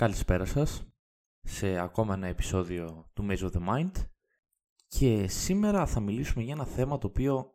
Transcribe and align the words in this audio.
Καλησπέρα 0.00 0.44
σας 0.44 0.86
σε 1.42 1.78
ακόμα 1.78 2.14
ένα 2.14 2.26
επεισόδιο 2.26 3.10
του 3.12 3.26
Maze 3.28 3.38
of 3.38 3.50
the 3.50 3.68
Mind 3.68 3.90
και 4.88 5.28
σήμερα 5.28 5.86
θα 5.86 6.00
μιλήσουμε 6.00 6.44
για 6.44 6.52
ένα 6.52 6.64
θέμα 6.64 6.98
το 6.98 7.06
οποίο 7.06 7.52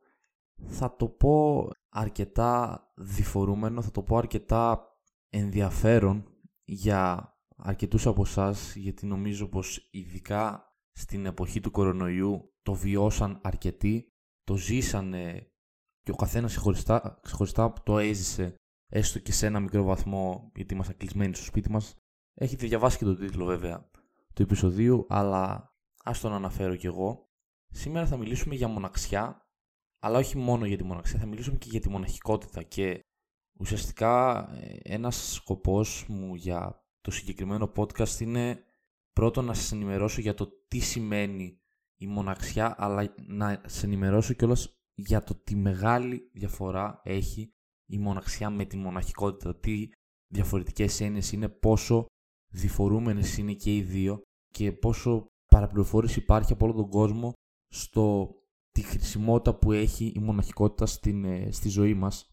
θα 0.68 0.96
το 0.96 1.08
πω 1.08 1.68
αρκετά 1.90 2.82
διφορούμενο, 2.96 3.82
θα 3.82 3.92
το 3.92 4.04
πω 4.04 4.18
αρκετά 4.18 4.88
ενδιαφέρον 5.30 6.26
για 6.64 7.34
αρκετούς 7.58 8.06
από 8.06 8.22
εσάς, 8.22 8.76
γιατί 8.76 9.06
νομίζω 9.06 9.48
πως 9.48 9.90
ειδικά 9.92 10.74
στην 10.92 11.26
εποχή 11.26 11.60
του 11.60 11.72
κορονοϊού 11.72 12.54
το 12.62 12.74
βιώσαν 12.74 13.40
αρκετοί, 13.44 14.14
το 14.44 14.56
ζήσανε 14.56 15.52
και 16.02 16.12
ο 16.12 16.16
καθένας 16.16 16.52
ξεχωριστά, 16.52 17.20
ξεχωριστά 17.22 17.74
το 17.84 17.98
έζησε 17.98 18.56
έστω 18.88 19.20
και 19.20 19.32
σε 19.32 19.46
ένα 19.46 19.60
μικρό 19.60 19.84
βαθμό 19.84 20.52
γιατί 20.56 20.74
ήμασταν 20.74 20.98
κλεισμένοι 20.98 21.36
στο 21.36 21.46
σπίτι 21.46 21.72
μας. 21.72 21.96
Έχετε 22.34 22.68
διαβάσει 22.68 22.98
και 22.98 23.06
τον 23.06 23.18
τίτλο 23.18 23.46
βέβαια 23.46 23.90
του 24.34 24.42
επεισοδίου, 24.42 25.06
αλλά 25.10 25.74
ας 26.04 26.20
τον 26.20 26.34
αναφέρω 26.34 26.76
κι 26.76 26.86
εγώ. 26.86 27.30
Σήμερα 27.70 28.06
θα 28.06 28.18
μιλήσουμε 28.18 28.56
για 28.56 28.68
μοναξιά, 28.68 29.48
αλλά 30.00 30.18
όχι 30.18 30.38
μόνο 30.38 30.66
για 30.66 30.78
τη 30.78 30.84
μοναξιά, 30.84 31.20
θα 31.20 31.26
μιλήσουμε 31.26 31.58
και 31.58 31.70
για 31.70 31.80
τη 31.80 31.90
μοναχικότητα 31.90 32.64
και 32.64 33.00
ουσιαστικά 33.60 34.48
ε, 34.54 34.78
ένας 34.84 35.34
σκοπός 35.34 36.06
μου 36.08 36.36
για 36.36 36.86
το 37.02 37.12
συγκεκριμένο 37.12 37.72
podcast 37.76 38.20
είναι 38.20 38.64
πρώτον 39.14 39.46
να 39.46 39.54
σας 39.54 39.72
ενημερώσω 39.72 40.22
για 40.22 40.34
το 40.34 40.48
τι 40.68 40.80
σημαίνει 40.80 41.62
η 41.98 42.08
μοναξιά, 42.08 42.76
αλλά 42.78 43.14
να 43.28 43.62
σας 43.66 43.84
ενημερώσω 43.84 44.34
κιόλας 44.34 44.82
για 44.94 45.24
το 45.24 45.36
τι 45.36 45.56
μεγάλη 45.56 46.30
διαφορά 46.34 47.02
έχει 47.04 47.54
η 47.86 47.98
μοναξιά 47.98 48.50
με 48.50 48.66
τη 48.66 48.78
μοναχικότητα, 48.78 49.60
τι 49.60 49.90
διαφορετικές 50.28 51.02
έννοιες 51.02 51.32
είναι, 51.32 51.50
πόσο 51.50 52.06
διφορούμενες 52.52 53.38
είναι 53.38 53.54
και 53.54 53.76
οι 53.76 53.82
δύο 53.82 54.22
και 54.54 54.72
πόσο 54.72 55.26
παραπληροφόρηση 55.46 56.20
υπάρχει 56.20 56.54
από 56.54 56.66
όλο 56.66 56.74
τον 56.74 56.90
κόσμο 56.90 57.34
στο 57.68 58.36
τη 58.72 58.82
χρησιμότητα 58.82 59.56
που 59.56 59.72
έχει 59.72 60.06
η 60.16 60.20
μοναχικότητα 60.20 60.86
στην, 60.86 61.26
ε, 61.26 61.52
στη 61.52 61.70
ζωή 61.70 61.94
μας. 61.94 62.30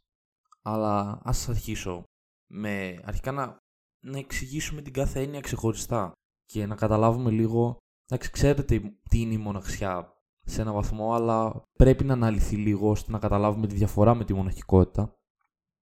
Αλλά 0.63 1.21
ας 1.25 1.49
αρχίσω 1.49 2.03
με 2.51 3.01
αρχικά 3.05 3.33
να, 3.33 3.57
να 4.05 4.19
εξηγήσουμε 4.19 4.83
την 4.83 4.93
κάθε 4.93 5.21
έννοια 5.21 5.41
ξεχωριστά 5.41 6.13
και 6.45 6.67
να 6.67 6.75
καταλάβουμε 6.75 7.31
λίγο, 7.31 7.77
εντάξει 8.07 8.31
ξέρετε 8.31 8.99
τι 9.11 9.21
είναι 9.21 9.35
η 9.35 9.39
μοναξιά 9.39 10.13
σε 10.41 10.61
ένα 10.61 10.73
βαθμό, 10.73 11.15
αλλά 11.15 11.63
πρέπει 11.79 12.05
να 12.05 12.13
αναλυθεί 12.13 12.57
λίγο 12.57 12.91
ώστε 12.91 13.11
να 13.11 13.19
καταλάβουμε 13.19 13.67
τη 13.67 13.75
διαφορά 13.75 14.15
με 14.15 14.25
τη 14.25 14.35
μοναχικότητα. 14.35 15.13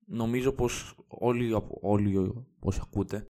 Νομίζω 0.07 0.53
πως 0.53 0.95
όλοι, 1.09 1.63
όλοι 1.81 2.47
όσοι 2.61 2.81
ακούτε, 2.83 3.27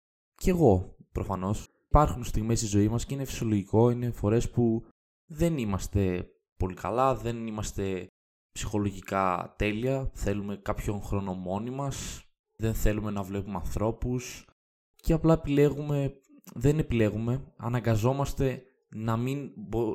και 0.42 0.50
εγώ 0.50 0.96
προφανώς, 1.12 1.68
υπάρχουν 1.88 2.24
στιγμές 2.24 2.58
στη 2.58 2.68
ζωή 2.68 2.88
μας 2.88 3.06
και 3.06 3.14
είναι 3.14 3.24
φυσιολογικό, 3.24 3.90
είναι 3.90 4.10
φορές 4.10 4.50
που 4.50 4.84
δεν 5.26 5.58
είμαστε 5.58 6.30
πολύ 6.56 6.74
καλά, 6.74 7.14
δεν 7.14 7.46
είμαστε 7.46 8.06
ψυχολογικά 8.52 9.54
τέλεια, 9.58 10.10
θέλουμε 10.14 10.56
κάποιον 10.56 11.02
χρόνο 11.02 11.34
μόνοι 11.34 11.70
μας, 11.70 12.24
δεν 12.56 12.74
θέλουμε 12.74 13.10
να 13.10 13.22
βλέπουμε 13.22 13.56
ανθρώπους 13.56 14.46
και 14.96 15.12
απλά 15.12 15.32
επιλέγουμε, 15.32 16.20
δεν 16.54 16.78
επιλέγουμε, 16.78 17.52
αναγκαζόμαστε 17.56 18.62
να 18.88 19.16
μην, 19.16 19.52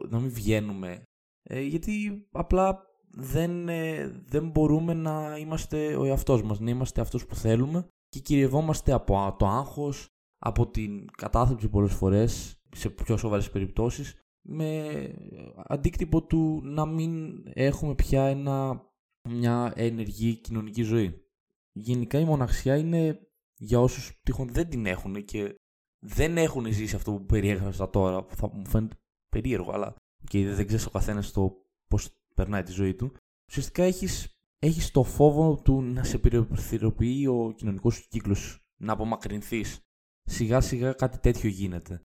να 0.10 0.20
μην 0.20 0.30
βγαίνουμε. 0.30 1.04
Ε, 1.44 1.62
γιατί 1.62 2.28
απλά 2.32 2.86
δεν, 3.10 3.70
ε, 3.70 4.08
δεν 4.26 4.50
μπορούμε 4.50 4.94
να 4.94 5.38
είμαστε 5.38 5.96
ο 5.96 6.04
εαυτός 6.04 6.44
μας, 6.44 6.60
να 6.60 6.70
είμαστε 6.70 7.02
αυτός 7.02 7.26
που 7.26 7.36
θέλουμε 7.36 7.88
και 8.10 8.20
κυριευόμαστε 8.20 8.92
από 8.92 9.36
το 9.40 9.48
άγχος, 9.48 10.08
από 10.38 10.70
την 10.70 11.06
κατάθλιψη 11.12 11.70
πολλές 11.70 11.94
φορές, 11.94 12.62
σε 12.76 12.90
πιο 12.90 13.18
σοβαρές 13.18 13.52
περιπτώσεις, 13.52 14.16
με 14.42 14.86
αντίκτυπο 15.56 16.24
του 16.24 16.62
να 16.64 16.86
μην 16.86 17.44
έχουμε 17.54 17.96
πια 17.96 18.24
ένα, 18.24 18.86
μια 19.30 19.74
ενεργή 19.76 20.36
κοινωνική 20.36 20.82
ζωή. 20.82 21.22
Γενικά 21.72 22.20
η 22.20 22.26
μοναξιά 22.26 22.78
είναι 22.78 23.20
για 23.58 23.80
όσους 23.80 24.20
τυχόν 24.24 24.48
δεν 24.52 24.70
την 24.70 24.86
έχουν 24.86 25.26
και 25.26 25.56
δεν 26.06 26.38
έχουν 26.38 26.66
ζήσει 26.66 26.96
αυτό 26.96 27.12
που 27.14 27.26
περιέγραψα 27.26 27.90
τώρα, 27.90 28.24
που 28.24 28.36
θα 28.36 28.50
μου 28.54 28.68
φαίνεται 28.68 28.96
περίεργο, 29.30 29.72
αλλά 29.72 29.96
και 30.24 30.50
δεν 30.50 30.68
ξέρεις 30.68 30.86
ο 30.86 30.90
καθένας 30.90 31.32
το 31.32 31.56
πώς 31.88 32.10
περνάει 32.36 32.64
τη 32.64 32.72
ζωή 32.72 32.96
του. 32.96 33.12
Ουσιαστικά 33.50 33.84
έχεις 33.84 34.38
έχεις 34.60 34.92
το 34.92 35.04
φόβο 35.04 35.62
του 35.64 35.82
να 35.82 36.04
σε 36.04 36.18
περιοριοποιεί 36.18 37.26
ο 37.30 37.52
κοινωνικός 37.52 37.96
σου 37.96 38.08
κύκλος, 38.10 38.66
να 38.78 38.94
απομακρυνθείς. 38.94 39.87
Σιγά 40.30 40.62
σιγά 40.62 40.94
κάτι 40.94 41.20
τέτοιο 41.20 41.50
γίνεται. 41.50 42.02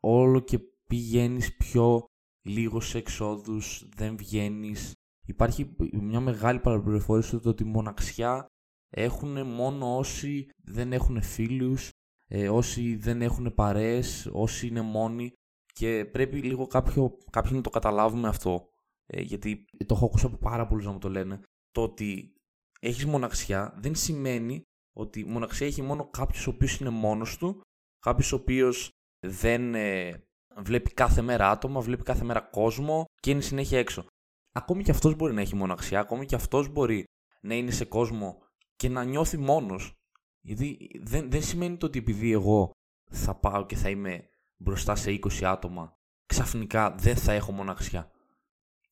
Όλο 0.00 0.40
και 0.40 0.58
πηγαίνεις 0.86 1.56
πιο 1.56 2.04
λίγο 2.44 2.80
σε 2.80 2.98
εξόδους, 2.98 3.88
δεν 3.94 4.16
βγαίνεις. 4.16 4.92
Υπάρχει 5.26 5.76
μια 5.92 6.20
μεγάλη 6.20 6.60
παραπληροφόρηση 6.60 7.40
ότι 7.44 7.64
μοναξιά 7.64 8.46
έχουν 8.90 9.46
μόνο 9.46 9.96
όσοι 9.96 10.48
δεν 10.64 10.92
έχουν 10.92 11.22
φίλους, 11.22 11.90
ε, 12.28 12.48
όσοι 12.48 12.96
δεν 12.96 13.22
έχουν 13.22 13.54
παρέες, 13.54 14.28
όσοι 14.32 14.66
είναι 14.66 14.80
μόνοι 14.80 15.32
και 15.72 16.04
πρέπει 16.12 16.42
λίγο 16.42 16.66
κάποιο, 16.66 17.18
κάποιοι 17.30 17.52
να 17.54 17.60
το 17.60 17.70
καταλάβουμε 17.70 18.28
αυτό. 18.28 18.68
Ε, 19.06 19.20
γιατί 19.20 19.64
το 19.86 19.94
έχω 19.94 20.04
ακούσει 20.04 20.26
από 20.26 20.36
πάρα 20.36 20.66
πολλούς 20.66 20.84
να 20.84 20.92
μου 20.92 20.98
το 20.98 21.08
λένε. 21.08 21.40
Το 21.70 21.82
ότι 21.82 22.32
έχεις 22.80 23.06
μοναξιά 23.06 23.74
δεν 23.78 23.94
σημαίνει 23.94 24.62
ότι 24.98 25.24
μοναξιά 25.24 25.66
έχει 25.66 25.82
μόνο 25.82 26.10
κάποιος 26.10 26.46
ο 26.46 26.50
οποίος 26.50 26.78
είναι 26.78 26.90
μόνος 26.90 27.36
του, 27.36 27.60
κάποιος 27.98 28.32
ο 28.32 28.36
οποίος 28.36 28.90
δεν 29.26 29.74
ε, 29.74 30.22
βλέπει 30.56 30.90
κάθε 30.90 31.22
μέρα 31.22 31.50
άτομα, 31.50 31.80
βλέπει 31.80 32.02
κάθε 32.02 32.24
μέρα 32.24 32.40
κόσμο 32.40 33.04
και 33.20 33.30
είναι 33.30 33.40
συνέχεια 33.40 33.78
έξω. 33.78 34.06
Ακόμη 34.52 34.82
και 34.82 34.90
αυτός 34.90 35.14
μπορεί 35.14 35.34
να 35.34 35.40
έχει 35.40 35.54
μοναξιά, 35.54 36.00
ακόμη 36.00 36.26
και 36.26 36.34
αυτός 36.34 36.68
μπορεί 36.68 37.04
να 37.40 37.54
είναι 37.54 37.70
σε 37.70 37.84
κόσμο 37.84 38.42
και 38.76 38.88
να 38.88 39.04
νιώθει 39.04 39.36
μόνος. 39.36 39.92
Γιατί 40.40 40.90
δεν, 41.00 41.30
δεν 41.30 41.42
σημαίνει 41.42 41.76
το 41.76 41.86
ότι 41.86 41.98
επειδή 41.98 42.32
εγώ 42.32 42.70
θα 43.10 43.34
πάω 43.34 43.66
και 43.66 43.76
θα 43.76 43.90
είμαι 43.90 44.28
μπροστά 44.56 44.94
σε 44.94 45.10
20 45.10 45.44
άτομα, 45.44 45.92
ξαφνικά 46.26 46.94
δεν 46.94 47.16
θα 47.16 47.32
έχω 47.32 47.52
μοναξιά. 47.52 48.10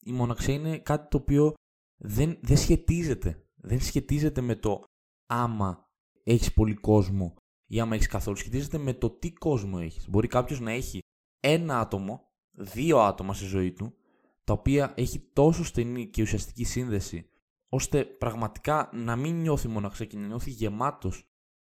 Η 0.01 0.13
μοναξιά 0.13 0.55
είναι 0.55 0.79
κάτι 0.79 1.09
το 1.09 1.17
οποίο 1.17 1.55
δεν, 1.97 2.39
δεν 2.43 2.57
σχετίζεται. 2.57 3.41
Δεν 3.55 3.81
σχετίζεται 3.81 4.41
με 4.41 4.55
το 4.55 4.85
άμα 5.27 5.86
έχεις 6.27 6.53
πολύ 6.53 6.75
κόσμο 6.75 7.35
ή 7.67 7.81
άμα 7.81 7.95
έχεις 7.95 8.07
καθόλου. 8.07 8.37
Σχετίζεται 8.37 8.79
με 8.79 8.95
το 8.95 9.11
τι 9.11 9.33
κόσμο 9.33 9.79
έχεις. 9.81 10.09
Μπορεί 10.09 10.29
κάποιος 10.29 10.61
να 10.61 10.71
έχει 10.71 10.99
ένα 11.41 11.81
άτομο, 11.81 12.29
δύο 12.51 13.01
άτομα 13.01 13.35
στη 13.35 13.45
ζωή 13.45 13.73
του, 13.73 13.95
τα 14.45 14.53
οποία 14.53 14.93
έχει 14.97 15.19
τόσο 15.33 15.65
στενή 15.65 16.07
και 16.07 16.23
ουσιαστική 16.23 16.65
σύνδεση, 16.65 17.29
ώστε 17.69 18.05
πραγματικά 18.05 18.91
να 18.93 19.17
μην 19.17 19.41
νιώθει 19.41 19.69
μοναξιά 19.69 20.07
και 20.07 20.19
να 20.19 20.27
νιώθει 20.27 20.51
γεμάτος 20.51 21.25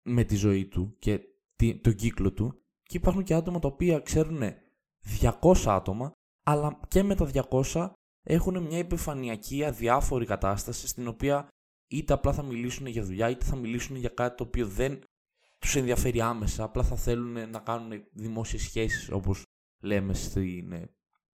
με 0.04 0.24
τη 0.24 0.36
ζωή 0.36 0.66
του 0.66 0.96
και 1.00 1.20
τον 1.82 1.96
κύκλο 1.96 2.34
του 2.34 2.62
και 2.84 2.98
υπάρχουν 2.98 3.24
και 3.24 3.34
άτομα 3.34 3.60
τα 3.60 3.68
οποία 3.68 4.00
ξέρουν 4.00 4.42
200 5.22 5.56
άτομα, 5.66 6.12
αλλά 6.44 6.80
και 6.88 7.04
με 7.04 7.16
τα 7.16 7.30
200 7.72 7.90
έχουν 8.24 8.64
μια 8.64 8.78
επιφανειακή 8.78 9.64
αδιάφορη 9.64 10.26
κατάσταση 10.26 10.88
στην 10.88 11.08
οποία 11.08 11.48
είτε 11.98 12.14
απλά 12.14 12.34
θα 12.34 12.44
μιλήσουν 12.44 12.86
για 12.86 13.04
δουλειά, 13.04 13.30
είτε 13.30 13.46
θα 13.46 13.56
μιλήσουν 13.56 13.96
για 13.96 14.10
κάτι 14.10 14.36
το 14.36 14.44
οποίο 14.44 14.68
δεν 14.68 15.00
τους 15.60 15.76
ενδιαφέρει 15.76 16.22
άμεσα. 16.22 16.64
Απλά 16.64 16.84
θα 16.84 16.96
θέλουν 16.96 17.50
να 17.50 17.60
κάνουν 17.60 18.04
δημόσιες 18.12 18.62
σχέσεις, 18.62 19.10
όπως 19.12 19.44
λέμε 19.84 20.14
στην, 20.14 20.90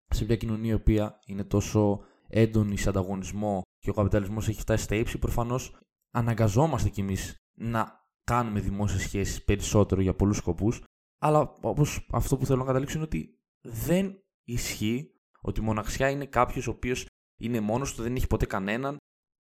σε 0.08 0.24
μια 0.24 0.36
κοινωνία 0.36 0.70
η 0.70 0.74
οποία 0.74 1.18
είναι 1.26 1.44
τόσο 1.44 2.04
έντονη 2.28 2.76
σε 2.76 2.88
ανταγωνισμό 2.88 3.62
και 3.78 3.90
ο 3.90 3.92
καπιταλισμός 3.92 4.48
έχει 4.48 4.60
φτάσει 4.60 4.84
στα 4.84 4.94
ύψη. 4.94 5.18
Προφανώς 5.18 5.76
αναγκαζόμαστε 6.10 6.88
κι 6.88 7.00
εμείς 7.00 7.36
να 7.58 8.08
κάνουμε 8.24 8.60
δημόσιες 8.60 9.02
σχέσεις 9.02 9.44
περισσότερο 9.44 10.00
για 10.00 10.14
πολλούς 10.14 10.36
σκοπούς. 10.36 10.82
Αλλά 11.22 11.56
όπως 11.60 12.06
αυτό 12.10 12.36
που 12.36 12.46
θέλω 12.46 12.58
να 12.58 12.64
καταλήξω 12.64 12.96
είναι 12.96 13.04
ότι 13.04 13.38
δεν 13.60 14.22
ισχύει 14.44 15.14
ότι 15.40 15.60
η 15.60 15.64
μοναξιά 15.64 16.10
είναι 16.10 16.26
κάποιος 16.26 16.66
ο 16.66 16.70
οποίος 16.70 17.06
είναι 17.40 17.60
μόνος 17.60 17.94
του, 17.94 18.02
δεν 18.02 18.16
έχει 18.16 18.26
ποτέ 18.26 18.46
κανέναν. 18.46 18.96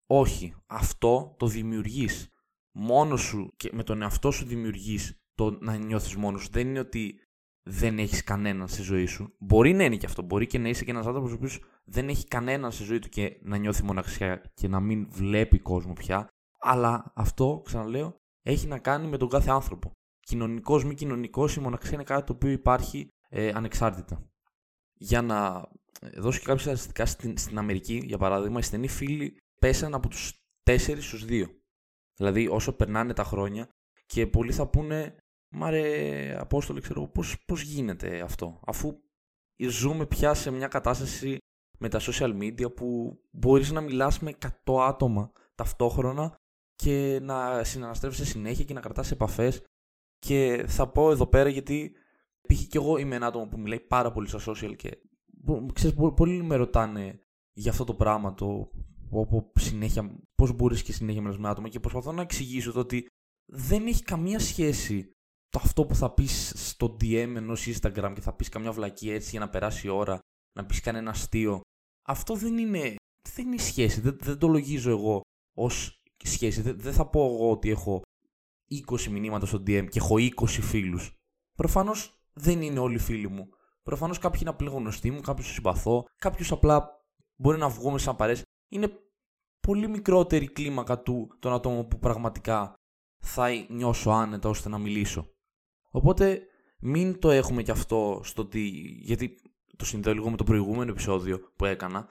Όχι. 0.09 0.55
Αυτό 0.65 1.35
το 1.37 1.47
δημιουργείς. 1.47 2.29
Μόνος 2.71 3.21
σου 3.21 3.53
και 3.57 3.69
με 3.73 3.83
τον 3.83 4.01
εαυτό 4.01 4.31
σου 4.31 4.45
δημιουργείς 4.45 5.19
το 5.33 5.57
να 5.59 5.75
νιώθεις 5.75 6.15
μόνος 6.15 6.41
σου. 6.41 6.49
Δεν 6.51 6.67
είναι 6.67 6.79
ότι 6.79 7.19
δεν 7.63 7.99
έχεις 7.99 8.23
κανέναν 8.23 8.67
στη 8.67 8.81
ζωή 8.81 9.05
σου. 9.05 9.35
Μπορεί 9.39 9.73
να 9.73 9.83
είναι 9.83 9.95
και 9.95 10.05
αυτό. 10.05 10.21
Μπορεί 10.21 10.47
και 10.47 10.57
να 10.57 10.69
είσαι 10.69 10.83
και 10.83 10.91
ένας 10.91 11.05
άνθρωπος 11.05 11.31
ο 11.31 11.33
οποίος 11.33 11.59
δεν 11.83 12.09
έχει 12.09 12.27
κανέναν 12.27 12.71
στη 12.71 12.83
ζωή 12.83 12.99
του 12.99 13.09
και 13.09 13.39
να 13.41 13.57
νιώθει 13.57 13.83
μοναξιά 13.83 14.51
και 14.53 14.67
να 14.67 14.79
μην 14.79 15.07
βλέπει 15.11 15.59
κόσμο 15.59 15.93
πια. 15.93 16.27
Αλλά 16.59 17.11
αυτό, 17.15 17.61
ξαναλέω, 17.65 18.15
έχει 18.41 18.67
να 18.67 18.79
κάνει 18.79 19.07
με 19.07 19.17
τον 19.17 19.29
κάθε 19.29 19.49
άνθρωπο 19.49 19.91
κοινωνικός, 20.29 20.85
μη 20.85 20.93
κοινωνικός, 20.93 21.55
η 21.55 21.59
μοναξία 21.59 21.93
είναι 21.93 22.03
κάτι 22.03 22.25
το 22.25 22.33
οποίο 22.33 22.49
υπάρχει 22.49 23.09
ε, 23.29 23.51
ανεξάρτητα. 23.53 24.29
Για 24.93 25.21
να 25.21 25.67
ε, 26.01 26.19
δώσω 26.19 26.39
και 26.39 26.45
κάποια 26.45 26.63
στατιστικά 26.63 27.05
στην, 27.05 27.37
στην 27.37 27.57
Αμερική, 27.57 28.01
για 28.05 28.17
παράδειγμα, 28.17 28.59
οι 28.59 28.61
στενοί 28.61 28.87
φίλοι 28.87 29.37
πέσαν 29.59 29.93
από 29.93 30.07
τους 30.07 30.33
4 30.63 30.77
στους 30.77 31.25
2. 31.27 31.45
Δηλαδή, 32.17 32.47
όσο 32.47 32.73
περνάνε 32.73 33.13
τα 33.13 33.23
χρόνια 33.23 33.69
και 34.05 34.27
πολλοί 34.27 34.51
θα 34.51 34.67
πούνε 34.67 35.15
Μα 35.51 35.69
ρε 35.69 36.37
Απόστολε, 36.39 36.79
ξέρω 36.81 37.07
πώς, 37.07 37.45
πώς 37.45 37.61
γίνεται 37.61 38.21
αυτό. 38.21 38.59
Αφού 38.65 38.99
ζούμε 39.67 40.05
πια 40.05 40.33
σε 40.33 40.51
μια 40.51 40.67
κατάσταση 40.67 41.37
με 41.79 41.89
τα 41.89 41.99
social 42.01 42.37
media 42.37 42.75
που 42.75 43.19
μπορείς 43.31 43.71
να 43.71 43.81
μιλάς 43.81 44.19
με 44.19 44.33
100 44.65 44.79
άτομα 44.79 45.31
ταυτόχρονα 45.55 46.35
και 46.75 47.19
να 47.21 47.63
συναναστρέφεσαι 47.63 48.25
συνέχεια 48.25 48.65
και 48.65 48.73
να 48.73 48.79
κρατάς 48.79 49.11
επαφές 49.11 49.63
και 50.17 50.65
θα 50.67 50.87
πω 50.87 51.11
εδώ 51.11 51.27
πέρα 51.27 51.49
γιατί 51.49 51.91
π.χ. 52.47 52.67
και 52.67 52.77
εγώ 52.77 52.97
είμαι 52.97 53.15
ένα 53.15 53.27
άτομο 53.27 53.47
που 53.47 53.59
μιλάει 53.59 53.79
πάρα 53.79 54.11
πολύ 54.11 54.27
στα 54.27 54.39
social 54.45 54.75
και 54.75 54.97
ξέρεις, 55.73 55.97
πολλοί 56.15 56.43
με 56.43 56.55
ρωτάνε 56.55 57.21
για 57.53 57.71
αυτό 57.71 57.83
το 57.83 57.93
πράγμα 57.93 58.33
το 58.33 58.71
όπου 59.09 59.51
συνέχεια, 59.59 60.15
πώς 60.35 60.53
μπορείς 60.53 60.83
και 60.83 60.93
συνέχεια 60.93 61.21
μιλάς 61.21 61.37
με 61.37 61.49
άτομα 61.49 61.69
και 61.69 61.79
προσπαθώ 61.79 62.11
να 62.11 62.21
εξηγήσω 62.21 62.71
το 62.71 62.79
ότι 62.79 63.07
δεν 63.51 63.87
έχει 63.87 64.03
καμία 64.03 64.39
σχέση 64.39 65.11
το 65.49 65.59
αυτό 65.63 65.85
που 65.85 65.95
θα 65.95 66.13
πεις 66.13 66.53
στο 66.55 66.97
DM 67.01 67.33
ενός 67.35 67.67
Instagram 67.67 68.11
και 68.15 68.21
θα 68.21 68.33
πεις 68.33 68.49
καμιά 68.49 68.71
βλακή 68.71 69.09
έτσι 69.09 69.29
για 69.29 69.39
να 69.39 69.49
περάσει 69.49 69.87
η 69.87 69.89
ώρα, 69.89 70.19
να 70.57 70.65
πεις 70.65 70.79
κανένα 70.79 71.09
αστείο. 71.09 71.61
Αυτό 72.07 72.35
δεν 72.35 72.57
είναι, 72.57 72.95
δεν 73.35 73.47
είναι 73.47 73.57
σχέση, 73.57 74.01
δεν, 74.01 74.17
δεν 74.21 74.37
το 74.37 74.47
λογίζω 74.47 74.89
εγώ 74.89 75.21
ως 75.57 76.01
σχέση. 76.23 76.61
Δεν, 76.61 76.79
δεν 76.79 76.93
θα 76.93 77.09
πω 77.09 77.25
εγώ 77.25 77.51
ότι 77.51 77.69
έχω 77.69 78.01
20 78.91 79.03
μηνύματα 79.03 79.45
στο 79.45 79.57
DM 79.57 79.87
και 79.89 79.99
έχω 79.99 80.15
20 80.17 80.47
φίλους. 80.47 81.13
Προφανώς 81.53 82.13
δεν 82.33 82.61
είναι 82.61 82.79
όλοι 82.79 82.95
οι 82.95 82.99
φίλοι 82.99 83.27
μου. 83.27 83.49
Προφανώς 83.83 84.17
κάποιοι 84.17 84.39
είναι 84.41 84.49
απλά 84.49 84.69
γνωστοί 84.69 85.11
μου, 85.11 85.21
κάποιους 85.21 85.47
συμπαθώ, 85.53 86.05
κάποιους 86.15 86.51
απλά 86.51 87.03
μπορεί 87.35 87.57
να 87.57 87.69
βγούμε 87.69 87.99
σαν 87.99 88.15
παρέσει. 88.15 88.43
Είναι 88.69 88.91
πολύ 89.59 89.87
μικρότερη 89.87 90.47
κλίμακα 90.47 90.99
του 90.99 91.27
τον 91.39 91.53
ατόμο 91.53 91.83
που 91.83 91.99
πραγματικά 91.99 92.73
θα 93.19 93.47
νιώσω 93.69 94.09
άνετα 94.09 94.49
ώστε 94.49 94.69
να 94.69 94.77
μιλήσω. 94.77 95.27
Οπότε 95.91 96.41
μην 96.79 97.19
το 97.19 97.29
έχουμε 97.29 97.63
κι 97.63 97.71
αυτό 97.71 98.21
στο 98.23 98.41
ότι. 98.41 98.59
Γιατί 99.01 99.35
το 99.75 99.85
συνδέω 99.85 100.13
λίγο 100.13 100.29
με 100.29 100.37
το 100.37 100.43
προηγούμενο 100.43 100.91
επεισόδιο 100.91 101.39
που 101.55 101.65
έκανα. 101.65 102.09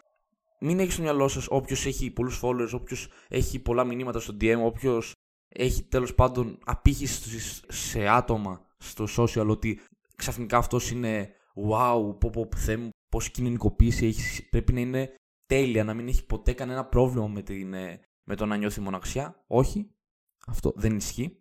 Μην 0.60 0.80
έχεις 0.80 0.92
στο 0.92 1.02
μυαλό 1.02 1.28
σας 1.28 1.46
όποιος 1.48 1.86
έχει 1.86 2.10
πολλούς 2.10 2.40
followers, 2.42 2.70
όποιος 2.72 3.08
έχει 3.28 3.58
πολλά 3.58 3.84
μηνύματα 3.84 4.20
στο 4.20 4.36
DM, 4.40 4.58
όποιος 4.64 5.12
έχει 5.48 5.82
τέλος 5.82 6.14
πάντων 6.14 6.58
απήχηση 6.64 7.38
σε 7.68 8.08
άτομα 8.08 8.66
στο 8.78 9.06
social 9.16 9.46
ότι 9.48 9.80
ξαφνικά 10.16 10.56
αυτός 10.56 10.90
είναι 10.90 11.32
wow, 11.70 12.18
πω 12.20 12.30
πω 12.30 12.48
θέ 12.56 12.76
μου, 12.76 12.88
πόση 13.10 13.30
κοινωνικοποίηση 13.30 14.06
έχεις, 14.06 14.48
πρέπει 14.48 14.72
να 14.72 14.80
είναι 14.80 15.14
τέλεια, 15.48 15.84
να 15.84 15.94
μην 15.94 16.08
έχει 16.08 16.26
ποτέ 16.26 16.52
κανένα 16.52 16.84
πρόβλημα 16.84 17.28
με, 17.28 17.42
την, 17.42 17.74
ε, 17.74 18.00
με 18.22 18.36
το 18.36 18.46
να 18.46 18.56
νιώθει 18.56 18.80
μοναξιά. 18.80 19.44
Όχι, 19.46 19.90
αυτό 20.46 20.72
δεν 20.76 20.96
ισχύει 20.96 21.38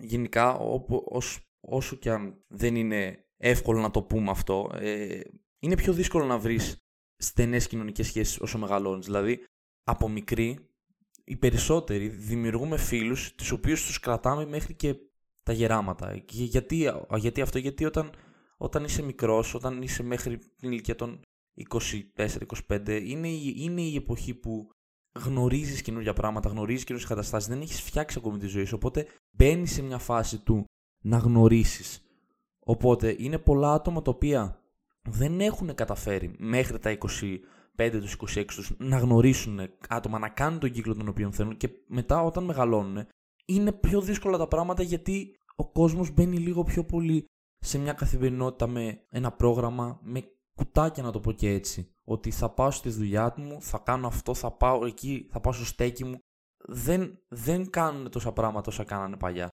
γενικά 0.00 0.56
ως, 1.04 1.40
όσο 1.60 1.96
και 1.96 2.10
αν 2.10 2.44
δεν 2.48 2.76
είναι 2.76 3.24
εύκολο 3.36 3.80
να 3.80 3.90
το 3.90 4.02
πούμε 4.02 4.30
αυτό, 4.30 4.70
ε, 4.74 5.20
είναι 5.58 5.74
πιο 5.74 5.92
δύσκολο 5.92 6.24
να 6.24 6.38
βρεις 6.38 6.76
στενές 7.16 7.66
κοινωνικές 7.66 8.06
σχέσεις 8.06 8.40
όσο 8.40 8.58
μεγαλώνεις. 8.58 9.04
Δηλαδή, 9.06 9.44
από 9.82 10.08
μικρή, 10.08 10.58
οι 11.24 11.36
περισσότεροι 11.36 12.08
δημιουργούμε 12.08 12.76
φίλους, 12.76 13.34
τους 13.34 13.50
οποίους 13.50 13.86
τους 13.86 14.00
κρατάμε 14.00 14.46
μέχρι 14.46 14.74
και 14.74 14.94
τα 15.42 15.52
γεράματα. 15.52 16.18
Και 16.18 16.44
γιατί, 16.44 16.90
γιατί 17.16 17.40
αυτό, 17.40 17.58
γιατί 17.58 17.84
όταν, 17.84 18.12
όταν 18.56 18.84
είσαι 18.84 19.02
μικρός, 19.02 19.54
όταν 19.54 19.82
είσαι 19.82 20.02
μέχρι 20.02 20.38
την 20.38 20.70
ηλικία 20.70 20.94
των 20.94 21.20
24-25, 21.70 23.02
είναι, 23.04 23.28
είναι 23.56 23.80
η 23.80 23.94
εποχή 23.96 24.34
που 24.34 24.70
γνωρίζεις 25.24 25.82
καινούργια 25.82 26.12
πράγματα, 26.12 26.48
γνωρίζεις 26.48 26.84
καινούργιες 26.84 27.10
καταστάσεις, 27.10 27.48
δεν 27.48 27.60
έχεις 27.60 27.80
φτιάξει 27.80 28.18
ακόμη 28.18 28.38
τη 28.38 28.46
ζωή 28.46 28.64
σου. 28.64 28.74
Οπότε 28.76 29.06
μπαίνεις 29.30 29.72
σε 29.72 29.82
μια 29.82 29.98
φάση 29.98 30.38
του 30.38 30.64
να 31.04 31.16
γνωρίσεις. 31.16 32.02
Οπότε 32.58 33.16
είναι 33.18 33.38
πολλά 33.38 33.72
άτομα 33.72 34.02
τα 34.02 34.10
οποία 34.10 34.62
δεν 35.02 35.40
έχουν 35.40 35.74
καταφέρει 35.74 36.34
μέχρι 36.38 36.78
τα 36.78 36.98
25 37.76 37.90
τους 37.90 38.16
26 38.34 38.44
τους 38.46 38.72
να 38.78 38.98
γνωρίσουν 38.98 39.60
άτομα, 39.88 40.18
να 40.18 40.28
κάνουν 40.28 40.58
τον 40.58 40.70
κύκλο 40.70 40.94
τον 40.94 41.08
οποίο 41.08 41.32
θέλουν 41.32 41.56
και 41.56 41.70
μετά 41.86 42.22
όταν 42.22 42.44
μεγαλώνουν 42.44 43.06
είναι 43.44 43.72
πιο 43.72 44.00
δύσκολα 44.00 44.38
τα 44.38 44.48
πράγματα 44.48 44.82
γιατί 44.82 45.36
ο 45.56 45.70
κόσμος 45.70 46.10
μπαίνει 46.10 46.36
λίγο 46.36 46.62
πιο 46.62 46.84
πολύ 46.84 47.24
σε 47.58 47.78
μια 47.78 47.92
καθημερινότητα 47.92 48.66
με 48.66 49.00
ένα 49.08 49.32
πρόγραμμα, 49.32 50.00
με 50.02 50.24
κουτάκια 50.58 51.02
να 51.02 51.10
το 51.10 51.20
πω 51.20 51.32
και 51.32 51.50
έτσι. 51.50 51.92
Ότι 52.04 52.30
θα 52.30 52.50
πάω 52.50 52.70
στη 52.70 52.90
δουλειά 52.90 53.34
μου, 53.36 53.62
θα 53.62 53.78
κάνω 53.78 54.06
αυτό, 54.06 54.34
θα 54.34 54.52
πάω 54.52 54.86
εκεί, 54.86 55.28
θα 55.30 55.40
πάω 55.40 55.52
στο 55.52 55.64
στέκι 55.64 56.04
μου. 56.04 56.18
Δεν, 56.68 57.18
δεν 57.28 57.70
κάνουν 57.70 58.10
τόσα 58.10 58.32
πράγματα 58.32 58.70
όσα 58.70 58.84
κάνανε 58.84 59.16
παλιά. 59.16 59.48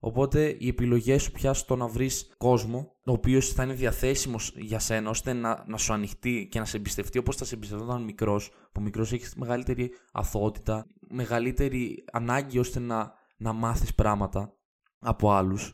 Οπότε 0.00 0.56
οι 0.58 0.68
επιλογές 0.68 1.22
σου 1.22 1.32
πια 1.32 1.52
στο 1.52 1.76
να 1.76 1.86
βρεις 1.86 2.34
κόσμο, 2.36 2.96
ο 3.06 3.12
οποίος 3.12 3.52
θα 3.52 3.62
είναι 3.62 3.72
διαθέσιμος 3.72 4.52
για 4.56 4.78
σένα, 4.78 5.10
ώστε 5.10 5.32
να, 5.32 5.64
να 5.66 5.76
σου 5.76 5.92
ανοιχτεί 5.92 6.48
και 6.50 6.58
να 6.58 6.64
σε 6.64 6.76
εμπιστευτεί 6.76 7.18
όπως 7.18 7.36
θα 7.36 7.44
σε 7.44 7.54
εμπιστευόταν 7.54 8.02
μικρός, 8.02 8.50
που 8.72 8.80
μικρός 8.80 9.12
έχεις 9.12 9.34
μεγαλύτερη 9.34 9.90
αθωότητα, 10.12 10.86
μεγαλύτερη 11.08 12.04
ανάγκη 12.12 12.58
ώστε 12.58 12.78
να, 12.78 13.12
να 13.36 13.52
μάθεις 13.52 13.94
πράγματα 13.94 14.52
από 14.98 15.30
άλλους. 15.30 15.72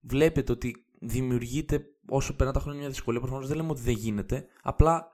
Βλέπετε 0.00 0.52
ότι 0.52 0.84
δημιουργείται 1.00 1.84
όσο 2.10 2.36
περνά 2.36 2.52
τα 2.52 2.60
χρόνια 2.60 2.80
μια 2.80 2.88
δυσκολία. 2.88 3.20
Προφανώς 3.20 3.48
δεν 3.48 3.56
λέμε 3.56 3.70
ότι 3.70 3.80
δεν 3.80 3.94
γίνεται. 3.94 4.46
Απλά 4.62 5.12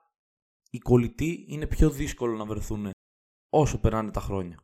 οι 0.71 0.79
κολλητοί 0.79 1.45
είναι 1.49 1.67
πιο 1.67 1.91
δύσκολο 1.91 2.37
να 2.37 2.45
βρεθούν 2.45 2.91
όσο 3.49 3.81
περνάνε 3.81 4.11
τα 4.11 4.21
χρόνια. 4.21 4.61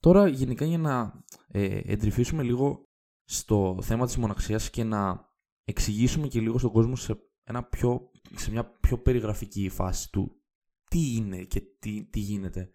Τώρα 0.00 0.28
γενικά 0.28 0.64
για 0.64 0.78
να 0.78 1.24
ε, 1.48 1.80
εντρυφήσουμε 1.84 2.42
λίγο 2.42 2.84
στο 3.24 3.78
θέμα 3.82 4.06
της 4.06 4.16
μοναξίας 4.16 4.70
και 4.70 4.84
να 4.84 5.28
εξηγήσουμε 5.64 6.28
και 6.28 6.40
λίγο 6.40 6.58
στον 6.58 6.72
κόσμο 6.72 6.96
σε, 6.96 7.18
ένα 7.42 7.64
πιο, 7.64 8.10
σε 8.34 8.50
μια 8.50 8.64
πιο 8.64 8.98
περιγραφική 8.98 9.68
φάση 9.68 10.10
του 10.10 10.42
τι 10.84 11.14
είναι 11.14 11.44
και 11.44 11.60
τι, 11.60 12.04
τι 12.04 12.18
γίνεται. 12.18 12.70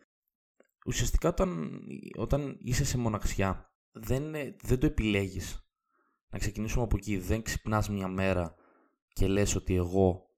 Ουσιαστικά 0.85 1.29
όταν, 1.29 1.79
όταν 2.17 2.57
είσαι 2.59 2.85
σε 2.85 2.97
μοναξιά 2.97 3.73
δεν, 3.91 4.31
δεν 4.61 4.79
το 4.79 4.85
επιλέγεις 4.85 5.64
να 6.31 6.39
ξεκινήσουμε 6.39 6.83
από 6.83 6.97
εκεί. 6.97 7.17
Δεν 7.17 7.41
ξυπνάς 7.41 7.89
μια 7.89 8.07
μέρα 8.07 8.55
και 9.13 9.27
λες 9.27 9.55
ότι 9.55 9.75
εγώ 9.75 10.29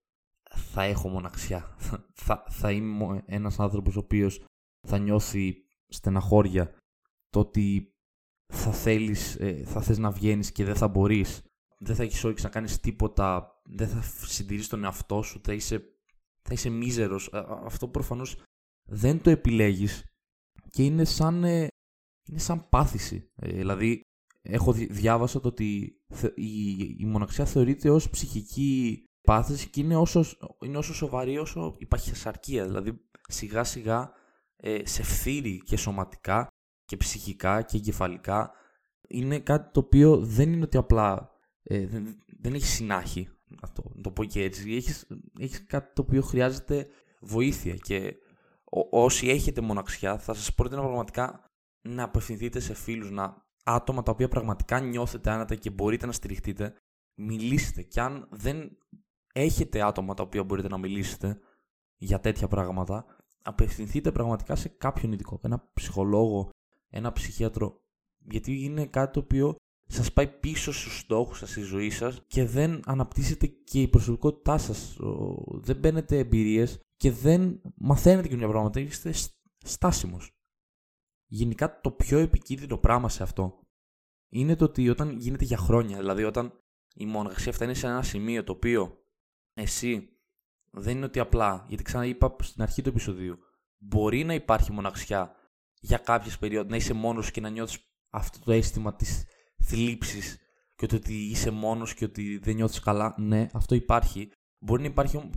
θα 0.50 0.84
έχω 0.84 1.10
μοναξιά. 1.10 1.76
θα, 2.26 2.44
θα 2.50 2.72
είμαι 2.72 3.24
ένας 3.26 3.60
άνθρωπος 3.60 3.96
ο 3.96 4.00
οποίος 4.00 4.46
θα 4.88 4.98
νιώθει 4.98 5.56
στεναχώρια 5.88 6.76
το 7.30 7.40
ότι 7.40 7.92
θα 8.54 8.72
θέλεις, 8.72 9.36
ε, 9.36 9.64
θα 9.66 9.82
θες 9.82 9.98
να 9.98 10.12
βγαίνεις 10.12 10.52
και 10.52 10.64
δεν 10.64 10.76
θα 10.76 10.88
μπορείς. 10.88 11.42
Δεν 11.80 11.96
θα 11.96 12.04
έχεις 12.04 12.24
όρεξη 12.24 12.44
να 12.44 12.50
κάνεις 12.50 12.80
τίποτα, 12.80 13.62
δεν 13.64 13.88
θα 13.88 14.02
συντηρείς 14.26 14.68
τον 14.68 14.84
εαυτό 14.84 15.22
σου, 15.22 15.42
θα 15.44 15.54
είσαι, 15.54 15.84
θα 16.42 16.54
είσαι 16.54 16.70
μίζερος. 16.70 17.30
Αυτό 17.66 17.88
προφανώς 17.88 18.42
δεν 18.90 19.22
το 19.22 19.30
επιλέγεις 19.30 20.04
και 20.70 20.84
είναι 20.84 21.06
σαν, 21.06 21.44
ε, 21.44 21.68
είναι 22.30 22.40
σαν 22.40 22.70
πάθηση. 22.70 23.32
Ε, 23.36 23.52
δηλαδή 23.52 24.02
έχω 24.50 24.72
διάβασα 24.72 25.40
το 25.40 25.48
ότι 25.48 25.98
η, 26.36 26.80
η 26.98 27.06
μοναξιά 27.06 27.46
θεωρείται 27.46 27.90
ως 27.90 28.10
ψυχική 28.10 29.04
πάθηση 29.22 29.70
και 29.70 29.82
είναι 29.82 29.96
όσο, 29.96 30.26
είναι 30.62 30.78
όσο 30.78 30.94
σοβαρή 30.94 31.38
όσο 31.38 31.76
η 31.78 31.86
παχυσαρκία. 31.86 32.66
Δηλαδή 32.66 33.02
σιγά 33.28 33.64
σιγά 33.64 34.12
ε, 34.56 34.86
σε 34.86 35.04
φθείρει 35.04 35.62
και 35.66 35.78
σωματικά 35.78 36.48
και 36.86 36.98
ψυχικά 36.98 37.62
και 37.62 37.78
εγκεφαλικά. 37.78 38.52
Είναι 39.08 39.40
κάτι 39.40 39.72
το 39.72 39.80
οποίο 39.80 40.18
δεν 40.18 40.54
είναι 40.54 40.64
ότι 40.64 40.78
απλά 40.78 41.32
ε, 41.64 41.88
δεν, 41.88 42.18
δεν 42.40 42.54
έχει 42.54 42.66
συνάχη, 42.66 43.30
να 43.48 43.72
το, 43.72 43.84
το 44.02 44.12
πω 44.12 44.24
και 44.24 44.44
έτσι. 44.44 44.76
Έχεις, 44.76 45.08
έχεις 45.40 45.66
κάτι 45.66 45.94
το 45.94 46.02
οποίο 46.02 46.22
χρειάζεται 46.22 46.88
βοήθεια 47.22 47.76
και 47.76 48.16
όσοι 48.90 49.30
έχετε 49.30 49.62
μοναξιά 49.62 50.18
θα 50.18 50.34
σας 50.34 50.54
πρότεινα 50.54 50.82
πραγματικά 50.82 51.52
να 51.82 52.04
απευθυνθείτε 52.04 52.60
σε 52.60 52.74
φίλους, 52.74 53.12
να 53.12 53.47
άτομα 53.68 54.04
τα 54.04 54.12
οποία 54.12 54.28
πραγματικά 54.28 54.80
νιώθετε 54.80 55.30
άνετα 55.30 55.56
και 55.56 55.70
μπορείτε 55.70 56.06
να 56.06 56.12
στηριχτείτε, 56.12 56.74
μιλήστε. 57.18 57.82
Και 57.82 58.02
αν 58.02 58.28
δεν 58.32 58.78
έχετε 59.34 59.82
άτομα 59.82 60.14
τα 60.14 60.24
οποία 60.24 60.44
μπορείτε 60.44 60.68
να 60.68 60.78
μιλήσετε 60.78 61.40
για 61.98 62.20
τέτοια 62.20 62.48
πράγματα, 62.48 63.06
απευθυνθείτε 63.42 64.12
πραγματικά 64.12 64.56
σε 64.56 64.70
κάποιον 64.70 65.12
ειδικό, 65.12 65.40
ένα 65.44 65.70
ψυχολόγο, 65.74 66.50
ένα 66.90 67.12
ψυχίατρο, 67.12 67.82
γιατί 68.18 68.64
είναι 68.64 68.86
κάτι 68.86 69.14
το 69.14 69.20
οποίο 69.20 69.56
σας 69.90 70.14
πάει 70.14 70.28
πίσω 70.28 70.72
στους 70.72 71.00
στόχους 71.00 71.38
σας 71.38 71.50
στη 71.50 71.62
ζωή 71.62 71.90
σας 71.90 72.22
και 72.28 72.46
δεν 72.46 72.82
αναπτύσσετε 72.86 73.48
και 73.48 73.82
η 73.82 73.88
προσωπικότητά 73.88 74.58
σας. 74.58 74.98
Δεν 75.48 75.76
μπαίνετε 75.76 76.18
εμπειρίες 76.18 76.80
και 76.98 77.12
δεν 77.12 77.62
μαθαίνετε 77.76 78.28
καινούργια 78.28 78.50
πράγματα, 78.50 78.80
είστε 78.80 79.14
στάσιμος. 79.66 80.37
Γενικά 81.28 81.80
το 81.82 81.92
πιο 81.92 82.18
επικίνδυνο 82.18 82.78
πράγμα 82.78 83.10
σε 83.10 83.24
αυτό 83.24 83.60
είναι 84.30 84.56
το 84.56 84.66
ότι 84.66 84.90
όταν 84.90 85.18
γίνεται 85.18 85.46
για 85.46 85.58
χρόνια, 85.58 85.98
δηλαδή 85.98 86.24
όταν 86.24 86.54
η 86.94 87.06
μοναξία 87.06 87.52
φτάνει 87.52 87.76
σε 87.76 87.88
ένα 87.88 88.04
σημείο 88.04 88.44
το 88.44 88.52
οποίο 88.52 88.98
εσύ 89.54 90.10
δεν 90.72 90.96
είναι 90.96 91.06
ότι 91.06 91.20
απλά, 91.20 91.66
γιατί 91.68 91.84
ξαναείπα 91.84 92.36
στην 92.40 92.62
αρχή 92.62 92.82
του 92.82 92.90
επεισοδίου, 92.90 93.38
μπορεί 93.78 94.24
να 94.24 94.34
υπάρχει 94.34 94.72
μοναξιά 94.72 95.36
για 95.80 95.98
κάποιες 95.98 96.38
περιόδους, 96.38 96.72
να 96.72 96.76
είσαι 96.76 96.94
μόνος 96.94 97.32
και 97.32 97.42
να 97.42 97.50
νιώθεις 97.50 97.80
αυτό 98.10 98.40
το 98.40 98.52
αίσθημα 98.52 98.96
της 98.96 99.26
θλίψης 99.64 100.38
και 100.76 100.96
ότι 100.96 101.14
είσαι 101.14 101.52
μόνος 101.52 101.94
και 101.94 102.06
ότι 102.06 102.38
δεν 102.38 102.56
νιώθεις 102.56 102.80
καλά. 102.80 103.16
Ναι, 103.18 103.48
αυτό 103.54 103.76
υπάρχει. 103.76 104.32
Μπορεί 104.60 104.82
να 104.82 104.88
υπάρχει 104.88 105.30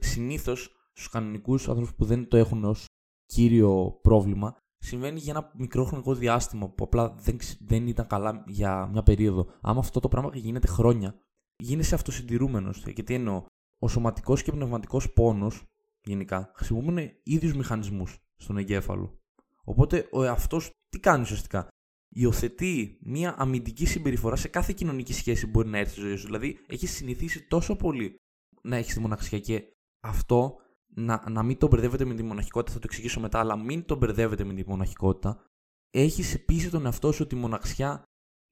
συνήθως 0.00 0.70
στους 0.92 1.08
κανονικούς 1.08 1.68
άνθρωπου 1.68 1.94
που 1.94 2.04
δεν 2.04 2.28
το 2.28 2.36
έχουν 2.36 2.64
ως 2.64 2.84
κύριο 3.26 3.98
πρόβλημα. 4.02 4.56
Συμβαίνει 4.78 5.18
για 5.18 5.32
ένα 5.32 5.50
μικρό 5.54 5.84
χρονικό 5.84 6.14
διάστημα 6.14 6.68
που 6.68 6.84
απλά 6.84 7.14
δεν, 7.18 7.38
δεν 7.60 7.86
ήταν 7.86 8.06
καλά 8.06 8.44
για 8.46 8.86
μια 8.86 9.02
περίοδο. 9.02 9.46
Άμα 9.60 9.78
αυτό 9.78 10.00
το 10.00 10.08
πράγμα 10.08 10.30
γίνεται 10.34 10.66
χρόνια, 10.66 11.20
γίνεσαι 11.56 11.94
αυτοσυντηρούμενος. 11.94 12.82
Και 12.94 13.02
τι 13.02 13.14
εννοώ, 13.14 13.44
ο 13.78 13.88
σωματικός 13.88 14.42
και 14.42 14.52
πνευματικός 14.52 15.12
πόνος, 15.12 15.62
γενικά, 16.02 16.52
χρησιμοποιούν 16.54 17.10
ίδιους 17.22 17.54
μηχανισμούς 17.54 18.18
στον 18.36 18.56
εγκέφαλο. 18.56 19.18
Οπότε 19.64 20.08
ο 20.12 20.22
εαυτός 20.24 20.70
τι 20.88 21.00
κάνει 21.00 21.22
ουσιαστικά; 21.22 21.68
Υιοθετεί 22.10 22.98
μια 23.02 23.34
αμυντική 23.38 23.86
συμπεριφορά 23.86 24.36
σε 24.36 24.48
κάθε 24.48 24.72
κοινωνική 24.72 25.12
σχέση 25.12 25.44
που 25.44 25.50
μπορεί 25.50 25.68
να 25.68 25.78
έρθει 25.78 25.92
στη 25.92 26.00
ζωή 26.00 26.16
σου. 26.16 26.26
Δηλαδή, 26.26 26.58
έχεις 26.68 26.90
συνηθίσει 26.90 27.46
τόσο 27.48 27.76
πολύ 27.76 28.16
να 28.62 28.76
έχεις 28.76 28.94
τη 28.94 29.00
μοναξιά 29.00 29.38
και 29.38 29.64
αυτό 30.00 30.56
να, 30.94 31.30
να 31.30 31.42
μην 31.42 31.58
το 31.58 31.68
μπερδεύετε 31.68 32.04
με 32.04 32.14
τη 32.14 32.22
μοναχικότητα, 32.22 32.72
θα 32.72 32.78
το 32.78 32.86
εξηγήσω 32.88 33.20
μετά, 33.20 33.38
αλλά 33.38 33.56
μην 33.56 33.84
το 33.84 33.96
μπερδεύετε 33.96 34.44
με 34.44 34.54
τη 34.54 34.68
μοναχικότητα. 34.68 35.44
Έχεις 35.90 36.44
πείσει 36.44 36.70
τον 36.70 36.84
εαυτό 36.84 37.12
σου 37.12 37.22
ότι 37.24 37.34
η 37.34 37.38
μοναξιά 37.38 38.02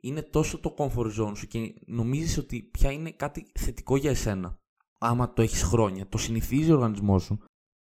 είναι 0.03 0.23
τόσο 0.23 0.61
το 0.61 0.75
comfort 0.79 1.21
zone 1.21 1.37
σου 1.37 1.47
και 1.47 1.75
νομίζεις 1.87 2.39
ότι 2.39 2.63
πια 2.63 2.91
είναι 2.91 3.11
κάτι 3.11 3.47
θετικό 3.59 3.97
για 3.97 4.11
εσένα. 4.11 4.59
Άμα 4.99 5.33
το 5.33 5.43
έχεις 5.43 5.63
χρόνια, 5.63 6.09
το 6.09 6.19
συνηθίζει 6.19 6.71
ο 6.71 6.75
οργανισμός 6.75 7.23
σου 7.23 7.39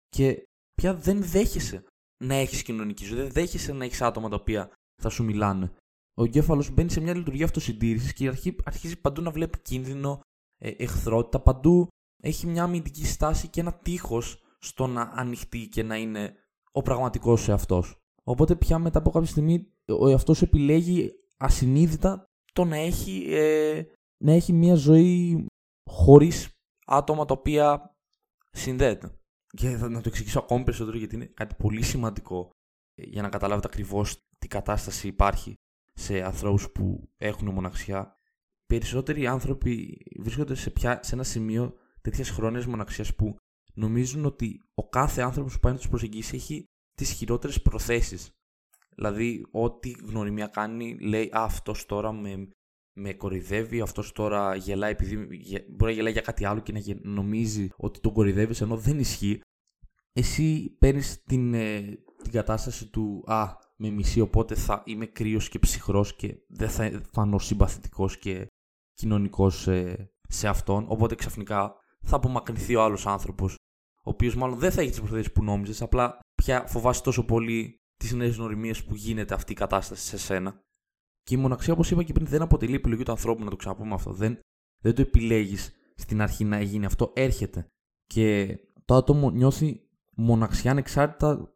και 0.09 0.43
πια 0.73 0.95
δεν 0.95 1.23
δέχεσαι 1.23 1.83
να 2.23 2.35
έχεις 2.35 2.63
κοινωνική 2.63 3.05
ζωή, 3.05 3.17
δεν 3.17 3.31
δέχεσαι 3.31 3.73
να 3.73 3.85
έχεις 3.85 4.01
άτομα 4.01 4.29
τα 4.29 4.35
οποία 4.35 4.71
θα 5.01 5.09
σου 5.09 5.23
μιλάνε. 5.23 5.73
Ο 6.13 6.23
εγκέφαλος 6.23 6.71
μπαίνει 6.71 6.91
σε 6.91 6.99
μια 6.99 7.15
λειτουργία 7.15 7.45
αυτοσυντήρησης 7.45 8.13
και 8.13 8.27
αρχίζει 8.63 9.01
παντού 9.01 9.21
να 9.21 9.31
βλέπει 9.31 9.59
κίνδυνο, 9.59 10.21
ε, 10.57 10.69
εχθρότητα, 10.69 11.39
παντού 11.39 11.87
έχει 12.23 12.47
μια 12.47 12.63
αμυντική 12.63 13.05
στάση 13.05 13.47
και 13.47 13.59
ένα 13.59 13.73
τείχος 13.73 14.42
στο 14.63 14.87
να 14.87 15.01
ανοιχτεί 15.01 15.67
και 15.67 15.83
να 15.83 15.97
είναι 15.97 16.35
ο 16.71 16.81
πραγματικός 16.81 17.41
σου 17.41 17.51
εαυτός. 17.51 17.97
Οπότε 18.23 18.55
πια 18.55 18.79
μετά 18.79 18.99
από 18.99 19.11
κάποια 19.11 19.29
στιγμή 19.29 19.73
ο 19.99 20.09
εαυτός 20.09 20.41
επιλέγει 20.41 21.11
ασυνείδητα 21.37 22.25
το 22.53 22.65
να 22.65 22.75
έχει, 22.75 23.25
ε, 23.29 23.83
να 24.23 24.31
έχει 24.31 24.53
μια 24.53 24.75
ζωή 24.75 25.45
χωρίς 25.89 26.49
άτομα 26.85 27.25
τα 27.25 27.33
οποία 27.33 27.95
συνδέεται. 28.51 29.17
Και 29.57 29.69
θα 29.69 29.89
να 29.89 30.01
το 30.01 30.09
εξηγήσω 30.09 30.39
ακόμη 30.39 30.63
περισσότερο 30.63 30.97
γιατί 30.97 31.15
είναι 31.15 31.25
κάτι 31.25 31.55
πολύ 31.55 31.81
σημαντικό 31.81 32.49
ε, 32.95 33.03
για 33.05 33.21
να 33.21 33.29
καταλάβετε 33.29 33.67
ακριβώς 33.71 34.17
τι 34.37 34.47
κατάσταση 34.47 35.07
υπάρχει 35.07 35.55
σε 35.93 36.21
ανθρώπους 36.21 36.71
που 36.71 37.09
έχουν 37.17 37.49
μοναξιά. 37.49 38.17
Περισσότεροι 38.65 39.27
άνθρωποι 39.27 39.97
βρίσκονται 40.19 40.55
σε, 40.55 40.69
πια, 40.69 40.99
σε 41.03 41.15
ένα 41.15 41.23
σημείο 41.23 41.73
τέτοιας 42.01 42.29
χρόνιας 42.29 42.65
μοναξιάς 42.65 43.15
που 43.15 43.37
νομίζουν 43.73 44.25
ότι 44.25 44.61
ο 44.73 44.89
κάθε 44.89 45.21
άνθρωπος 45.21 45.53
που 45.53 45.59
πάει 45.59 45.71
να 45.71 45.77
τους 45.77 45.89
προσεγγίσει 45.89 46.35
έχει 46.35 46.65
τις 46.95 47.11
χειρότερες 47.11 47.61
προθέσεις. 47.61 48.31
Δηλαδή, 48.95 49.45
ό,τι 49.51 49.89
γνωριμία 49.89 50.47
κάνει, 50.47 50.97
λέει 50.99 51.25
Α, 51.25 51.43
αυτός 51.43 51.85
τώρα 51.85 52.11
με, 52.11 52.47
με 52.93 53.13
κορυδεύει, 53.13 53.81
αυτός 53.81 54.11
τώρα 54.11 54.55
γελάει 54.55 54.91
επειδή 54.91 55.15
μπορεί 55.69 55.91
να 55.91 55.91
γελάει 55.91 56.11
για 56.11 56.21
κάτι 56.21 56.45
άλλο 56.45 56.59
και 56.59 56.71
να 56.71 56.81
νομίζει 57.01 57.69
ότι 57.75 57.99
τον 57.99 58.13
κορυδεύει 58.13 58.63
ενώ 58.63 58.77
δεν 58.77 58.99
ισχύει. 58.99 59.41
Εσύ 60.13 60.75
παίρνεις 60.79 61.23
την, 61.23 61.53
ε, 61.53 61.81
την 62.23 62.31
κατάσταση 62.31 62.87
του 62.89 63.23
Α, 63.25 63.55
με 63.75 63.89
μισή, 63.89 64.19
οπότε 64.19 64.55
θα 64.55 64.83
είμαι 64.85 65.05
κρύος 65.05 65.49
και 65.49 65.59
ψυχρός 65.59 66.15
και 66.15 66.37
δεν 66.47 66.69
θα 66.69 67.01
φανώ 67.11 67.39
συμπαθητικός 67.39 68.17
και 68.17 68.47
κοινωνικός 68.93 69.61
σε, 69.61 70.09
σε 70.29 70.47
αυτόν. 70.47 70.85
Οπότε 70.87 71.15
ξαφνικά 71.15 71.75
θα 72.01 72.15
απομακρυνθεί 72.15 72.75
ο 72.75 72.83
άλλος 72.83 73.07
άνθρωπος, 73.07 73.55
ο 74.05 74.09
οποίος 74.09 74.35
μάλλον 74.35 74.59
δεν 74.59 74.71
θα 74.71 74.81
έχει 74.81 74.89
τις 74.89 74.99
προθέσεις 74.99 75.31
που 75.31 75.43
νόμιζες, 75.43 75.81
απλά 75.81 76.19
πια 76.35 76.65
φοβάσαι 76.67 77.01
τόσο 77.01 77.25
πολύ 77.25 77.75
τις 77.95 78.13
νέες 78.13 78.37
νοημίε 78.37 78.73
που 78.87 78.95
γίνεται 78.95 79.33
αυτή 79.33 79.51
η 79.51 79.55
κατάσταση 79.55 80.05
σε 80.05 80.17
σένα. 80.17 80.59
Και 81.21 81.35
η 81.35 81.37
μοναξία, 81.37 81.73
όπως 81.73 81.91
είπα 81.91 82.03
και 82.03 82.13
πριν, 82.13 82.27
δεν 82.27 82.41
αποτελεί 82.41 82.75
επιλογή 82.75 83.03
του 83.03 83.11
ανθρώπου, 83.11 83.43
να 83.43 83.49
το 83.49 83.55
ξαναπούμε 83.55 83.93
αυτό. 83.93 84.11
Δεν, 84.11 84.39
δεν 84.83 84.95
το 84.95 85.01
επιλέγεις 85.01 85.71
στην 85.95 86.21
αρχή 86.21 86.43
να 86.43 86.61
γίνει 86.61 86.85
αυτό. 86.85 87.11
Έρχεται. 87.15 87.67
Και 88.05 88.57
το 88.85 88.95
άτομο 88.95 89.29
νιώθει 89.29 89.81
μοναξιά 90.15 90.71
ανεξάρτητα, 90.71 91.53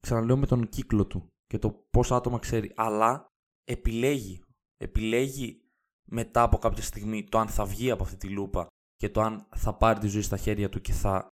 ξαναλέω, 0.00 0.36
με 0.36 0.46
τον 0.46 0.68
κύκλο 0.68 1.06
του 1.06 1.28
και 1.46 1.58
το 1.58 1.70
πόσα 1.90 2.16
άτομα 2.16 2.38
ξέρει. 2.38 2.72
Αλλά 2.76 3.26
επιλέγει. 3.64 4.42
Επιλέγει 4.76 5.60
μετά 6.08 6.42
από 6.42 6.58
κάποια 6.58 6.82
στιγμή 6.82 7.24
το 7.24 7.38
αν 7.38 7.48
θα 7.48 7.64
βγει 7.64 7.90
από 7.90 8.02
αυτή 8.02 8.16
τη 8.16 8.28
λούπα 8.28 8.66
και 8.96 9.08
το 9.08 9.20
αν 9.20 9.48
θα 9.56 9.76
πάρει 9.76 10.00
τη 10.00 10.06
ζωή 10.06 10.22
στα 10.22 10.36
χέρια 10.36 10.68
του 10.68 10.80
και 10.80 10.92
θα, 10.92 11.28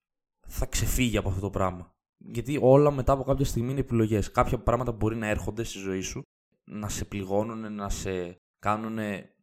θα 0.47 0.67
ξεφύγει 0.67 1.17
από 1.17 1.29
αυτό 1.29 1.41
το 1.41 1.51
πράγμα. 1.51 1.93
Γιατί 2.17 2.59
όλα 2.63 2.91
μετά 2.91 3.13
από 3.13 3.23
κάποια 3.23 3.45
στιγμή 3.45 3.71
είναι 3.71 3.81
επιλογές. 3.81 4.31
Κάποια 4.31 4.59
πράγματα 4.59 4.93
μπορεί 4.93 5.17
να 5.17 5.27
έρχονται 5.27 5.63
στη 5.63 5.79
ζωή 5.79 6.01
σου, 6.01 6.23
να 6.65 6.89
σε 6.89 7.05
πληγώνουν, 7.05 7.75
να 7.75 7.89
σε 7.89 8.37
κάνουν 8.59 8.99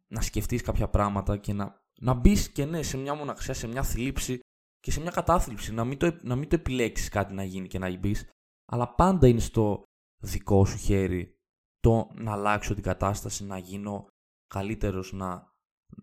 να 0.08 0.20
σκεφτείς 0.20 0.62
κάποια 0.62 0.88
πράγματα 0.88 1.36
και 1.36 1.52
να, 1.52 1.80
να 2.00 2.14
μπεις 2.14 2.50
και 2.50 2.64
ναι 2.64 2.82
σε 2.82 2.96
μια 2.96 3.14
μοναξιά, 3.14 3.54
σε 3.54 3.66
μια 3.66 3.82
θλίψη 3.82 4.40
και 4.78 4.90
σε 4.90 5.00
μια 5.00 5.10
κατάθλιψη. 5.10 5.72
Να 5.72 5.84
μην 5.84 5.98
το, 5.98 6.18
να 6.22 6.36
μην 6.36 6.48
το 6.48 6.54
επιλέξεις 6.54 7.08
κάτι 7.08 7.34
να 7.34 7.44
γίνει 7.44 7.68
και 7.68 7.78
να 7.78 7.98
μπεις, 7.98 8.28
αλλά 8.72 8.94
πάντα 8.94 9.26
είναι 9.26 9.40
στο 9.40 9.82
δικό 10.22 10.64
σου 10.64 10.76
χέρι 10.76 11.34
το 11.80 12.10
να 12.14 12.32
αλλάξω 12.32 12.74
την 12.74 12.82
κατάσταση, 12.82 13.44
να 13.44 13.58
γίνω 13.58 14.06
καλύτερος, 14.46 15.12
να, 15.12 15.52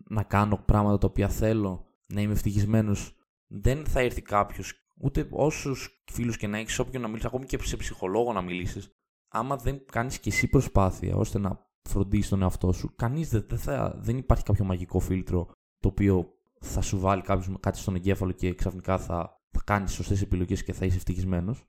να 0.08 0.22
κάνω 0.22 0.56
πράγματα 0.56 0.98
τα 0.98 1.06
οποία 1.06 1.28
θέλω, 1.28 1.86
να 2.12 2.20
είμαι 2.20 2.32
ευτυχισμένος. 2.32 3.14
Δεν 3.52 3.86
θα 3.86 4.00
έρθει 4.00 4.22
κάποιος 4.22 4.72
ούτε 5.00 5.28
όσους 5.30 6.02
φίλους 6.12 6.36
και 6.36 6.46
να 6.46 6.58
έχεις, 6.58 6.78
όποιον 6.78 7.02
να 7.02 7.08
μιλήσεις, 7.08 7.28
ακόμη 7.28 7.46
και 7.46 7.58
σε 7.62 7.76
ψυχολόγο 7.76 8.32
να 8.32 8.42
μιλήσεις, 8.42 8.90
άμα 9.28 9.56
δεν 9.56 9.84
κάνεις 9.92 10.18
και 10.18 10.28
εσύ 10.28 10.48
προσπάθεια 10.48 11.16
ώστε 11.16 11.38
να 11.38 11.68
φροντίσεις 11.88 12.28
τον 12.28 12.42
εαυτό 12.42 12.72
σου, 12.72 12.94
κανείς 12.96 13.28
δεν, 13.28 13.46
δεν, 13.48 13.92
δεν 13.96 14.18
υπάρχει 14.18 14.44
κάποιο 14.44 14.64
μαγικό 14.64 14.98
φίλτρο 14.98 15.50
το 15.78 15.88
οποίο 15.88 16.34
θα 16.60 16.80
σου 16.80 16.98
βάλει 16.98 17.22
κάποιος 17.22 17.56
κάτι 17.60 17.78
στον 17.78 17.94
εγκέφαλο 17.94 18.32
και 18.32 18.54
ξαφνικά 18.54 18.98
θα, 18.98 19.42
θα 19.50 19.62
κάνεις 19.64 19.92
σωστές 19.92 20.22
επιλογές 20.22 20.64
και 20.64 20.72
θα 20.72 20.84
είσαι 20.84 20.96
ευτυχισμένος. 20.96 21.64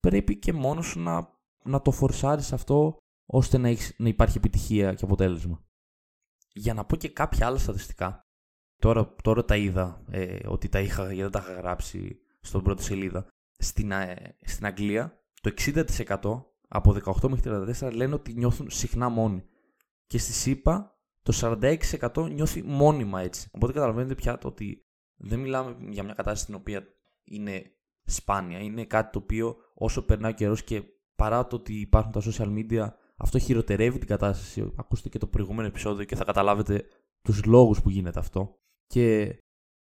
Πρέπει 0.00 0.38
και 0.38 0.52
μόνος 0.52 0.86
σου 0.86 1.00
να, 1.00 1.28
να 1.64 1.82
το 1.82 1.90
φορσάρεις 1.90 2.52
αυτό 2.52 2.96
ώστε 3.26 3.58
να, 3.58 3.68
έχεις, 3.68 3.94
να 3.98 4.08
υπάρχει 4.08 4.36
επιτυχία 4.36 4.94
και 4.94 5.04
αποτέλεσμα. 5.04 5.64
Για 6.52 6.74
να 6.74 6.84
πω 6.84 6.96
και 6.96 7.08
κάποια 7.08 7.46
άλλα 7.46 7.58
στατιστικά. 7.58 8.20
Τώρα, 8.76 9.14
τώρα 9.22 9.44
τα 9.44 9.56
είδα 9.56 10.04
ε, 10.10 10.48
ότι 10.48 10.68
τα 10.68 10.80
είχα 10.80 11.02
γιατί 11.02 11.20
δεν 11.20 11.30
τα 11.30 11.38
είχα 11.38 11.52
γράψει 11.52 12.23
στον 12.44 12.62
πρώτη 12.62 12.82
σελίδα. 12.82 13.26
Στην, 13.58 13.90
ε, 13.90 14.36
στην 14.40 14.66
Αγγλία 14.66 15.22
το 15.40 15.52
60% 15.56 16.44
από 16.68 16.92
18 16.92 17.28
μέχρι 17.28 17.50
34 17.80 17.92
λένε 17.92 18.14
ότι 18.14 18.32
νιώθουν 18.32 18.70
συχνά 18.70 19.08
μόνοι. 19.08 19.44
Και 20.06 20.18
στη 20.18 20.32
ΣΥΠΑ 20.32 20.98
το 21.22 21.32
46% 21.32 22.30
νιώθει 22.30 22.62
μόνιμα 22.62 23.20
έτσι. 23.20 23.48
Οπότε 23.52 23.72
καταλαβαίνετε 23.72 24.14
πια 24.14 24.38
το 24.38 24.48
ότι 24.48 24.86
δεν 25.16 25.38
μιλάμε 25.38 25.76
για 25.80 26.02
μια 26.02 26.14
κατάσταση 26.14 26.42
στην 26.42 26.54
οποία 26.54 26.86
είναι 27.24 27.62
σπάνια. 28.04 28.58
Είναι 28.58 28.84
κάτι 28.84 29.12
το 29.12 29.18
οποίο 29.18 29.56
όσο 29.74 30.04
περνάει 30.04 30.30
ο 30.30 30.34
καιρός 30.34 30.64
και 30.64 30.82
παρά 31.16 31.46
το 31.46 31.56
ότι 31.56 31.80
υπάρχουν 31.80 32.12
τα 32.12 32.22
social 32.24 32.58
media, 32.58 32.88
αυτό 33.16 33.38
χειροτερεύει 33.38 33.98
την 33.98 34.08
κατάσταση. 34.08 34.72
Ακούστε 34.76 35.08
και 35.08 35.18
το 35.18 35.26
προηγούμενο 35.26 35.68
επεισόδιο 35.68 36.04
και 36.04 36.16
θα 36.16 36.24
καταλάβετε 36.24 36.84
τους 37.22 37.44
λόγους 37.44 37.82
που 37.82 37.90
γίνεται 37.90 38.18
αυτό. 38.18 38.58
Και 38.86 39.36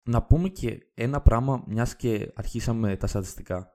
να 0.02 0.22
πούμε 0.22 0.48
και 0.48 0.90
ένα 0.94 1.20
πράγμα, 1.20 1.64
μιας 1.66 1.96
και 1.96 2.32
αρχίσαμε 2.34 2.96
τα 2.96 3.06
στατιστικά, 3.06 3.70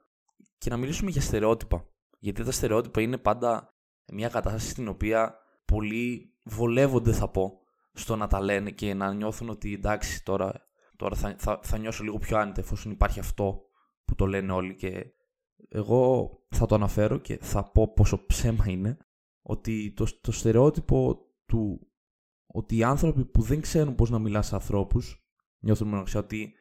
και 0.57 0.69
να 0.69 0.77
μιλήσουμε 0.77 1.11
για 1.11 1.21
στερεότυπα. 1.21 1.87
Γιατί 2.19 2.43
τα 2.43 2.51
στερεότυπα 2.51 3.01
είναι 3.01 3.17
πάντα 3.17 3.73
μια 4.13 4.29
κατάσταση 4.29 4.69
στην 4.69 4.87
οποία 4.87 5.35
πολλοί 5.65 6.33
βολεύονται, 6.43 7.11
θα 7.11 7.29
πω, 7.29 7.59
στο 7.93 8.15
να 8.15 8.27
τα 8.27 8.41
λένε 8.41 8.71
και 8.71 8.93
να 8.93 9.13
νιώθουν 9.13 9.49
ότι 9.49 9.73
εντάξει, 9.73 10.23
τώρα, 10.23 10.53
τώρα 10.95 11.15
θα, 11.15 11.35
θα, 11.37 11.59
θα 11.63 11.77
νιώσω 11.77 12.03
λίγο 12.03 12.17
πιο 12.17 12.37
άνετα 12.37 12.61
εφόσον 12.61 12.91
υπάρχει 12.91 13.19
αυτό 13.19 13.61
που 14.05 14.15
το 14.15 14.25
λένε 14.25 14.51
όλοι. 14.51 14.75
Και 14.75 15.05
εγώ 15.69 16.31
θα 16.49 16.65
το 16.65 16.75
αναφέρω 16.75 17.17
και 17.17 17.37
θα 17.37 17.71
πω 17.71 17.93
πόσο 17.93 18.25
ψέμα 18.25 18.65
είναι 18.67 18.97
ότι 19.41 19.93
το, 19.95 20.07
το 20.21 20.31
στερεότυπο 20.31 21.19
του 21.45 21.87
ότι 22.45 22.77
οι 22.77 22.83
άνθρωποι 22.83 23.25
που 23.25 23.41
δεν 23.41 23.61
ξέρουν 23.61 23.95
πώς 23.95 24.09
να 24.09 24.19
μιλά 24.19 24.41
σε 24.41 24.55
ανθρώπους 24.55 25.24
νιώθουν 25.65 25.87
μοναξιά 25.87 26.19
ότι 26.19 26.53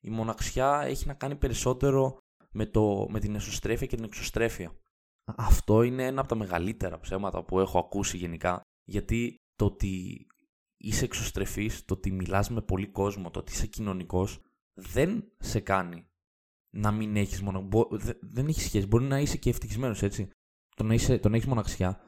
η 0.00 0.10
μοναξιά 0.10 0.82
έχει 0.82 1.06
να 1.06 1.14
κάνει 1.14 1.36
περισσότερο 1.36 2.18
με, 2.52 2.66
το, 2.66 3.06
με 3.10 3.20
την 3.20 3.34
εσωστρέφεια 3.34 3.86
και 3.86 3.96
την 3.96 4.04
εξωστρέφεια. 4.04 4.76
Αυτό 5.36 5.82
είναι 5.82 6.06
ένα 6.06 6.20
από 6.20 6.28
τα 6.28 6.34
μεγαλύτερα 6.34 6.98
ψέματα 6.98 7.44
που 7.44 7.60
έχω 7.60 7.78
ακούσει 7.78 8.16
γενικά. 8.16 8.60
Γιατί 8.84 9.34
το 9.54 9.64
ότι 9.64 10.26
είσαι 10.76 11.04
εξωστρεφής, 11.04 11.84
το 11.84 11.94
ότι 11.94 12.12
μιλάς 12.12 12.50
με 12.50 12.62
πολύ 12.62 12.86
κόσμο, 12.86 13.30
το 13.30 13.38
ότι 13.38 13.52
είσαι 13.52 13.66
κοινωνικός, 13.66 14.40
δεν 14.72 15.32
σε 15.38 15.60
κάνει 15.60 16.06
να 16.74 16.90
μην 16.90 17.16
έχεις 17.16 17.42
μόνο... 17.42 17.68
δεν 18.20 18.46
έχεις 18.46 18.64
σχέση. 18.64 18.86
Μπορεί 18.86 19.04
να 19.04 19.18
είσαι 19.18 19.36
και 19.36 19.50
ευτυχισμένος, 19.50 20.02
έτσι. 20.02 20.30
Το 20.76 20.84
να, 20.84 20.94
είσαι, 20.94 21.18
το 21.18 21.28
να 21.28 21.36
έχεις 21.36 21.48
μοναξιά 21.48 22.00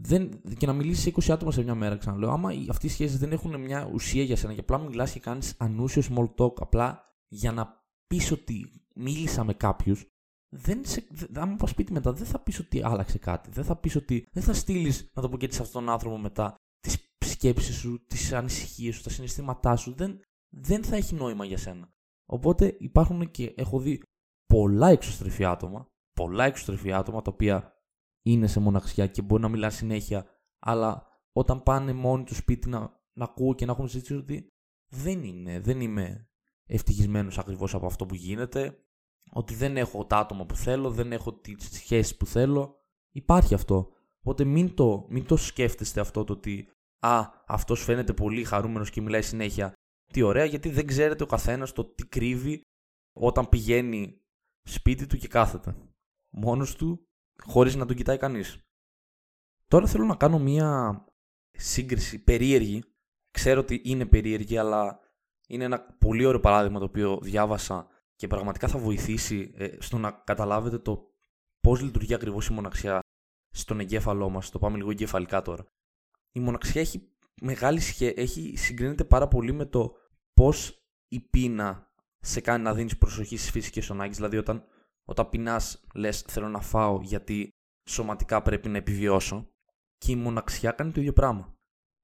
δεν, 0.00 0.40
και 0.58 0.66
να 0.66 0.72
μιλήσει 0.72 1.02
σε 1.02 1.32
20 1.32 1.32
άτομα 1.32 1.52
σε 1.52 1.62
μια 1.62 1.74
μέρα, 1.74 1.96
ξαναλέω. 1.96 2.30
Άμα 2.30 2.50
αυτέ 2.68 2.86
οι 2.86 2.90
σχέσεις 2.90 3.18
δεν 3.18 3.32
έχουν 3.32 3.60
μια 3.60 3.90
ουσία 3.92 4.22
για 4.22 4.36
σένα 4.36 4.54
και 4.54 4.60
απλά 4.60 4.78
μιλάς 4.78 5.12
και 5.12 5.20
κάνεις 5.20 5.54
ανούσιο 5.58 6.02
small 6.10 6.28
talk, 6.36 6.54
απλά 6.60 7.04
για 7.28 7.52
να 7.52 7.84
πεις 8.06 8.30
ότι 8.30 8.82
μίλησα 8.94 9.44
με 9.44 9.54
κάποιους, 9.54 10.06
δεν 10.48 10.86
σε, 10.86 11.06
άμα 11.34 11.56
πας 11.56 11.70
σπίτι 11.70 11.92
μετά, 11.92 12.12
δεν 12.12 12.26
θα 12.26 12.38
πεις 12.38 12.58
ότι 12.58 12.82
άλλαξε 12.84 13.18
κάτι. 13.18 13.50
Δεν 13.50 13.64
θα 13.64 13.76
πεις 13.76 13.96
ότι. 13.96 14.26
Δεν 14.32 14.42
θα 14.42 14.52
στείλεις, 14.52 15.10
να 15.14 15.22
το 15.22 15.28
πω 15.28 15.36
και 15.36 15.52
σε 15.52 15.62
αυτόν 15.62 15.84
τον 15.84 15.92
άνθρωπο 15.92 16.18
μετά, 16.18 16.54
τις 16.80 16.98
σκέψεις 17.18 17.76
σου, 17.76 18.04
τις 18.06 18.32
ανησυχίες 18.32 18.94
σου, 18.94 19.02
τα 19.02 19.10
συναισθήματά 19.10 19.76
σου. 19.76 19.94
Δεν, 19.94 20.20
δεν 20.48 20.84
θα 20.84 20.96
έχει 20.96 21.14
νόημα 21.14 21.44
για 21.44 21.58
σένα. 21.58 21.88
Οπότε 22.30 22.76
υπάρχουν 22.78 23.30
και 23.30 23.54
έχω 23.56 23.80
δει 23.80 24.02
πολλά 24.46 24.88
εξωστρεφή 24.88 25.44
άτομα, 25.44 25.86
πολλά 26.12 26.44
εξωστρεφή 26.44 26.92
άτομα 26.92 27.22
τα 27.22 27.30
οποία 27.34 27.77
είναι 28.32 28.46
σε 28.46 28.60
μοναξιά 28.60 29.06
και 29.06 29.22
μπορεί 29.22 29.42
να 29.42 29.48
μιλά 29.48 29.70
συνέχεια, 29.70 30.26
αλλά 30.58 31.06
όταν 31.32 31.62
πάνε 31.62 31.92
μόνοι 31.92 32.24
τους 32.24 32.36
σπίτι 32.36 32.68
να, 32.68 32.78
να 33.12 33.24
ακούω 33.24 33.54
και 33.54 33.66
να 33.66 33.72
έχουν 33.72 33.88
συζήτηση 33.88 34.14
ότι 34.14 34.48
δεν 34.88 35.24
είναι, 35.24 35.60
δεν 35.60 35.80
είμαι 35.80 36.28
ευτυχισμένος 36.66 37.38
ακριβώς 37.38 37.74
από 37.74 37.86
αυτό 37.86 38.06
που 38.06 38.14
γίνεται, 38.14 38.78
ότι 39.30 39.54
δεν 39.54 39.76
έχω 39.76 40.06
τα 40.06 40.18
άτομα 40.18 40.46
που 40.46 40.56
θέλω, 40.56 40.90
δεν 40.90 41.12
έχω 41.12 41.32
τις 41.32 41.68
σχέσεις 41.70 42.16
που 42.16 42.26
θέλω. 42.26 42.76
Υπάρχει 43.10 43.54
αυτό. 43.54 43.88
Οπότε 44.20 44.44
μην 44.44 44.74
το, 44.74 45.06
μην 45.08 45.26
το 45.26 45.36
σκέφτεστε 45.36 46.00
αυτό 46.00 46.24
το 46.24 46.32
ότι 46.32 46.68
Α, 47.00 47.30
αυτός 47.46 47.84
φαίνεται 47.84 48.12
πολύ 48.12 48.44
χαρούμενος 48.44 48.90
και 48.90 49.00
μιλάει 49.00 49.22
συνέχεια. 49.22 49.72
Τι 50.12 50.22
ωραία, 50.22 50.44
γιατί 50.44 50.70
δεν 50.70 50.86
ξέρετε 50.86 51.22
ο 51.22 51.26
καθένας 51.26 51.72
το 51.72 51.84
τι 51.84 52.06
κρύβει 52.06 52.60
όταν 53.12 53.48
πηγαίνει 53.48 54.20
σπίτι 54.62 55.06
του 55.06 55.16
και 55.16 55.28
κάθεται. 55.28 55.76
Μόνος 56.30 56.76
του, 56.76 57.07
χωρίς 57.44 57.74
να 57.74 57.86
τον 57.86 57.96
κοιτάει 57.96 58.16
κανείς. 58.16 58.58
Τώρα 59.68 59.86
θέλω 59.86 60.04
να 60.04 60.16
κάνω 60.16 60.38
μία 60.38 61.04
σύγκριση 61.50 62.18
περίεργη. 62.18 62.84
Ξέρω 63.30 63.60
ότι 63.60 63.80
είναι 63.84 64.06
περίεργη, 64.06 64.58
αλλά 64.58 65.00
είναι 65.48 65.64
ένα 65.64 65.80
πολύ 65.80 66.24
ωραίο 66.24 66.40
παράδειγμα 66.40 66.78
το 66.78 66.84
οποίο 66.84 67.18
διάβασα 67.22 67.86
και 68.16 68.26
πραγματικά 68.26 68.68
θα 68.68 68.78
βοηθήσει 68.78 69.52
ε, 69.56 69.68
στο 69.78 69.98
να 69.98 70.10
καταλάβετε 70.10 70.78
το 70.78 71.06
πώς 71.60 71.80
λειτουργεί 71.80 72.14
ακριβώς 72.14 72.46
η 72.46 72.52
μοναξιά 72.52 73.00
στον 73.50 73.80
εγκέφαλό 73.80 74.28
μας. 74.28 74.50
Το 74.50 74.58
πάμε 74.58 74.76
λίγο 74.76 74.90
εγκεφαλικά 74.90 75.42
τώρα. 75.42 75.66
Η 76.32 76.40
μοναξιά 76.40 76.80
έχει 76.80 77.08
μεγάλη 77.40 77.80
σχέση, 77.80 78.14
έχει, 78.16 78.56
συγκρίνεται 78.56 79.04
πάρα 79.04 79.28
πολύ 79.28 79.52
με 79.52 79.64
το 79.64 79.96
πώς 80.34 80.82
η 81.08 81.20
πείνα 81.20 81.92
σε 82.20 82.40
κάνει 82.40 82.62
να 82.62 82.74
δίνεις 82.74 82.98
προσοχή 82.98 83.36
στις 83.36 83.50
φυσικές 83.50 83.90
ανάγκες. 83.90 84.16
Δηλαδή, 84.16 84.36
όταν, 84.36 84.64
όταν 85.08 85.28
πεινάς, 85.28 85.80
λες: 85.94 86.20
Θέλω 86.20 86.48
να 86.48 86.60
φάω 86.60 87.00
γιατί 87.02 87.48
σωματικά 87.88 88.42
πρέπει 88.42 88.68
να 88.68 88.76
επιβιώσω. 88.76 89.48
Και 89.98 90.12
η 90.12 90.16
μοναξιά 90.16 90.70
κάνει 90.70 90.92
το 90.92 91.00
ίδιο 91.00 91.12
πράγμα. 91.12 91.54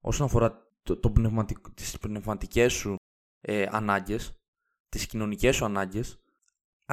Όσον 0.03 0.25
αφορά 0.25 0.69
το, 0.83 0.97
το 0.97 1.11
πνευματικ, 1.11 1.69
τις 1.69 1.97
πνευματικές 1.97 2.73
σου 2.73 2.95
ε, 3.41 3.67
ανάγκες, 3.71 4.33
τις 4.89 5.05
κοινωνικές 5.05 5.55
σου 5.55 5.65
ανάγκες, 5.65 6.19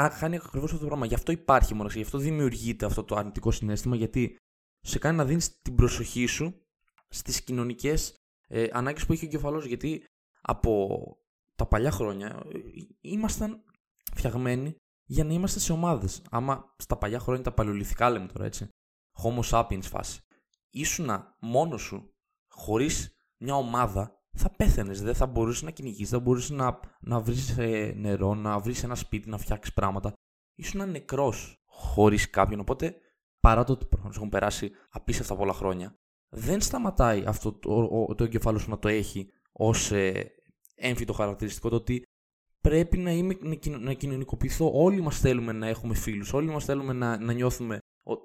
α, 0.01 0.09
κάνει 0.21 0.37
ακριβώς 0.37 0.71
αυτό 0.71 0.83
το 0.83 0.87
πράγμα. 0.87 1.07
Γι' 1.07 1.15
αυτό 1.15 1.33
υπάρχει 1.33 1.75
μοναξιά, 1.75 2.01
γι' 2.01 2.07
αυτό 2.07 2.19
δημιουργείται 2.19 2.87
αυτό 2.87 3.05
το 3.05 3.17
αρνητικό 3.17 3.51
συνέστημα, 3.51 3.97
γιατί 3.97 4.37
σε 4.81 4.99
κάνει 4.99 5.17
να 5.17 5.25
δίνεις 5.25 5.61
την 5.63 5.75
προσοχή 5.75 6.27
σου 6.27 6.67
στις 7.09 7.43
κοινωνικές 7.43 8.15
ε, 8.49 8.69
ανάγκες 8.73 9.07
που 9.07 9.13
έχει 9.13 9.25
ο 9.25 9.29
κεφαλός, 9.29 9.65
γιατί 9.65 10.05
από 10.41 10.99
τα 11.55 11.67
παλιά 11.67 11.91
χρόνια 11.91 12.43
ε, 12.53 12.59
ήμασταν 13.01 13.65
φτιαγμένοι 14.15 14.77
για 15.05 15.25
να 15.25 15.33
είμαστε 15.33 15.59
σε 15.59 15.73
ομάδες. 15.73 16.23
Άμα 16.31 16.75
στα 16.77 16.97
παλιά 16.97 17.19
χρόνια 17.19 17.43
τα 17.43 17.53
παλαιολιθικά 17.53 18.11
λέμε 18.11 18.27
τώρα 18.27 18.45
έτσι, 18.45 18.69
homo 19.23 19.43
sapiens 19.51 19.83
φάση, 19.83 20.21
ήσουνα 20.71 21.37
μόνος 21.41 21.83
σου, 21.83 22.15
χωρίς 22.49 23.15
μια 23.37 23.55
ομάδα, 23.55 24.23
θα 24.33 24.51
πέθαινες. 24.51 25.03
Δεν 25.03 25.15
θα 25.15 25.27
μπορούσες 25.27 25.63
να 25.63 25.71
κυνηγήσει, 25.71 26.11
δεν 26.11 26.19
θα 26.19 26.25
μπορούσες 26.25 26.51
να, 26.51 26.81
να 27.01 27.21
βρεις 27.21 27.59
ε, 27.59 27.93
νερό, 27.97 28.35
να 28.35 28.59
βρεις 28.59 28.83
ένα 28.83 28.95
σπίτι, 28.95 29.29
να 29.29 29.39
φτιάξεις 29.39 29.75
πράγματα. 29.75 30.13
Ήσουν 30.55 30.91
νεκρός 30.91 31.63
χωρίς 31.67 32.31
κάποιον. 32.31 32.61
Οπότε, 32.61 32.95
παρά 33.41 33.65
το 33.65 33.73
ότι 33.73 33.87
προφανώς 33.87 34.17
έχουν 34.17 34.29
περάσει 34.29 34.71
απίστευτα 34.91 35.37
πολλά 35.37 35.53
χρόνια, 35.53 35.97
δεν 36.29 36.61
σταματάει 36.61 37.25
αυτό 37.27 37.53
το, 37.53 37.89
το, 37.89 38.15
το 38.15 38.25
εγκεφάλαιο 38.25 38.61
σου 38.61 38.71
να 38.71 38.79
το 38.79 38.89
έχει 38.89 39.33
ως 39.53 39.91
ε, 39.91 40.31
έμφυτο 40.75 41.13
χαρακτηριστικό. 41.13 41.69
Το 41.69 41.77
ότι 41.77 42.03
πρέπει 42.63 42.99
να, 42.99 43.11
είμαι, 43.11 43.39
να, 43.41 43.79
να 43.79 43.93
κοινωνικοποιηθώ. 43.93 44.71
Όλοι 44.75 45.01
μας 45.01 45.19
θέλουμε 45.19 45.53
να 45.53 45.67
έχουμε 45.67 45.95
φίλους, 45.95 46.33
όλοι 46.33 46.49
μας 46.49 46.65
θέλουμε 46.65 46.93
να, 46.93 47.19
να 47.19 47.33
νιώθουμε 47.33 47.79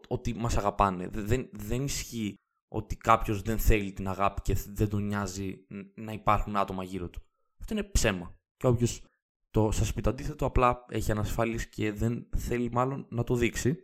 ότι 0.07 0.33
μας 0.33 0.57
αγαπάνε. 0.57 1.07
Δεν, 1.07 1.49
δεν 1.51 1.83
ισχύει 1.83 2.35
ότι 2.67 2.95
κάποιος 2.95 3.41
δεν 3.41 3.59
θέλει 3.59 3.93
την 3.93 4.07
αγάπη 4.07 4.41
και 4.41 4.57
δεν 4.67 4.89
τον 4.89 5.03
νοιάζει 5.03 5.65
να 5.95 6.11
υπάρχουν 6.11 6.55
άτομα 6.55 6.83
γύρω 6.83 7.09
του. 7.09 7.21
Αυτό 7.59 7.73
είναι 7.73 7.83
ψέμα. 7.83 8.35
Και 8.57 8.67
όποιος 8.67 9.03
το 9.49 9.71
σας 9.71 9.93
πει 9.93 10.01
το 10.01 10.09
αντίθετο, 10.09 10.45
απλά 10.45 10.85
έχει 10.89 11.11
ανασφάλειες 11.11 11.69
και 11.69 11.91
δεν 11.91 12.29
θέλει 12.37 12.71
μάλλον 12.71 13.07
να 13.09 13.23
το 13.23 13.35
δείξει. 13.35 13.77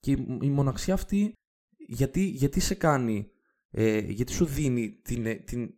Και 0.00 0.12
η 0.40 0.50
μοναξιά 0.50 0.94
αυτή, 0.94 1.32
γιατί, 1.76 2.20
γιατί 2.24 2.60
σε 2.60 2.74
κάνει, 2.74 3.30
ε, 3.70 3.98
γιατί 3.98 4.32
σου 4.32 4.44
δίνει 4.44 5.00
την, 5.02 5.26
ε, 5.26 5.34
την 5.34 5.74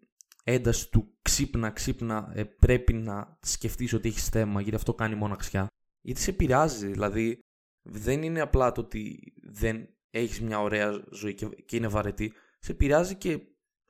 ένταση 0.52 0.90
του 0.90 1.16
ξύπνα, 1.22 1.70
ξύπνα, 1.70 2.32
ε, 2.34 2.44
πρέπει 2.44 2.92
να 2.92 3.38
σκεφτείς 3.40 3.92
ότι 3.92 4.08
έχεις 4.08 4.28
θέμα, 4.28 4.61
γιατί 4.61 4.76
αυτό 4.76 4.94
κάνει 4.94 5.14
μοναξιά. 5.14 5.66
Γιατί 6.00 6.20
σε 6.20 6.32
πειράζει, 6.32 6.87
δηλαδή 6.87 7.38
δεν 7.82 8.22
είναι 8.22 8.40
απλά 8.40 8.72
το 8.72 8.80
ότι 8.80 9.32
δεν 9.42 9.88
έχεις 10.11 10.40
μια 10.40 10.61
ωραία 10.61 11.04
ζωή 11.11 11.34
και, 11.34 11.76
είναι 11.76 11.88
βαρετή, 11.88 12.32
σε 12.58 12.72
επηρεάζει 12.72 13.14
και 13.14 13.40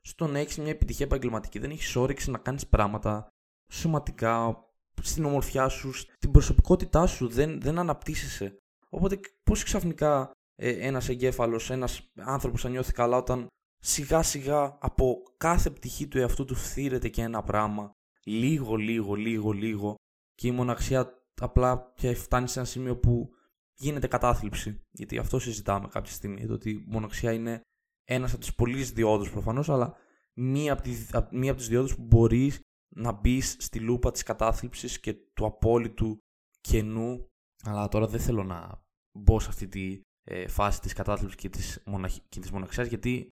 στο 0.01 0.27
να 0.27 0.39
έχεις 0.39 0.57
μια 0.57 0.69
επιτυχία 0.69 1.05
επαγγελματική. 1.05 1.59
Δεν 1.59 1.71
έχεις 1.71 1.95
όρεξη 1.95 2.31
να 2.31 2.37
κάνεις 2.37 2.67
πράγματα 2.67 3.27
σωματικά, 3.71 4.63
στην 5.01 5.25
ομορφιά 5.25 5.67
σου, 5.67 5.93
στην 5.93 6.31
προσωπικότητά 6.31 7.07
σου. 7.07 7.27
Δεν, 7.27 7.61
δεν 7.61 7.79
αναπτύσσεσαι. 7.79 8.57
Οπότε, 8.89 9.19
πώς 9.43 9.63
ξαφνικά 9.63 10.31
ε, 10.55 10.87
ένας 10.87 11.09
εγκέφαλος, 11.09 11.69
ένας 11.69 12.11
άνθρωπος 12.15 12.61
θα 12.61 12.69
νιώθει 12.69 12.91
καλά 12.91 13.17
όταν 13.17 13.47
σιγά 13.79 14.21
σιγά 14.21 14.77
από 14.81 15.23
κάθε 15.37 15.69
πτυχή 15.69 16.07
του 16.07 16.17
εαυτού 16.17 16.45
του 16.45 16.55
φθήρεται 16.55 17.09
και 17.09 17.21
ένα 17.21 17.43
πράγμα. 17.43 17.91
Λίγο, 18.25 18.75
λίγο, 18.75 19.13
λίγο, 19.13 19.51
λίγο. 19.51 19.95
Και 20.33 20.47
η 20.47 20.51
μοναξιά 20.51 21.23
απλά 21.41 21.93
και 21.95 22.13
φτάνει 22.13 22.47
σε 22.47 22.59
ένα 22.59 22.67
σημείο 22.67 22.97
που 22.97 23.29
γίνεται 23.73 24.07
κατάθλιψη. 24.07 24.81
Γιατί 24.91 25.17
αυτό 25.17 25.39
συζητάμε 25.39 25.87
κάποια 25.87 26.13
στιγμή. 26.13 26.45
Το 26.45 26.53
ότι 26.53 26.69
η 26.69 26.85
μοναξιά 26.87 27.33
είναι 27.33 27.61
ένας 28.03 28.33
από 28.33 28.45
τι 28.45 28.51
πολλέ 28.55 28.83
διόδους 28.83 29.31
προφανώς, 29.31 29.69
αλλά 29.69 29.95
μία 30.33 30.73
από, 30.73 30.81
τις, 30.81 31.09
μία 31.31 31.51
από 31.51 31.59
τις 31.59 31.69
διόδους 31.69 31.95
που 31.95 32.03
μπορείς 32.03 32.59
να 32.95 33.11
μπεις 33.11 33.55
στη 33.59 33.79
λούπα 33.79 34.11
της 34.11 34.23
κατάθλιψης 34.23 34.99
και 34.99 35.13
του 35.13 35.45
απόλυτου 35.45 36.17
κενού. 36.61 37.27
Αλλά 37.63 37.87
τώρα 37.87 38.07
δεν 38.07 38.19
θέλω 38.19 38.43
να 38.43 38.83
μπω 39.19 39.39
σε 39.39 39.49
αυτή 39.49 39.67
τη 39.67 40.01
ε, 40.23 40.47
φάση 40.47 40.81
της 40.81 40.93
κατάθλιψης 40.93 41.39
και 41.39 41.49
της, 41.49 41.81
μοναχ... 41.85 42.13
και 42.29 42.39
της 42.39 42.51
μοναξιάς 42.51 42.87
γιατί 42.87 43.29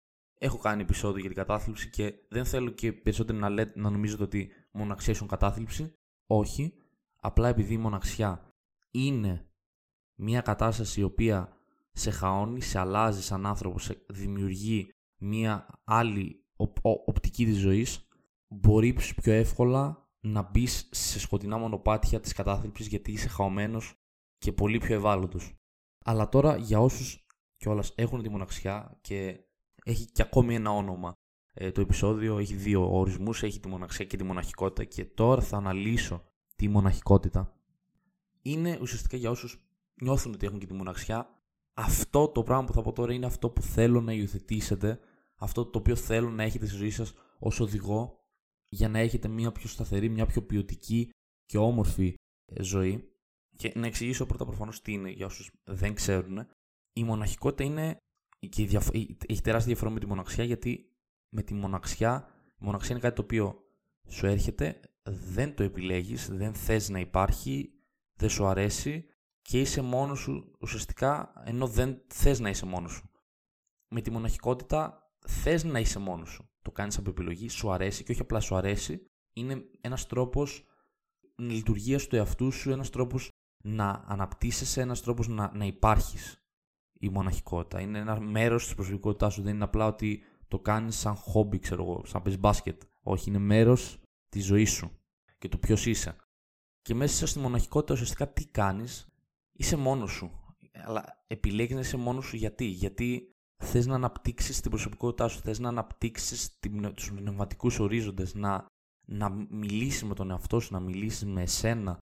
έχω 0.46 0.58
κάνει 0.58 0.82
επεισόδιο 0.82 1.20
για 1.20 1.30
την 1.30 1.38
κατάθλιψη 1.38 1.90
και 1.90 2.14
δεν 2.30 2.46
θέλω 2.46 2.70
και 2.70 2.94
περισσότερο 2.94 3.38
να, 3.38 3.50
λέτε, 3.50 3.80
να 3.80 3.90
νομίζετε 3.90 4.24
ότι 4.24 4.52
μοναξιά 4.72 5.14
ήσουν 5.14 5.28
κατάθλιψη. 5.28 5.94
Όχι. 6.28 6.74
Απλά 7.16 7.48
επειδή 7.48 7.74
η 7.74 7.78
μοναξιά 7.78 8.54
είναι 8.92 9.50
μια 10.16 10.42
κατάσταση 10.42 11.00
η 11.00 11.04
οποία 11.04 11.58
σε 11.92 12.12
χαώνει, 12.12 12.62
σε 12.62 12.80
αλλάζει 12.80 13.22
σαν 13.22 13.46
άνθρωπο, 13.46 13.80
σε 13.80 14.06
δημιουργεί 14.08 14.94
μια 15.18 15.68
άλλη 15.84 16.46
οπτική 17.06 17.46
της 17.46 17.58
ζωής, 17.58 18.08
μπορεί 18.48 18.94
πιο 18.94 19.34
εύκολα 19.34 20.10
να 20.20 20.50
μπεις 20.50 20.90
σε 20.92 21.20
σκοτεινά 21.20 21.58
μονοπάτια 21.58 22.20
της 22.20 22.34
κατάθλιψης 22.34 22.88
γιατί 22.88 23.12
είσαι 23.12 23.28
χαωμένος 23.28 23.94
και 24.38 24.52
πολύ 24.52 24.78
πιο 24.78 24.96
ευάλωτος. 24.96 25.54
Αλλά 26.06 26.30
τώρα 26.30 26.58
για 26.58 26.80
όσους 26.80 27.26
κιόλας 27.58 27.94
έχουν 27.96 28.22
τη 28.22 28.30
μοναξιά 28.30 28.98
και 29.02 29.45
έχει 29.86 30.06
και 30.06 30.22
ακόμη 30.22 30.56
ένα 30.56 30.72
όνομα 30.72 31.14
ε, 31.54 31.72
το 31.72 31.82
επεισόδιο, 31.82 32.38
έχει 32.38 32.54
δύο 32.54 32.98
ορισμούς, 32.98 33.44
έχει 33.44 33.60
τη 33.60 33.68
μοναξιά 33.68 34.06
και 34.06 34.18
τη 34.18 34.24
μοναχικότητα 34.24 34.84
και 34.84 35.06
τώρα 35.06 35.42
θα 35.42 35.58
αναλύσω 35.58 36.24
τη 36.56 36.68
μοναχικότητα. 36.68 37.54
Είναι 38.42 38.78
ουσιαστικά 38.82 39.18
για 39.18 39.30
όσους 39.30 39.60
νιώθουν 40.02 40.34
ότι 40.34 40.46
έχουν 40.46 40.60
και 40.60 40.66
τη 40.66 40.74
μοναξιά, 40.74 41.30
αυτό 41.74 42.28
το 42.28 42.44
πράγμα 42.44 42.66
που 42.66 42.74
θα 42.74 42.82
πω 42.82 42.92
τώρα 42.92 43.14
είναι 43.14 43.26
αυτό 43.26 43.50
που 43.50 43.62
θέλω 43.62 44.02
να 44.02 44.14
υιοθετήσετε, 44.14 45.00
αυτό 45.36 45.66
το 45.66 45.80
οποίο 45.80 45.96
θέλω 45.96 46.30
να 46.30 46.44
έχετε 46.44 46.66
στη 46.66 46.76
ζωή 46.76 46.90
σας 46.90 47.14
ως 47.40 47.60
οδηγό 47.60 48.26
για 48.70 48.90
να 48.90 49.00
έχετε 49.00 49.28
μια 49.28 49.52
πιο 49.52 49.70
σταθερή, 49.70 50.10
μια 50.10 50.26
πιο 50.26 50.44
ποιοτική 50.44 51.10
και 51.46 51.58
όμορφη 51.58 52.14
ε, 52.46 52.64
ζωή. 52.64 53.10
Και 53.56 53.72
να 53.76 53.88
εξηγήσω 53.88 54.26
πρώτα 54.26 54.46
προφανώς 54.46 54.82
τι 54.82 54.92
είναι 54.92 55.10
για 55.10 55.26
όσους 55.26 55.52
δεν 55.64 55.94
ξέρουν. 55.94 56.48
Η 56.94 57.04
μοναχικότητα 57.04 57.64
είναι. 57.64 57.98
Και 58.50 58.64
έχει 59.28 59.42
τεράστια 59.42 59.74
διαφορά 59.74 59.92
με 59.92 60.00
τη 60.00 60.06
μοναξιά 60.08 60.44
γιατί 60.44 60.90
με 61.30 61.42
τη 61.42 61.54
μοναξιά, 61.54 62.28
η 62.62 62.66
μοναξιά 62.66 62.92
είναι 62.92 63.00
κάτι 63.00 63.16
το 63.16 63.22
οποίο 63.22 63.60
σου 64.08 64.26
έρχεται, 64.26 64.80
δεν 65.04 65.56
το 65.56 65.64
επιλέγεις, 65.64 66.30
δεν 66.32 66.54
θες 66.54 66.90
να 66.90 67.00
υπάρχει, 67.00 67.74
δεν 68.14 68.30
σου 68.30 68.46
αρέσει 68.46 69.06
και 69.42 69.60
είσαι 69.60 69.82
μόνος 69.82 70.20
σου 70.20 70.56
ουσιαστικά 70.60 71.34
ενώ 71.46 71.68
δεν 71.68 72.02
θες 72.08 72.40
να 72.40 72.50
είσαι 72.50 72.66
μόνος 72.66 72.92
σου. 72.92 73.10
Με 73.88 74.02
τη 74.02 74.12
μοναχικότητα 74.12 75.10
θες 75.28 75.64
να 75.64 75.80
είσαι 75.80 76.00
μόνος 76.00 76.30
σου. 76.30 76.50
Το 76.62 76.72
κάνεις 76.72 76.98
από 76.98 77.10
επιλογή, 77.10 77.50
σου 77.50 77.72
αρέσει 77.72 78.04
και 78.04 78.12
όχι 78.12 78.22
απλά 78.22 78.40
σου 78.40 78.56
αρέσει. 78.56 79.06
Είναι 79.34 79.66
ένας 79.82 80.08
τρόπος 80.08 80.66
λειτουργίας 81.36 82.08
του 82.08 82.16
εαυτού 82.16 82.52
σου, 82.52 82.72
ένας 82.72 82.90
τρόπος 82.90 83.30
να 83.64 84.04
αναπτύσσεσαι, 84.08 84.82
ένας 84.82 85.02
τρόπος 85.02 85.28
να, 85.28 85.52
να 85.56 85.66
υπάρχεις 85.66 86.45
η 87.00 87.10
μοναχικότητα. 87.10 87.82
Είναι 87.82 88.00
ένα 88.00 88.20
μέρος 88.20 88.64
της 88.64 88.76
προσωπικότητάς 88.76 89.34
σου. 89.34 89.42
Δεν 89.42 89.56
είναι 89.56 89.64
απλά 89.64 89.86
ότι 89.88 90.24
το 90.48 90.60
κάνεις 90.60 90.96
σαν 90.96 91.16
χόμπι, 91.16 91.60
ξέρω 91.60 91.84
εγώ, 91.84 92.06
σαν 92.06 92.22
παίζεις 92.22 92.42
μπάσκετ. 92.42 92.82
Όχι, 93.04 93.30
είναι 93.30 93.38
μέρος 93.38 93.98
της 94.30 94.46
ζωής 94.46 94.72
σου 94.72 94.92
και 95.38 95.50
του 95.50 95.60
ποιος 95.60 95.86
είσαι. 95.86 96.16
Και 96.82 96.94
μέσα 96.96 97.28
στη 97.28 97.40
μοναχικότητα 97.40 97.94
ουσιαστικά 97.94 98.34
τι 98.34 98.46
κάνεις, 98.46 99.08
είσαι 99.52 99.76
μόνος 99.76 100.12
σου. 100.12 100.32
Αλλά 100.74 101.24
επιλέγεις 101.28 101.74
να 101.74 101.80
είσαι 101.80 101.98
μόνος 101.98 102.26
σου 102.26 102.36
γιατί; 102.36 102.66
Γιατί 102.66 103.30
θες 103.64 103.86
να 103.86 103.96
αναπτύξεις 103.96 104.62
την 104.62 104.72
προσωπικότητά 104.72 105.28
σου, 105.28 105.40
θες 105.40 105.60
να 105.60 105.70
αναπτύξεις 105.70 106.58
τους 106.96 107.12
πνευματικούς 107.14 107.80
ορίζοντες, 107.80 108.34
να, 108.34 108.66
να 109.08 109.30
μιλήσεις 109.30 110.04
με 110.04 110.14
τον 110.14 110.32
εαυτό 110.32 110.60
σου, 110.60 110.74
να 110.74 110.80
μιλήσεις 110.80 111.26
με 111.26 111.42
εσένα, 111.42 111.98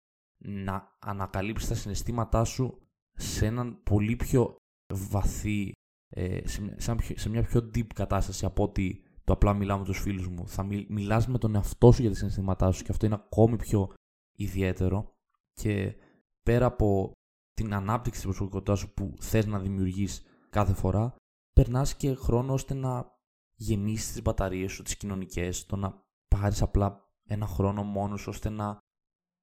να 0.46 0.98
ανακαλύψεις 1.00 1.68
τα 1.68 1.76
συναισθήματά 1.76 2.44
σου 2.44 2.82
σε 3.14 3.46
έναν 3.46 3.84
πολύ 3.84 4.16
πιο 4.16 4.56
βαθύ, 4.94 5.72
ε, 6.10 6.48
σε, 6.48 6.76
σε 7.16 7.30
μια 7.30 7.44
πιο 7.44 7.60
deep 7.76 7.88
κατάσταση 7.96 8.46
από 8.46 8.64
ότι 8.64 9.04
το 9.24 9.34
απλά 9.34 9.54
μιλάω 9.54 9.78
με 9.78 9.86
τους 9.86 10.00
φίλους 10.00 10.28
μου. 10.28 10.48
Θα 10.48 10.64
μι, 10.64 10.86
μιλάς 10.90 11.28
με 11.28 11.38
τον 11.38 11.56
εαυτό 11.56 11.92
σου 11.92 12.02
για 12.02 12.10
τα 12.10 12.16
συναισθήματά 12.16 12.72
σου 12.72 12.84
και 12.84 12.92
αυτό 12.92 13.06
είναι 13.06 13.16
ακόμη 13.16 13.58
πιο 13.58 13.94
ιδιαίτερο 14.36 15.14
και 15.54 15.96
πέρα 16.44 16.66
από 16.66 17.12
την 17.54 17.74
ανάπτυξη 17.74 18.20
της 18.20 18.30
προσωπικότητάς 18.30 18.80
σου 18.80 18.94
που 18.94 19.14
θες 19.20 19.46
να 19.46 19.60
δημιουργείς 19.60 20.26
κάθε 20.50 20.74
φορά, 20.74 21.16
περνάς 21.54 21.96
και 21.96 22.14
χρόνο 22.14 22.54
ώστε 22.54 22.74
να 22.74 23.12
γεμίσεις 23.56 24.12
τις 24.12 24.22
μπαταρίες 24.22 24.72
σου, 24.72 24.84
τις 24.84 24.98
κοινωνικές, 24.98 25.66
το 25.66 25.76
να 25.76 26.04
πάρεις 26.28 26.62
απλά 26.62 27.12
ένα 27.28 27.46
χρόνο 27.46 27.84
μόνος 27.84 28.28
ώστε 28.28 28.50
να, 28.50 28.78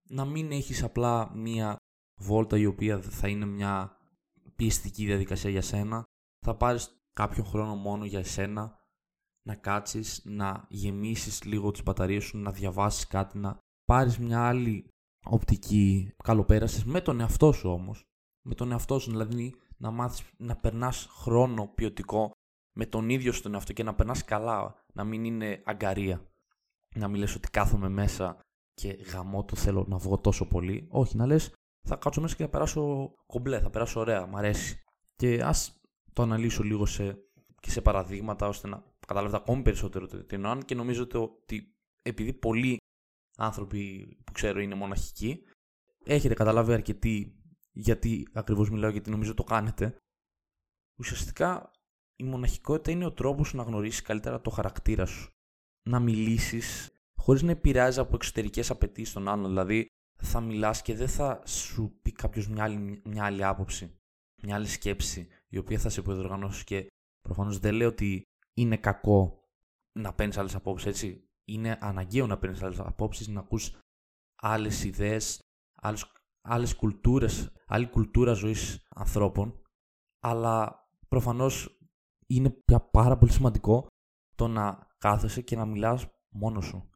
να 0.08 0.24
μην 0.24 0.50
έχεις 0.50 0.82
απλά 0.82 1.30
μία 1.34 1.76
βόλτα 2.20 2.58
η 2.58 2.66
οποία 2.66 3.00
θα 3.00 3.28
είναι 3.28 3.44
μια 3.46 3.99
πιεστική 4.60 5.04
διαδικασία 5.04 5.50
για 5.50 5.62
σένα. 5.62 6.04
Θα 6.46 6.56
πάρεις 6.56 7.02
κάποιο 7.12 7.44
χρόνο 7.44 7.74
μόνο 7.74 8.04
για 8.04 8.18
εσένα, 8.18 8.78
να 9.46 9.54
κάτσεις, 9.54 10.22
να 10.24 10.66
γεμίσεις 10.68 11.44
λίγο 11.44 11.70
τις 11.70 11.82
μπαταρίες 11.82 12.24
σου, 12.24 12.38
να 12.38 12.52
διαβάσεις 12.52 13.06
κάτι, 13.06 13.38
να 13.38 13.58
πάρεις 13.84 14.18
μια 14.18 14.46
άλλη 14.48 14.88
οπτική 15.24 16.12
καλοπέρασης 16.24 16.84
με 16.84 17.00
τον 17.00 17.20
εαυτό 17.20 17.52
σου 17.52 17.70
όμως. 17.70 18.04
Με 18.46 18.54
τον 18.54 18.70
εαυτό 18.70 18.98
σου, 18.98 19.10
δηλαδή 19.10 19.54
να 19.76 19.90
μάθεις 19.90 20.22
να 20.36 20.56
περνάς 20.56 21.06
χρόνο 21.10 21.66
ποιοτικό 21.66 22.30
με 22.76 22.86
τον 22.86 23.08
ίδιο 23.08 23.32
στον 23.32 23.54
εαυτό 23.54 23.72
και 23.72 23.82
να 23.82 23.94
περνάς 23.94 24.24
καλά, 24.24 24.74
να 24.94 25.04
μην 25.04 25.24
είναι 25.24 25.62
αγκαρία. 25.64 26.30
Να 26.94 27.08
μην 27.08 27.20
λες 27.20 27.34
ότι 27.34 27.50
κάθομαι 27.50 27.88
μέσα 27.88 28.40
και 28.72 28.88
γαμώ 28.88 29.44
το 29.44 29.56
θέλω 29.56 29.84
να 29.88 29.96
βγω 29.96 30.18
τόσο 30.18 30.48
πολύ. 30.48 30.86
Όχι, 30.90 31.16
να 31.16 31.26
λες 31.26 31.52
θα 31.82 31.96
κάτσω 31.96 32.20
μέσα 32.20 32.34
και 32.34 32.42
θα 32.42 32.48
περάσω 32.48 33.12
κομπλέ, 33.26 33.60
θα 33.60 33.70
περάσω 33.70 34.00
ωραία, 34.00 34.26
μ' 34.26 34.36
αρέσει. 34.36 34.82
Και 35.16 35.42
ας 35.42 35.80
το 36.12 36.22
αναλύσω 36.22 36.62
λίγο 36.62 36.86
σε, 36.86 37.18
και 37.60 37.70
σε 37.70 37.80
παραδείγματα 37.80 38.48
ώστε 38.48 38.68
να 38.68 38.84
καταλάβετε 39.06 39.36
ακόμη 39.36 39.62
περισσότερο 39.62 40.06
τι 40.06 40.34
εννοώ 40.34 40.62
και 40.62 40.74
νομίζω 40.74 41.06
ότι 41.12 41.74
επειδή 42.02 42.32
πολλοί 42.32 42.76
άνθρωποι 43.36 44.06
που 44.24 44.32
ξέρω 44.32 44.60
είναι 44.60 44.74
μοναχικοί, 44.74 45.42
έχετε 46.04 46.34
καταλάβει 46.34 46.72
αρκετοί 46.72 47.40
γιατί 47.72 48.28
ακριβώς 48.32 48.70
μιλάω, 48.70 48.90
γιατί 48.90 49.10
νομίζω 49.10 49.34
το 49.34 49.44
κάνετε. 49.44 49.96
Ουσιαστικά 50.98 51.70
η 52.16 52.24
μοναχικότητα 52.24 52.90
είναι 52.90 53.04
ο 53.04 53.12
τρόπος 53.12 53.54
να 53.54 53.62
γνωρίσεις 53.62 54.02
καλύτερα 54.02 54.40
το 54.40 54.50
χαρακτήρα 54.50 55.06
σου. 55.06 55.30
Να 55.88 56.00
μιλήσεις 56.00 56.90
χωρίς 57.16 57.42
να 57.42 57.50
επηρεάζει 57.50 58.00
από 58.00 58.14
εξωτερικές 58.14 58.70
απαιτήσεις 58.70 59.12
των 59.12 59.28
άλλων. 59.28 59.48
Δηλαδή, 59.48 59.86
θα 60.20 60.40
μιλάς 60.40 60.82
και 60.82 60.94
δεν 60.94 61.08
θα 61.08 61.42
σου 61.46 61.98
πει 62.02 62.12
κάποιος 62.12 62.48
μια 62.48 62.64
άλλη, 62.64 63.02
μια 63.04 63.24
άλλη 63.24 63.44
άποψη, 63.44 64.00
μια 64.42 64.54
άλλη 64.54 64.66
σκέψη, 64.66 65.28
η 65.48 65.58
οποία 65.58 65.78
θα 65.78 65.88
σε 65.88 66.00
υποδιοργανώσει 66.00 66.64
και 66.64 66.86
προφανώς 67.20 67.58
δεν 67.58 67.74
λέω 67.74 67.88
ότι 67.88 68.22
είναι 68.54 68.76
κακό 68.76 69.48
να 69.92 70.14
παίρνεις 70.14 70.36
άλλες 70.38 70.54
απόψεις, 70.54 70.86
έτσι. 70.88 71.24
Είναι 71.44 71.78
αναγκαίο 71.80 72.26
να 72.26 72.38
παίρνεις 72.38 72.62
άλλες 72.62 72.80
απόψεις, 72.80 73.28
να 73.28 73.40
ακούς 73.40 73.78
άλλες 74.42 74.84
ιδέες, 74.84 75.40
άλλες, 75.74 76.12
άλλες 76.40 76.76
κουλτούρες, 76.76 77.52
άλλη 77.66 77.88
κουλτούρα 77.88 78.32
ζωής 78.32 78.86
ανθρώπων, 78.88 79.62
αλλά 80.20 80.84
προφανώς 81.08 81.78
είναι 82.26 82.50
πια 82.50 82.80
πάρα 82.80 83.16
πολύ 83.16 83.32
σημαντικό 83.32 83.86
το 84.34 84.48
να 84.48 84.88
κάθεσαι 84.98 85.42
και 85.42 85.56
να 85.56 85.66
μιλάς 85.66 86.06
μόνος 86.28 86.64
σου. 86.64 86.89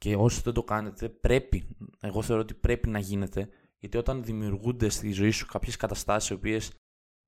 Και 0.00 0.16
όσοι 0.16 0.40
δεν 0.40 0.52
το 0.52 0.62
κάνετε, 0.62 1.08
πρέπει, 1.08 1.76
εγώ 2.00 2.22
θεωρώ 2.22 2.42
ότι 2.42 2.54
πρέπει 2.54 2.88
να 2.88 2.98
γίνεται, 2.98 3.48
γιατί 3.78 3.96
όταν 3.96 4.24
δημιουργούνται 4.24 4.88
στη 4.88 5.12
ζωή 5.12 5.30
σου 5.30 5.46
κάποιες 5.46 5.76
καταστάσεις 5.76 6.30
οι 6.30 6.32
οποίες 6.32 6.72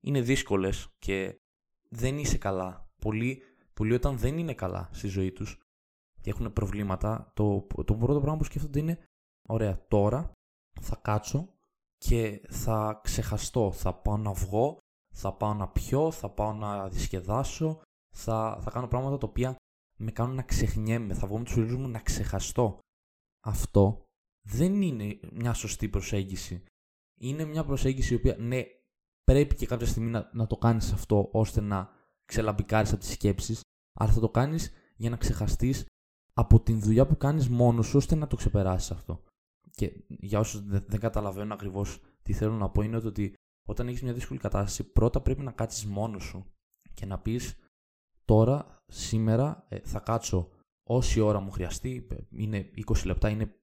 είναι 0.01 0.21
δύσκολες 0.21 0.89
και 0.99 1.41
δεν 1.89 2.19
είσαι 2.19 2.39
καλά, 2.39 2.91
πολλοί, 3.01 3.43
πολλοί 3.75 3.95
όταν 3.95 4.19
δεν 4.19 4.39
είναι 4.39 4.55
καλά 4.55 4.89
στη 4.93 5.09
ζωή 5.09 5.33
τους 5.33 5.59
και 6.21 6.31
έχουν 6.31 6.53
προβλήματα, 6.53 7.33
το, 7.35 7.67
το 7.85 7.95
πρώτο 7.95 8.21
πράγμα 8.21 8.37
που 8.37 8.45
σκέφτονται 8.45 8.79
είναι, 8.79 8.99
ωραία, 9.49 9.85
τώρα 9.89 10.33
θα 10.81 10.97
κάτσω 11.03 11.49
και 11.99 12.41
θα 12.49 13.01
ξεχαστώ, 13.03 13.73
θα 13.73 13.95
πάω 13.95 14.17
να 14.17 14.33
βγω, 14.33 14.79
θα 15.15 15.33
πάω 15.33 15.55
να 15.55 15.69
πιω, 15.69 16.11
θα 16.11 16.31
πάω 16.31 16.53
να 16.53 16.89
δισκεδάσω, 16.89 17.81
θα, 18.17 18.59
θα 18.61 18.71
κάνω 18.71 18.87
πράγματα 18.89 19.19
τα 19.19 19.27
οποία 19.27 19.57
με 20.03 20.11
κάνουν 20.11 20.35
να 20.35 20.43
ξεχνιέμαι, 20.43 21.15
θα 21.15 21.27
βγω 21.27 21.39
με 21.39 21.45
τους 21.45 21.53
φίλους 21.53 21.77
μου 21.77 21.89
να 21.89 22.01
ξεχαστώ. 22.01 22.79
Αυτό 23.45 24.05
δεν 24.49 24.83
είναι 24.83 25.21
μια 25.33 25.53
σωστή 25.53 25.89
προσέγγιση. 25.89 26.65
Είναι 27.21 27.45
μια 27.45 27.65
προσέγγιση 27.65 28.13
η 28.13 28.17
οποία, 28.17 28.37
ναι, 28.39 28.63
πρέπει 29.25 29.55
και 29.55 29.67
κάποια 29.67 29.87
στιγμή 29.87 30.11
να, 30.11 30.31
να 30.33 30.47
το 30.47 30.57
κάνεις 30.57 30.93
αυτό 30.93 31.29
ώστε 31.33 31.61
να 31.61 31.91
ξελαμπικάρεις 32.25 32.93
από 32.93 33.01
τις 33.01 33.13
σκέψεις, 33.13 33.61
αλλά 33.99 34.13
θα 34.13 34.21
το 34.21 34.29
κάνεις 34.29 34.73
για 34.97 35.11
να 35.11 35.17
ξεχαστείς 35.17 35.87
από 36.33 36.61
την 36.61 36.81
δουλειά 36.81 37.07
που 37.07 37.17
κάνεις 37.17 37.49
μόνος 37.49 37.87
σου 37.87 37.97
ώστε 37.97 38.15
να 38.15 38.27
το 38.27 38.37
ξεπεράσεις 38.37 38.91
αυτό. 38.91 39.25
Και 39.71 40.05
για 40.09 40.39
όσους 40.39 40.67
δεν, 40.67 40.85
δεν 40.89 41.01
καταλαβαίνουν 41.01 41.53
ακριβώς 41.53 42.01
τι 42.23 42.33
θέλω 42.33 42.55
να 42.55 42.71
πω 42.71 42.83
είναι 42.83 42.97
ότι 42.97 43.35
όταν 43.69 43.89
έχεις 43.89 44.03
μια 44.03 44.13
δύσκολη 44.13 44.41
κατάσταση 44.41 44.93
πρώτα 44.93 45.21
πρέπει 45.21 45.43
να 45.43 45.53
κάτσεις 45.53 45.87
μόνος 45.87 46.23
σου 46.23 46.47
και 46.95 47.07
να 47.07 47.19
πεις 47.19 47.57
τώρα, 48.33 48.79
σήμερα, 48.93 49.67
ε, 49.69 49.79
θα 49.79 50.01
κάτσω 50.01 50.51
όση 50.89 51.21
ώρα 51.21 51.41
μου 51.41 51.51
χρειαστεί. 51.51 52.07
Είναι 52.31 52.71
20 52.75 53.05
λεπτά, 53.05 53.29
είναι 53.29 53.55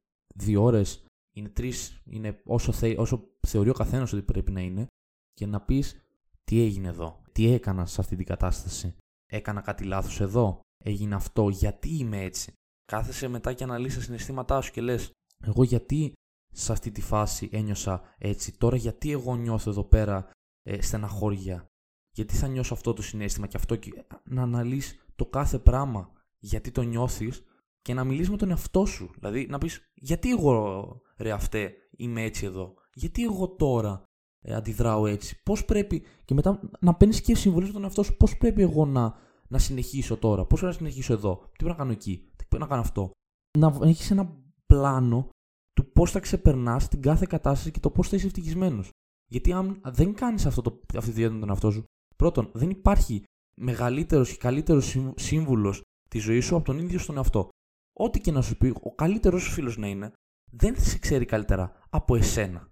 2 0.44 0.62
ώρες, 0.62 1.06
είναι 1.36 1.52
3, 1.58 1.72
είναι 2.06 2.42
όσο, 2.46 2.72
θε, 2.72 2.96
όσο 2.98 3.30
θεωρεί 3.48 3.70
ο 3.70 3.74
καθένας 3.74 4.14
ότι 4.14 4.22
πρέπει 4.22 4.52
να 4.52 4.62
είναι. 4.62 4.88
Και 5.34 5.46
να 5.46 5.62
πεις 5.62 6.00
τι 6.44 6.62
έγινε 6.62 6.88
εδώ, 6.88 7.22
τι 7.32 7.52
έκανα 7.52 7.86
σε 7.86 8.02
αυτή 8.02 8.16
την 8.16 8.26
κατάσταση. 8.26 8.96
Έκανα 9.32 9.62
κάτι 9.62 9.84
λάθος 9.84 10.20
εδώ, 10.20 10.60
έγινε 10.84 11.16
αυτό, 11.16 11.50
γιατί 11.50 11.90
είμαι 11.90 12.22
έτσι. 12.22 12.54
Κάθεσαι 12.86 13.28
μετά 13.28 13.54
και 13.54 13.64
αναλύσεις 13.64 13.98
τα 13.98 14.04
συναισθήματά 14.04 14.62
σου 14.62 14.72
και 14.72 14.82
λες, 14.82 15.12
εγώ 15.44 15.64
γιατί 15.64 16.14
σε 16.52 16.72
αυτή 16.72 16.92
τη 16.92 17.02
φάση 17.02 17.50
ένιωσα 17.52 18.16
έτσι, 18.18 18.58
τώρα 18.58 18.76
γιατί 18.76 19.12
εγώ 19.12 19.36
νιώθω 19.36 19.70
εδώ 19.70 19.84
πέρα 19.84 20.32
ε, 20.62 20.82
στεναχώρια, 20.82 21.70
γιατί 22.12 22.36
θα 22.36 22.48
νιώσω 22.48 22.74
αυτό 22.74 22.94
το 22.94 23.02
συνέστημα 23.02 23.48
και 23.48 23.58
αυτό 23.58 23.76
και 23.76 24.06
να 24.24 24.42
αναλύεις 24.42 25.06
το 25.16 25.26
κάθε 25.26 25.60
πράγμα 25.60 26.12
γιατί 26.40 26.72
το 26.72 26.82
νιώθεις 26.82 27.44
και 27.82 27.94
να 27.94 28.04
μιλήσεις 28.04 28.30
με 28.30 28.38
τον 28.38 28.50
εαυτό 28.50 28.86
σου. 28.86 29.10
Δηλαδή 29.16 29.48
να 29.50 29.58
πεις 29.58 29.92
γιατί 29.94 30.30
εγώ 30.30 31.02
ρε 31.18 31.32
αυτέ 31.32 31.74
είμαι 31.98 32.24
έτσι 32.24 32.46
εδώ, 32.46 32.74
γιατί 32.94 33.24
εγώ 33.24 33.48
τώρα 33.48 34.04
ε, 34.42 34.54
αντιδράω 34.54 35.06
έτσι, 35.06 35.42
πώς 35.44 35.66
πρέπει 35.66 36.04
και 36.26 36.34
μετά 36.34 36.60
να 36.80 36.96
παίρνεις 36.96 37.22
και 37.22 37.36
συμβουλές 37.36 37.68
με 37.68 37.74
τον 37.74 37.84
εαυτό 37.84 38.04
σου, 38.04 38.18
πώς 38.18 38.38
πρέπει 38.38 38.62
εγώ 38.62 38.86
να, 38.86 39.18
να 39.48 39.58
συνεχίσω 39.58 40.18
τώρα, 40.18 40.46
πώς 40.46 40.60
πρέπει 40.60 40.74
να 40.74 40.78
συνεχίσω 40.80 41.14
εδώ, 41.14 41.36
τι 41.36 41.52
πρέπει 41.58 41.70
να 41.70 41.76
κάνω 41.76 41.92
εκεί, 41.92 42.18
τι 42.36 42.46
πρέπει 42.48 42.64
να 42.64 42.70
κάνω 42.70 42.82
αυτό; 42.82 43.12
Να 43.58 43.78
έχεις 43.82 44.12
ένα 44.12 44.38
πλάνο 44.66 45.30
του 45.74 45.92
πώς 45.92 46.12
θα 46.12 46.20
ξεπερνάς 46.20 46.88
την 46.88 47.02
κάθε 47.02 47.26
κατάσταση 47.30 47.72
και 47.72 47.80
το 47.80 47.90
πώς 47.90 48.10
θα 48.10 48.16
είσαι 48.16 48.26
ευτυχισμένος. 48.26 48.90
Γιατί 49.32 49.52
αν 49.52 49.82
δεν 49.84 50.14
κάνεις 50.14 50.46
αυτή 50.46 50.62
τη 51.00 51.12
διέτα 51.12 51.34
με 51.34 51.40
τον 51.40 51.50
εαυτό 51.50 51.72
σου, 51.72 51.84
Πρώτον, 52.20 52.50
δεν 52.54 52.70
υπάρχει 52.70 53.24
μεγαλύτερος 53.56 54.32
και 54.32 54.38
καλύτερος 54.38 54.98
σύμβουλος 55.16 55.82
της 56.10 56.24
ζωής 56.24 56.46
σου 56.46 56.56
από 56.56 56.66
τον 56.66 56.80
ίδιο 56.80 57.00
στον 57.00 57.18
εαυτό. 57.18 57.50
Ό,τι 57.94 58.20
και 58.20 58.32
να 58.32 58.42
σου 58.42 58.58
πει, 58.58 58.74
ο 58.82 58.96
καλύτερος 58.96 59.44
σου 59.44 59.52
φίλος 59.52 59.78
να 59.78 59.88
είναι, 59.88 60.14
δεν 60.52 60.82
σε 60.82 60.98
ξέρει 60.98 61.26
καλύτερα 61.26 61.88
από 61.90 62.16
εσένα. 62.16 62.72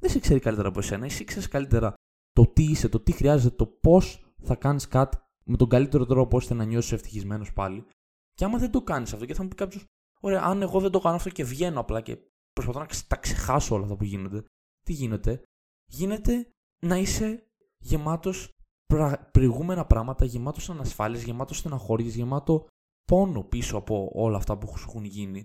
Δεν 0.00 0.10
σε 0.10 0.18
ξέρει 0.18 0.40
καλύτερα 0.40 0.68
από 0.68 0.78
εσένα. 0.78 1.04
Εσύ 1.04 1.24
ξέρεις 1.24 1.48
καλύτερα 1.48 1.94
το 2.32 2.46
τι 2.46 2.62
είσαι, 2.62 2.88
το 2.88 3.00
τι 3.00 3.12
χρειάζεται, 3.12 3.56
το 3.56 3.66
πώς 3.66 4.32
θα 4.42 4.54
κάνεις 4.54 4.88
κάτι 4.88 5.18
με 5.44 5.56
τον 5.56 5.68
καλύτερο 5.68 6.06
τρόπο 6.06 6.36
ώστε 6.36 6.54
να 6.54 6.64
νιώσεις 6.64 6.92
ευτυχισμένος 6.92 7.52
πάλι. 7.52 7.86
Και 8.34 8.44
άμα 8.44 8.58
δεν 8.58 8.70
το 8.70 8.82
κάνεις 8.82 9.12
αυτό, 9.12 9.24
και 9.24 9.34
θα 9.34 9.42
μου 9.42 9.48
πει 9.48 9.54
κάποιος, 9.54 9.84
Ωραία, 10.20 10.42
αν 10.42 10.62
εγώ 10.62 10.80
δεν 10.80 10.90
το 10.90 11.00
κάνω 11.00 11.16
αυτό 11.16 11.30
και 11.30 11.44
βγαίνω 11.44 11.80
απλά 11.80 12.00
και 12.00 12.18
προσπαθώ 12.52 12.78
να 12.80 12.86
τα 13.08 13.16
ξεχάσω 13.16 13.74
όλα 13.74 13.84
αυτά 13.84 13.96
που 13.96 14.04
γίνονται, 14.04 14.44
τι 14.80 14.92
γίνεται, 14.92 15.42
γίνεται 15.86 16.50
να 16.82 16.96
είσαι 16.96 17.46
γεμάτος 17.78 18.57
προηγούμενα 19.32 19.84
πράγματα, 19.84 20.24
γεμάτο 20.24 20.72
ανασφάλειες, 20.72 21.22
γεμάτο 21.22 21.54
στεναχώριες, 21.54 22.14
γεμάτο 22.14 22.66
πόνο 23.04 23.42
πίσω 23.42 23.76
από 23.76 24.10
όλα 24.14 24.36
αυτά 24.36 24.58
που 24.58 24.78
σου 24.78 24.86
έχουν 24.88 25.04
γίνει. 25.04 25.44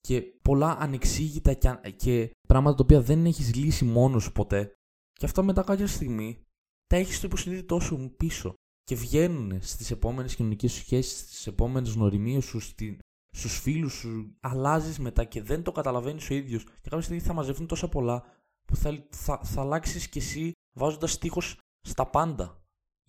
Και 0.00 0.20
πολλά 0.20 0.78
ανεξήγητα 0.78 1.54
και, 1.54 1.80
και 1.96 2.30
πράγματα 2.48 2.76
τα 2.76 2.82
οποία 2.82 3.02
δεν 3.02 3.26
έχεις 3.26 3.54
λύσει 3.54 3.84
μόνος 3.84 4.22
σου 4.22 4.32
ποτέ. 4.32 4.72
Και 5.12 5.24
αυτά 5.24 5.42
μετά 5.42 5.62
κάποια 5.62 5.86
στιγμή 5.86 6.42
τα 6.86 6.96
έχεις 6.96 7.16
στο 7.16 7.26
υποσυνείδητό 7.26 7.80
σου 7.80 8.14
πίσω. 8.16 8.54
Και 8.82 8.94
βγαίνουν 8.94 9.62
στις 9.62 9.90
επόμενες 9.90 10.34
κοινωνικές 10.34 10.72
σχέσεις, 10.72 11.18
στις 11.18 11.46
επόμενες 11.46 11.92
γνωριμίες 11.92 12.44
σου, 12.44 12.60
στη, 12.60 12.98
στους 13.36 13.58
φίλους 13.58 13.92
σου, 13.92 14.36
αλλάζεις 14.40 14.98
μετά 14.98 15.24
και 15.24 15.42
δεν 15.42 15.62
το 15.62 15.72
καταλαβαίνεις 15.72 16.30
ο 16.30 16.34
ίδιος. 16.34 16.64
Και 16.64 16.88
κάποια 16.88 17.00
στιγμή 17.00 17.22
θα 17.22 17.32
μαζευτούν 17.32 17.66
τόσα 17.66 17.88
πολλά 17.88 18.24
που 18.66 18.76
θα, 18.76 19.06
θα, 19.10 19.40
θα 19.44 19.60
αλλάξεις 19.60 20.08
κι 20.08 20.18
εσύ 20.18 20.52
βάζοντας 20.78 21.12
στίχος 21.12 21.58
στα 21.88 22.06
πάντα. 22.06 22.59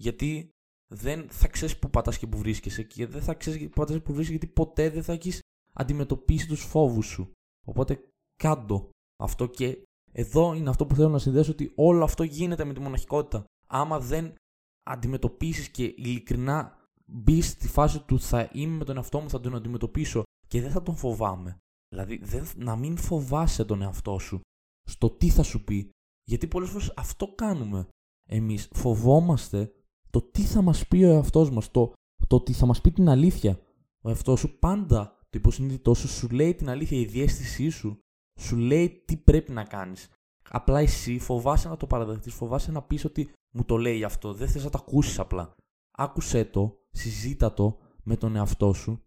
Γιατί 0.02 0.50
δεν 0.94 1.30
θα 1.30 1.48
ξέρεις 1.48 1.80
που 1.80 1.90
πατάς 1.90 2.18
και 2.18 2.28
που 2.28 2.38
βρίσκεσαι 2.38 2.84
και 2.84 3.08
δεν 3.08 3.22
θα 3.22 3.34
ξέρεις 3.34 3.64
που 3.64 3.70
πατάς 3.70 3.96
και 3.96 4.02
που 4.02 4.14
βρίσκεσαι 4.14 4.38
γιατί 4.38 4.54
ποτέ 4.54 4.90
δεν 4.90 5.04
θα 5.04 5.14
έχεις 5.14 5.40
αντιμετωπίσει 5.74 6.48
τους 6.48 6.62
φόβους 6.62 7.06
σου. 7.06 7.32
Οπότε 7.68 8.04
κάντο 8.36 8.90
αυτό 9.24 9.46
και 9.48 9.84
εδώ 10.12 10.54
είναι 10.54 10.70
αυτό 10.70 10.86
που 10.86 10.96
θέλω 10.96 11.10
να 11.10 11.20
συνδέσω 11.20 11.52
ότι 11.52 11.72
όλο 11.76 12.04
αυτό 12.04 12.24
γίνεται 12.24 12.64
με 12.64 12.74
τη 12.74 12.80
μοναχικότητα. 12.80 13.46
Άμα 13.68 14.00
δεν 14.00 14.34
αντιμετωπίσεις 14.90 15.70
και 15.70 15.84
ειλικρινά 15.84 16.78
μπεις 17.06 17.48
στη 17.48 17.68
φάση 17.68 18.00
του 18.06 18.20
θα 18.20 18.50
είμαι 18.54 18.78
με 18.78 18.86
τον 18.86 18.96
εαυτό 18.96 19.20
μου, 19.20 19.30
θα 19.30 19.40
τον 19.40 19.56
αντιμετωπίσω 19.56 20.24
και 20.48 20.62
δεν 20.62 20.72
θα 20.72 20.82
τον 20.82 20.96
φοβάμαι. 20.96 21.58
Δηλαδή 21.90 22.18
δεν, 22.18 22.48
να 22.56 22.76
μην 22.76 22.98
φοβάσαι 22.98 23.66
τον 23.66 23.82
εαυτό 23.82 24.20
σου 24.20 24.42
στο 24.90 25.10
τι 25.10 25.30
θα 25.30 25.44
σου 25.44 25.64
πει. 25.64 25.90
Γιατί 26.24 26.48
πολλές 26.48 26.70
φορές 26.70 26.94
αυτό 26.96 27.36
κάνουμε. 27.36 27.88
Εμείς 28.30 28.68
φοβόμαστε 28.74 29.72
το 30.12 30.22
τι 30.22 30.42
θα 30.42 30.62
μας 30.62 30.88
πει 30.88 31.04
ο 31.04 31.10
εαυτός 31.10 31.50
μας, 31.50 31.72
το, 31.72 31.94
το 32.28 32.36
ότι 32.36 32.54
θα 32.54 32.66
μας 32.66 32.82
πει 32.82 32.92
την 32.92 33.10
αλήθεια. 33.10 33.60
Ο 34.02 34.10
εαυτός 34.10 34.40
σου 34.40 34.60
πάντα, 34.60 35.18
το 35.20 35.38
υποσυνείδητό 35.38 35.94
σου 35.94 36.08
σου 36.08 36.30
λέει 36.30 36.56
την 36.56 36.70
αλήθεια, 36.70 37.00
η 37.00 37.06
διέστησή 37.06 37.70
σου 37.70 38.00
σου 38.40 38.58
λέει 38.58 39.04
τι 39.06 39.18
πρέπει 39.18 39.52
να 39.52 39.64
κάνεις. 39.64 40.10
Απλά 40.50 40.80
εσύ 40.80 41.20
φοβάσαι 41.20 41.70
να 41.70 41.78
το 41.78 41.88
παραδεχτείς, 41.88 42.34
φοβάσαι 42.34 42.72
να 42.72 42.82
πεις 42.82 43.06
ότι 43.06 43.32
μου 43.52 43.66
το 43.66 43.78
λέει 43.78 44.04
αυτό, 44.04 44.34
δεν 44.34 44.48
θες 44.48 44.64
να 44.64 44.70
το 44.70 44.78
ακούσεις 44.82 45.20
απλά. 45.20 45.56
Άκουσέ 45.92 46.46
το, 46.46 46.80
συζήτα 46.92 47.54
το 47.54 47.78
με 48.04 48.16
τον 48.16 48.36
εαυτό 48.36 48.74
σου 48.74 49.04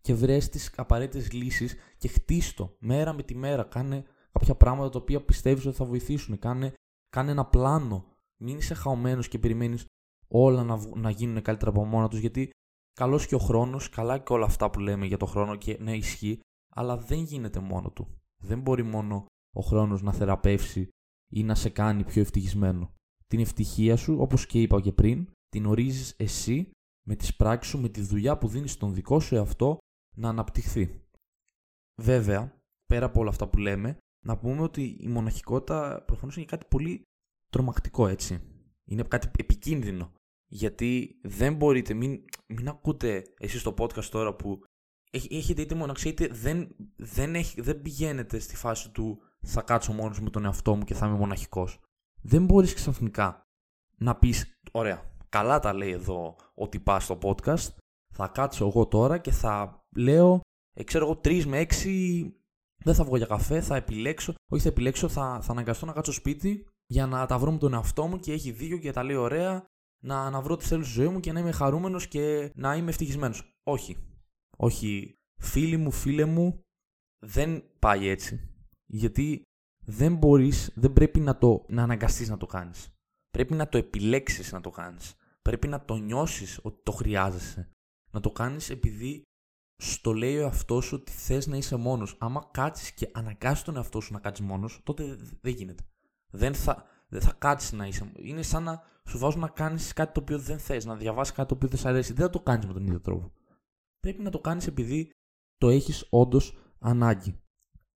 και 0.00 0.14
βρες 0.14 0.48
τις 0.48 0.72
απαραίτητες 0.76 1.32
λύσεις 1.32 1.74
και 1.98 2.08
χτίστο 2.08 2.76
μέρα 2.78 3.12
με 3.12 3.22
τη 3.22 3.34
μέρα. 3.34 3.62
Κάνε 3.62 4.04
κάποια 4.32 4.54
πράγματα 4.54 4.88
τα 4.88 4.98
οποία 4.98 5.24
πιστεύεις 5.24 5.66
ότι 5.66 5.76
θα 5.76 5.84
βοηθήσουν. 5.84 6.38
Κάνε, 6.38 6.72
κάνε 7.08 7.30
ένα 7.30 7.44
πλάνο. 7.44 8.04
Μην 8.42 8.56
είσαι 8.56 8.74
χαωμένος 8.74 9.28
και 9.28 9.38
περιμένεις 9.38 9.84
όλα 10.34 10.64
να, 10.64 10.86
να 10.96 11.10
γίνουν 11.10 11.42
καλύτερα 11.42 11.70
από 11.70 11.84
μόνα 11.84 12.08
τους 12.08 12.18
γιατί 12.18 12.50
καλός 12.92 13.26
και 13.26 13.34
ο 13.34 13.38
χρόνος, 13.38 13.88
καλά 13.88 14.18
και 14.18 14.32
όλα 14.32 14.44
αυτά 14.44 14.70
που 14.70 14.78
λέμε 14.78 15.06
για 15.06 15.16
το 15.16 15.26
χρόνο 15.26 15.56
και 15.56 15.76
ναι 15.80 15.96
ισχύει, 15.96 16.40
αλλά 16.74 16.96
δεν 16.96 17.18
γίνεται 17.18 17.60
μόνο 17.60 17.90
του. 17.90 18.18
Δεν 18.42 18.60
μπορεί 18.60 18.82
μόνο 18.82 19.26
ο 19.56 19.60
χρόνος 19.60 20.02
να 20.02 20.12
θεραπεύσει 20.12 20.88
ή 21.32 21.42
να 21.42 21.54
σε 21.54 21.68
κάνει 21.68 22.04
πιο 22.04 22.20
ευτυχισμένο. 22.20 22.92
Την 23.26 23.40
ευτυχία 23.40 23.96
σου, 23.96 24.16
όπως 24.20 24.46
και 24.46 24.62
είπα 24.62 24.80
και 24.80 24.92
πριν, 24.92 25.28
την 25.48 25.66
ορίζεις 25.66 26.14
εσύ 26.16 26.70
με 27.06 27.16
τις 27.16 27.36
πράξεις 27.36 27.72
σου, 27.72 27.80
με 27.80 27.88
τη 27.88 28.00
δουλειά 28.00 28.38
που 28.38 28.48
δίνεις 28.48 28.72
στον 28.72 28.94
δικό 28.94 29.20
σου 29.20 29.34
εαυτό 29.34 29.78
να 30.16 30.28
αναπτυχθεί. 30.28 31.02
Βέβαια, 32.02 32.60
πέρα 32.86 33.06
από 33.06 33.20
όλα 33.20 33.30
αυτά 33.30 33.48
που 33.48 33.58
λέμε, 33.58 33.98
να 34.26 34.38
πούμε 34.38 34.62
ότι 34.62 34.96
η 35.00 35.08
μοναχικότητα 35.08 36.02
προφανώς 36.06 36.36
είναι 36.36 36.44
κάτι 36.44 36.66
πολύ 36.70 37.02
τρομακτικό 37.48 38.06
έτσι. 38.06 38.40
Είναι 38.84 39.02
κάτι 39.02 39.30
επικίνδυνο. 39.36 40.12
Γιατί 40.54 41.20
δεν 41.22 41.54
μπορείτε, 41.54 41.94
μην, 41.94 42.24
μην 42.46 42.68
ακούτε 42.68 43.22
εσείς 43.38 43.62
το 43.62 43.74
podcast 43.78 44.04
τώρα 44.04 44.34
που 44.34 44.60
έχετε 45.12 45.62
είτε 45.62 45.74
μοναξία 45.74 46.10
είτε 46.10 46.28
δεν, 46.32 46.76
δεν, 46.96 47.34
έχει, 47.34 47.60
δεν 47.60 47.82
πηγαίνετε 47.82 48.38
στη 48.38 48.56
φάση 48.56 48.90
του 48.90 49.18
θα 49.40 49.62
κάτσω 49.62 49.92
μόνος 49.92 50.20
με 50.20 50.30
τον 50.30 50.44
εαυτό 50.44 50.74
μου 50.76 50.84
και 50.84 50.94
θα 50.94 51.06
είμαι 51.06 51.16
μοναχικός. 51.16 51.80
Δεν 52.22 52.44
μπορείς 52.44 52.74
ξαφνικά 52.74 53.46
να 53.96 54.16
πεις, 54.16 54.58
ωραία, 54.72 55.10
καλά 55.28 55.60
τα 55.60 55.72
λέει 55.72 55.90
εδώ 55.90 56.36
ότι 56.54 56.80
πας 56.80 57.04
στο 57.04 57.18
podcast, 57.22 57.74
θα 58.14 58.28
κάτσω 58.28 58.66
εγώ 58.66 58.86
τώρα 58.86 59.18
και 59.18 59.30
θα 59.30 59.84
λέω, 59.96 60.40
ε, 60.74 60.84
ξέρω 60.84 61.04
εγώ, 61.04 61.16
τρεις 61.16 61.46
με 61.46 61.58
έξι 61.58 62.22
δεν 62.84 62.94
θα 62.94 63.04
βγω 63.04 63.16
για 63.16 63.26
καφέ, 63.26 63.60
θα 63.60 63.76
επιλέξω, 63.76 64.34
όχι 64.52 64.62
θα 64.62 64.68
επιλέξω, 64.68 65.08
θα, 65.08 65.40
θα 65.42 65.52
αναγκαστώ 65.52 65.86
να 65.86 65.92
κάτσω 65.92 66.12
σπίτι 66.12 66.66
για 66.86 67.06
να 67.06 67.26
τα 67.26 67.38
βρω 67.38 67.52
με 67.52 67.58
τον 67.58 67.74
εαυτό 67.74 68.06
μου 68.06 68.18
και 68.18 68.32
έχει 68.32 68.50
δίκιο 68.50 68.78
και 68.78 68.92
τα 68.92 69.02
λέει 69.02 69.16
ωραία, 69.16 69.64
να, 70.04 70.30
να 70.30 70.40
βρω 70.40 70.56
τι 70.56 70.64
θέλω 70.64 70.82
στη 70.82 70.92
ζωή 70.92 71.08
μου 71.08 71.20
και 71.20 71.32
να 71.32 71.40
είμαι 71.40 71.52
χαρούμενος 71.52 72.08
και 72.08 72.52
να 72.54 72.76
είμαι 72.76 72.90
ευτυχισμένος. 72.90 73.58
Όχι. 73.62 73.96
Όχι. 74.56 75.18
Φίλοι 75.40 75.76
μου, 75.76 75.90
φίλε 75.90 76.24
μου, 76.24 76.60
δεν 77.26 77.64
πάει 77.78 78.08
έτσι. 78.08 78.48
Γιατί 78.86 79.42
δεν 79.86 80.16
μπορείς, 80.16 80.72
δεν 80.74 80.92
πρέπει 80.92 81.20
να 81.20 81.38
το 81.38 81.64
να 81.68 81.82
αναγκαστείς 81.82 82.28
να 82.28 82.36
το 82.36 82.46
κάνεις. 82.46 82.88
Πρέπει 83.30 83.54
να 83.54 83.68
το 83.68 83.78
επιλέξεις 83.78 84.52
να 84.52 84.60
το 84.60 84.70
κάνεις. 84.70 85.14
Πρέπει 85.42 85.68
να 85.68 85.84
το 85.84 85.96
νιώσεις 85.96 86.60
ότι 86.62 86.80
το 86.82 86.92
χρειάζεσαι. 86.92 87.70
Να 88.12 88.20
το 88.20 88.30
κάνεις 88.30 88.70
επειδή 88.70 89.22
στο 89.82 90.12
λέει 90.12 90.36
ο 90.36 90.40
εαυτό 90.42 90.80
σου 90.80 90.98
ότι 91.00 91.12
θες 91.12 91.46
να 91.46 91.56
είσαι 91.56 91.76
μόνος. 91.76 92.16
Άμα 92.18 92.48
κάτσεις 92.52 92.92
και 92.92 93.10
αναγκάσεις 93.12 93.64
τον 93.64 93.76
εαυτό 93.76 94.00
σου 94.00 94.12
να 94.12 94.20
κάτσεις 94.20 94.46
μόνος, 94.46 94.80
τότε 94.84 95.16
δεν 95.40 95.52
γίνεται. 95.52 95.82
Δεν 96.30 96.54
θα, 96.54 96.84
δεν 97.08 97.20
θα 97.20 97.32
κάτσεις 97.32 97.72
να 97.72 97.86
είσαι. 97.86 98.12
Είναι 98.16 98.42
σαν 98.42 98.62
να 98.62 98.82
σου 99.08 99.18
βάζουν 99.18 99.40
να 99.40 99.48
κάνεις 99.48 99.92
κάτι 99.92 100.12
το 100.12 100.20
οποίο 100.20 100.38
δεν 100.38 100.58
θες, 100.58 100.84
να 100.84 100.96
διαβάσεις 100.96 101.34
κάτι 101.34 101.48
το 101.48 101.54
οποίο 101.54 101.68
δεν 101.68 101.78
σε 101.78 101.88
αρέσει. 101.88 102.12
Δεν 102.12 102.24
θα 102.24 102.30
το 102.30 102.40
κάνεις 102.40 102.66
με 102.66 102.72
τον 102.72 102.86
ίδιο 102.86 103.00
τρόπο. 103.00 103.32
Πρέπει 104.00 104.22
να 104.22 104.30
το 104.30 104.40
κάνεις 104.40 104.66
επειδή 104.66 105.10
το 105.56 105.68
έχεις 105.68 106.06
όντως 106.10 106.56
ανάγκη. 106.78 107.38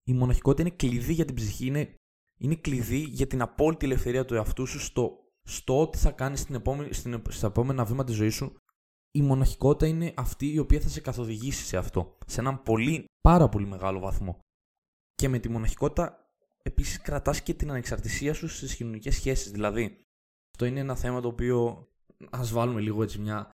Η 0.04 0.12
μοναχικότητα 0.12 0.62
είναι 0.68 0.76
κλειδί 0.76 1.12
για 1.12 1.24
την 1.24 1.34
ψυχή, 1.34 1.66
είναι, 1.66 1.94
είναι 2.40 2.56
κλειδί 2.56 2.98
για 2.98 3.26
την 3.26 3.42
απόλυτη 3.42 3.84
ελευθερία 3.84 4.24
του 4.24 4.34
εαυτού 4.34 4.66
σου 4.66 4.78
στο, 4.78 5.18
στο 5.42 5.80
ότι 5.80 5.98
θα 5.98 6.10
κάνεις 6.10 6.46
στα 7.28 7.46
επόμενα 7.46 7.84
βήματα 7.84 8.04
της 8.04 8.14
ζωής 8.14 8.34
σου. 8.34 8.56
Η 9.10 9.22
μοναχικότητα 9.22 9.86
είναι 9.86 10.14
αυτή 10.16 10.52
η 10.52 10.58
οποία 10.58 10.80
θα 10.80 10.88
σε 10.88 11.00
καθοδηγήσει 11.00 11.64
σε 11.64 11.76
αυτό. 11.76 12.18
Σε 12.26 12.40
έναν 12.40 12.62
πολύ, 12.62 13.04
πάρα 13.20 13.48
πολύ 13.48 13.66
μεγάλο 13.66 13.98
βαθμό. 13.98 14.38
Και 15.14 15.28
με 15.28 15.38
τη 15.38 15.48
μοναχικότητα 15.48 16.32
επίσης 16.62 17.00
κρατάς 17.00 17.42
και 17.42 17.54
την 17.54 17.70
ανεξαρτησία 17.70 18.34
σου 18.34 18.48
στις 18.48 18.76
κοινωνικές 18.76 19.14
σχέσεις. 19.14 19.50
Δηλαδή, 19.50 20.02
αυτό 20.60 20.70
είναι 20.70 20.80
ένα 20.80 20.96
θέμα 20.96 21.20
το 21.20 21.28
οποίο 21.28 21.88
ας 22.30 22.50
βάλουμε 22.50 22.80
λίγο 22.80 23.02
έτσι 23.02 23.18
μια 23.18 23.50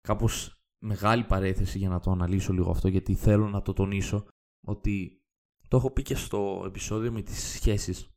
κάπως 0.00 0.54
μεγάλη 0.84 1.24
παρέθεση 1.24 1.78
για 1.78 1.88
να 1.88 2.00
το 2.00 2.10
αναλύσω 2.10 2.52
λίγο 2.52 2.70
αυτό, 2.70 2.88
γιατί 2.88 3.14
θέλω 3.14 3.48
να 3.48 3.62
το 3.62 3.72
τονίσω 3.72 4.26
ότι 4.66 5.22
το 5.68 5.76
έχω 5.76 5.90
πει 5.90 6.02
και 6.02 6.14
στο 6.14 6.62
επεισόδιο 6.66 7.12
με 7.12 7.22
τις 7.22 7.52
σχέσεις. 7.52 8.10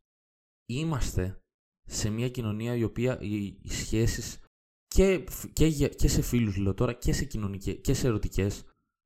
Είμαστε 0.69 1.41
σε 1.87 2.09
μια 2.09 2.29
κοινωνία 2.29 2.75
η 2.75 2.83
οποία 2.83 3.19
οι 3.21 3.69
σχέσεις 3.69 4.39
και, 4.87 5.23
και, 5.53 5.87
και 5.87 6.07
σε 6.07 6.21
φίλους 6.21 6.57
λέω 6.57 6.73
τώρα 6.73 6.93
και 6.93 7.13
σε 7.13 7.25
κοινωνικές 7.25 7.79
και 7.81 7.93
σε 7.93 8.07
ερωτικές 8.07 8.65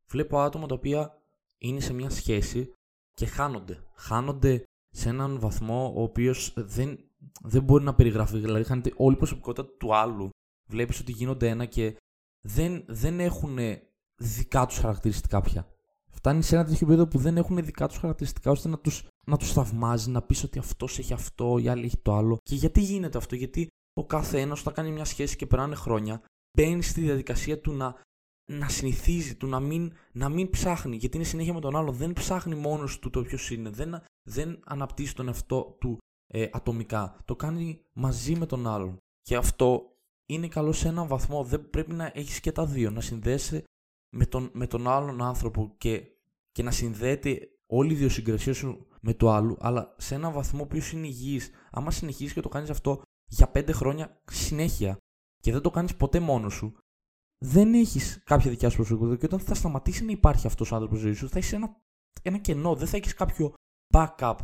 βλέπω 0.10 0.40
άτομα 0.40 0.68
τα 0.68 0.76
οποία 0.76 1.22
είναι 1.58 1.80
σε 1.80 1.94
μια 1.94 2.10
σχέση 2.10 2.74
και 3.14 3.26
χάνονται. 3.26 3.84
Χάνονται 3.96 4.64
σε 4.90 5.10
έναν 5.10 5.40
βαθμό 5.40 5.94
ο 5.96 6.02
οποίος 6.02 6.54
δεν, 6.56 7.00
δεν 7.42 7.64
μπορεί 7.64 7.84
να 7.84 7.94
περιγραφεί. 7.94 8.40
Δηλαδή, 8.40 8.64
χάνεται 8.64 8.94
όλη 8.96 9.16
η 9.16 9.18
προσωπικότητα 9.18 9.68
του 9.78 9.96
άλλου. 9.96 10.30
Βλέπεις 10.70 11.00
ότι 11.00 11.12
γίνονται 11.12 11.50
ένα 11.50 11.66
και 11.66 11.98
δεν, 12.42 12.84
δεν 12.88 13.20
έχουν 13.20 13.58
δικά 14.16 14.66
τους 14.66 14.78
χαρακτηριστικά 14.78 15.42
πια. 15.42 15.68
Φτάνει 16.10 16.42
σε 16.42 16.56
ένα 16.56 16.64
τέτοιο 16.64 16.88
επίπεδο 16.88 17.08
που 17.08 17.18
δεν 17.18 17.38
έχουν 17.38 17.64
δικά 17.64 17.88
τους 17.88 17.98
χαρακτηριστικά 17.98 18.52
ώστε 18.52 18.70
να 18.70 18.80
τους 18.80 19.08
να 19.26 19.38
τους 19.38 19.52
θαυμάζει, 19.52 20.10
να 20.10 20.22
πεις 20.22 20.44
ότι 20.44 20.60
αυτός 20.60 21.00
έχει 21.00 21.14
αυτό, 21.14 21.58
η 21.58 21.68
άλλη 21.68 21.86
έχει 21.86 21.98
το 21.98 22.14
άλλο. 22.16 22.38
Και 22.44 22.56
γιατί 22.56 22.82
γίνεται 22.82 23.18
αυτό, 23.18 23.36
Γιατί 23.36 23.68
ο 23.94 24.06
κάθε 24.06 24.40
ένας 24.40 24.60
όταν 24.60 24.74
κάνει 24.74 24.92
μια 24.92 25.06
σχέση 25.06 25.36
και 25.36 25.46
περνάνε 25.46 25.76
χρόνια, 25.76 26.22
μπαίνει 26.58 26.82
στη 26.82 27.02
διαδικασία 27.02 27.60
του 27.62 27.74
να 27.74 27.96
να 28.52 28.70
συνηθίζει 28.70 29.36
του 29.36 29.48
να 29.48 29.60
μην, 29.60 29.94
να 30.12 30.30
μην 30.30 30.50
ψάχνει, 30.50 30.96
γιατί 30.96 31.18
είναι 31.18 31.26
συνέχεια 31.26 31.54
με 31.54 31.60
τον 31.60 31.76
άλλο. 31.76 31.92
Δεν 31.92 32.14
ψάχνει 32.14 32.56
μόνος 32.56 33.00
του 33.00 33.10
το 33.10 33.22
ποιος 33.22 33.52
είναι. 33.52 33.70
Δεν, 33.70 34.04
δεν 34.24 34.60
αναπτύσσει 34.66 35.16
τον 35.16 35.28
εαυτό 35.28 35.78
του 35.80 35.98
ε, 36.36 36.50
ατομικά. 36.52 37.22
Το 37.26 37.36
κάνει 37.36 37.82
μαζί 37.94 38.36
με 38.36 38.46
τον 38.46 38.68
άλλον. 38.68 38.98
Και 39.22 39.36
αυτό 39.36 39.98
είναι 40.26 40.48
καλό 40.48 40.72
σε 40.72 40.88
έναν 40.88 41.08
βαθμό. 41.08 41.44
Δεν 41.44 41.70
πρέπει 41.70 41.94
να 41.94 42.12
έχεις 42.14 42.40
και 42.40 42.52
τα 42.52 42.66
δύο. 42.66 42.92
Να 42.92 43.02
συνδέσει 43.02 43.64
με 44.16 44.26
τον, 44.26 44.50
με 44.54 44.68
τον 44.68 44.88
άλλον 44.88 45.22
άνθρωπο 45.22 45.76
και, 45.78 46.04
και 46.52 46.64
να 46.64 46.72
συνδέεται 46.72 47.50
όλη 47.66 47.92
η 47.92 47.96
ιδιοσυγκρασία 47.96 48.54
σου 48.54 48.88
με 49.02 49.14
το 49.14 49.30
άλλο, 49.30 49.58
αλλά 49.60 49.96
σε 49.98 50.16
έναν 50.16 50.34
βαθμό 50.34 50.66
που 50.66 50.76
είναι 50.94 51.08
υγιής. 51.08 51.52
Άμα 51.72 51.92
συνεχίσεις 51.92 52.34
και 52.34 52.42
το 52.42 52.50
κάνεις 52.50 52.70
αυτό 52.70 53.02
για 53.26 53.48
πέντε 53.48 53.72
χρόνια 53.72 54.22
συνέχεια 54.32 54.98
και 55.38 55.52
δεν 55.52 55.62
το 55.62 55.70
κάνεις 55.70 55.96
ποτέ 55.96 56.20
μόνος 56.20 56.54
σου, 56.54 56.76
δεν 57.38 57.74
έχεις 57.74 58.24
κάποια 58.24 58.50
δικιά 58.50 58.70
σου 58.70 58.76
προσωπικότητα 58.76 59.20
και 59.20 59.26
όταν 59.26 59.48
θα 59.48 59.54
σταματήσει 59.54 60.06
να 60.06 60.12
υπάρχει 60.12 60.48
αυτός 60.48 60.72
ο 60.72 60.76
άνθρωπος 60.76 61.00
ζωής 61.00 61.18
σου, 61.18 61.30
θα 61.30 61.38
έχεις 61.38 61.54
ένα, 61.54 61.82
ένα 62.22 62.38
κενό. 62.38 62.76
Δεν 62.76 62.88
θα 62.88 62.98
έχεις 62.98 63.14
κάποιο 63.14 63.54
backup. 63.94 64.36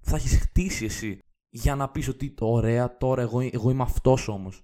Θα 0.00 0.16
έχεις 0.16 0.38
χτίσει 0.38 0.84
εσύ 0.84 1.20
για 1.50 1.74
να 1.74 1.90
πεις 1.90 2.08
ότι 2.08 2.34
ωραία, 2.40 2.96
τώρα 2.96 3.22
εγώ, 3.22 3.40
εγώ 3.40 3.70
είμαι 3.70 3.82
αυτός 3.82 4.28
όμως. 4.28 4.62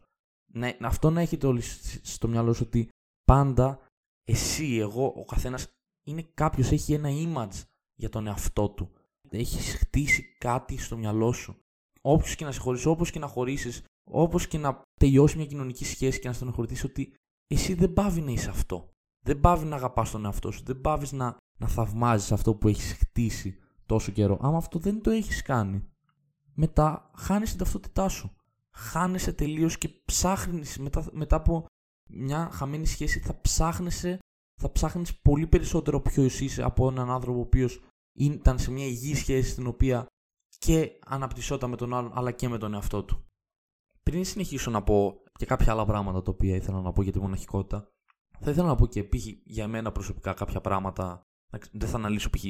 να, 0.52 0.76
αυτό 0.80 1.10
να 1.10 1.20
έχετε 1.20 1.46
όλοι 1.46 1.62
στο 2.02 2.28
μυαλό 2.28 2.52
σου 2.52 2.62
ότι 2.66 2.88
πάντα 3.24 3.80
εσύ, 4.24 4.76
εγώ, 4.76 5.14
ο 5.16 5.24
καθένας 5.24 5.68
είναι 6.06 6.22
κάποιος, 6.34 6.70
έχει 6.70 6.92
ένα 6.92 7.08
image 7.12 7.62
για 7.94 8.08
τον 8.08 8.26
εαυτό 8.26 8.68
του. 8.68 8.90
Έχει 9.30 9.58
χτίσει 9.58 10.36
κάτι 10.38 10.78
στο 10.78 10.96
μυαλό 10.96 11.32
σου. 11.32 11.56
Όποιος 12.00 12.36
και 12.36 12.44
να 12.44 12.52
σε 12.52 12.60
χωρίσει, 12.60 12.88
όπω 12.88 13.04
και 13.04 13.18
να 13.18 13.26
χωρίσεις, 13.26 13.84
όπω 14.10 14.38
και 14.38 14.58
να 14.58 14.82
τελειώσει 15.00 15.36
μια 15.36 15.46
κοινωνική 15.46 15.84
σχέση 15.84 16.20
και 16.20 16.28
να 16.28 16.34
στενοχωρηθεί, 16.34 16.86
ότι 16.86 17.14
εσύ 17.46 17.74
δεν 17.74 17.92
πάβει 17.92 18.20
να 18.20 18.30
είσαι 18.30 18.50
αυτό. 18.50 18.90
Δεν 19.24 19.40
πάβει 19.40 19.66
να 19.66 19.76
αγαπάς 19.76 20.10
τον 20.10 20.24
εαυτό 20.24 20.50
σου. 20.50 20.62
Δεν 20.64 20.80
πάβεις 20.80 21.12
να, 21.12 21.36
να 21.58 21.68
θαυμάζεις 21.68 22.32
αυτό 22.32 22.54
που 22.54 22.68
έχεις 22.68 22.92
χτίσει 22.92 23.58
τόσο 23.86 24.12
καιρό. 24.12 24.38
Άμα 24.40 24.56
αυτό 24.56 24.78
δεν 24.78 25.02
το 25.02 25.10
έχεις 25.10 25.42
κάνει, 25.42 25.88
μετά 26.56 27.10
χάνει 27.16 27.44
την 27.44 27.58
ταυτότητά 27.58 28.08
σου. 28.08 28.36
Χάνεσαι 28.76 29.32
τελείως 29.32 29.78
και 29.78 29.88
ψάχνεις 29.88 30.78
μετά, 30.78 31.06
μετά 31.12 31.36
από 31.36 31.66
μια 32.08 32.50
χαμένη 32.52 32.86
σχέση, 32.86 33.20
θα 33.20 33.40
ψάχνεσαι 33.40 34.18
θα 34.60 34.72
ψάχνεις 34.72 35.18
πολύ 35.18 35.46
περισσότερο 35.46 36.00
ποιο 36.00 36.22
είσαι 36.22 36.62
από 36.62 36.88
έναν 36.88 37.10
άνθρωπο 37.10 37.38
ο 37.38 37.42
οποίος 37.42 37.80
ήταν 38.18 38.58
σε 38.58 38.70
μια 38.70 38.86
υγιή 38.86 39.14
σχέση 39.14 39.50
στην 39.50 39.66
οποία 39.66 40.06
και 40.58 40.98
αναπτυσσόταν 41.06 41.70
με 41.70 41.76
τον 41.76 41.94
άλλον 41.94 42.12
αλλά 42.14 42.30
και 42.30 42.48
με 42.48 42.58
τον 42.58 42.74
εαυτό 42.74 43.04
του. 43.04 43.24
Πριν 44.02 44.24
συνεχίσω 44.24 44.70
να 44.70 44.82
πω 44.82 45.22
και 45.32 45.46
κάποια 45.46 45.72
άλλα 45.72 45.84
πράγματα 45.84 46.22
τα 46.22 46.30
οποία 46.30 46.56
ήθελα 46.56 46.80
να 46.80 46.92
πω 46.92 47.02
για 47.02 47.12
τη 47.12 47.20
μοναχικότητα, 47.20 47.88
θα 48.40 48.50
ήθελα 48.50 48.66
να 48.66 48.74
πω 48.74 48.86
και 48.86 49.04
π.χ. 49.04 49.26
για 49.44 49.68
μένα 49.68 49.92
προσωπικά 49.92 50.32
κάποια 50.32 50.60
πράγματα. 50.60 51.20
Δεν 51.72 51.88
θα 51.88 51.96
αναλύσω 51.96 52.30
π.χ. 52.30 52.44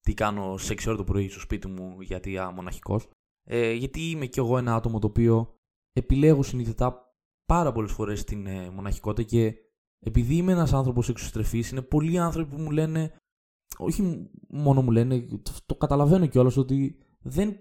τι 0.00 0.14
κάνω 0.14 0.56
σε 0.56 0.74
6 0.74 0.86
ώρα 0.86 0.96
το 0.96 1.04
πρωί 1.04 1.28
στο 1.28 1.40
σπίτι 1.40 1.68
μου 1.68 2.00
γιατί 2.00 2.30
είμαι 2.30 2.52
μοναχικός. 2.52 3.08
Ε, 3.44 3.72
γιατί 3.72 4.00
είμαι 4.00 4.26
κι 4.26 4.38
εγώ 4.38 4.58
ένα 4.58 4.74
άτομο 4.74 4.98
το 4.98 5.06
οποίο 5.06 5.54
επιλέγω 5.92 6.42
συνειδητά 6.42 7.14
πάρα 7.46 7.72
πολλές 7.72 7.92
φορές 7.92 8.24
την 8.24 8.46
ε, 8.46 8.70
μοναχικότητα 8.70 9.28
και 9.28 9.54
επειδή 9.98 10.36
είμαι 10.36 10.52
ένας 10.52 10.72
άνθρωπος 10.72 11.08
εξωστρεφής, 11.08 11.70
είναι 11.70 11.82
πολλοί 11.82 12.18
άνθρωποι 12.18 12.54
που 12.54 12.62
μου 12.62 12.70
λένε, 12.70 13.12
όχι 13.78 14.30
μόνο 14.48 14.82
μου 14.82 14.90
λένε, 14.90 15.26
το 15.66 15.74
καταλαβαίνω 15.74 16.26
κιόλας 16.26 16.56
ότι 16.56 16.98
δεν 17.22 17.58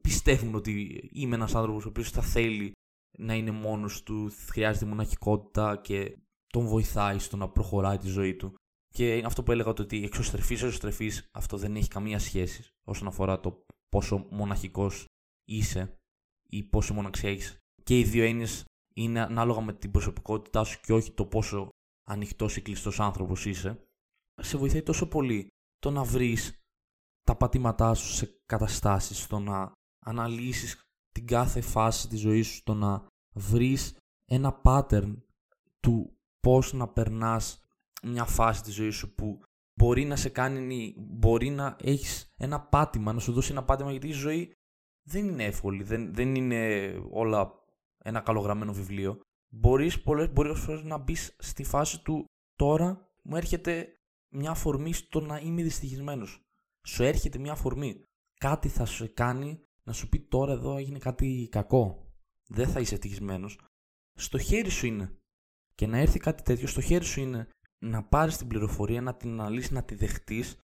πιστεύουν 0.00 0.54
ότι 0.54 1.00
είμαι 1.12 1.34
ένας 1.34 1.54
άνθρωπος 1.54 1.84
ο 1.84 1.88
οποίος 1.88 2.10
θα 2.10 2.22
θέλει 2.22 2.72
να 3.18 3.34
είναι 3.34 3.50
μόνος 3.50 4.02
του, 4.02 4.30
χρειάζεται 4.50 4.86
μοναχικότητα 4.86 5.76
και 5.76 6.18
τον 6.46 6.66
βοηθάει 6.66 7.18
στο 7.18 7.36
να 7.36 7.48
προχωράει 7.48 7.98
τη 7.98 8.08
ζωή 8.08 8.34
του. 8.34 8.54
Και 8.88 9.16
είναι 9.16 9.26
αυτό 9.26 9.42
που 9.42 9.52
έλεγα 9.52 9.68
ότι 9.68 10.04
εξωστρεφή, 10.04 10.54
εξωστρεφή, 10.54 11.10
αυτό 11.30 11.56
δεν 11.56 11.76
έχει 11.76 11.88
καμία 11.88 12.18
σχέση 12.18 12.62
όσον 12.84 13.08
αφορά 13.08 13.40
το 13.40 13.64
πόσο 13.90 14.26
μοναχικός 14.30 15.04
είσαι 15.44 15.96
ή 16.48 16.62
πόσο 16.62 16.94
μοναξιά 16.94 17.30
έχεις. 17.30 17.58
Και 17.82 17.98
οι 17.98 18.04
δύο 18.04 18.24
έννοιες 18.24 18.64
είναι 18.94 19.20
ανάλογα 19.20 19.60
με 19.60 19.72
την 19.72 19.90
προσωπικότητά 19.90 20.64
σου 20.64 20.80
και 20.80 20.92
όχι 20.92 21.12
το 21.12 21.26
πόσο 21.26 21.68
ανοιχτός 22.10 22.56
ή 22.56 22.62
κλειστός 22.62 23.00
άνθρωπος 23.00 23.46
είσαι, 23.46 23.84
σε 24.42 24.56
βοηθάει 24.56 24.82
τόσο 24.82 25.08
πολύ 25.08 25.48
το 25.78 25.90
να 25.90 26.04
βρεις 26.04 26.58
τα 27.22 27.36
πατήματά 27.36 27.94
σου 27.94 28.12
σε 28.12 28.40
καταστάσεις, 28.46 29.26
το 29.26 29.38
να 29.38 29.72
αναλύσεις 30.04 30.80
την 31.10 31.26
κάθε 31.26 31.60
φάση 31.60 32.08
της 32.08 32.20
ζωής 32.20 32.46
σου, 32.46 32.62
το 32.62 32.74
να 32.74 33.06
βρεις 33.34 33.96
ένα 34.24 34.60
pattern 34.64 35.16
του 35.80 36.18
πώς 36.40 36.72
να 36.72 36.88
περνάς 36.88 37.60
μια 38.02 38.24
φάση 38.24 38.62
της 38.62 38.74
ζωής 38.74 38.94
σου 38.94 39.14
που 39.14 39.42
μπορεί 39.80 40.04
να 40.04 40.16
σε 40.16 40.28
κάνει, 40.28 40.94
μπορεί 40.96 41.50
να 41.50 41.76
έχεις 41.82 42.28
ένα 42.36 42.60
πάτημα, 42.60 43.12
να 43.12 43.20
σου 43.20 43.32
δώσει 43.32 43.52
ένα 43.52 43.64
πάτημα 43.64 43.90
γιατί 43.90 44.08
η 44.08 44.12
ζωή 44.12 44.52
δεν 45.08 45.28
είναι 45.28 45.44
εύκολη, 45.44 45.82
δεν, 45.82 46.14
δεν 46.14 46.34
είναι 46.34 46.92
όλα 47.10 47.52
ένα 47.98 48.20
καλογραμμένο 48.20 48.72
βιβλίο, 48.72 49.20
μπορείς 49.52 50.02
πολλές, 50.02 50.32
μπορείς 50.32 50.58
φορές 50.58 50.82
να 50.82 50.98
μπεις 50.98 51.36
στη 51.38 51.64
φάση 51.64 52.02
του 52.02 52.24
τώρα 52.54 53.08
μου 53.22 53.36
έρχεται 53.36 53.88
μια 54.34 54.50
αφορμή 54.50 54.92
στο 54.92 55.20
να 55.20 55.38
είμαι 55.38 55.62
δυστυχισμένος. 55.62 56.40
Σου 56.86 57.02
έρχεται 57.02 57.38
μια 57.38 57.52
αφορμή. 57.52 58.04
Κάτι 58.40 58.68
θα 58.68 58.84
σου 58.84 59.12
κάνει 59.14 59.60
να 59.86 59.92
σου 59.92 60.08
πει 60.08 60.20
τώρα 60.20 60.52
εδώ 60.52 60.76
έγινε 60.76 60.98
κάτι 60.98 61.48
κακό. 61.50 62.12
Δεν 62.48 62.68
θα 62.68 62.80
είσαι 62.80 62.94
ευτυχισμένος. 62.94 63.60
Στο 64.18 64.38
χέρι 64.38 64.70
σου 64.70 64.86
είναι. 64.86 65.16
Και 65.74 65.86
να 65.86 65.98
έρθει 65.98 66.18
κάτι 66.18 66.42
τέτοιο, 66.42 66.66
στο 66.66 66.80
χέρι 66.80 67.04
σου 67.04 67.20
είναι 67.20 67.48
να 67.84 68.02
πάρεις 68.02 68.36
την 68.36 68.46
πληροφορία, 68.46 69.02
να 69.02 69.14
την 69.14 69.40
αναλύσεις, 69.40 69.70
να 69.70 69.82
τη 69.82 69.94
δεχτείς, 69.94 70.56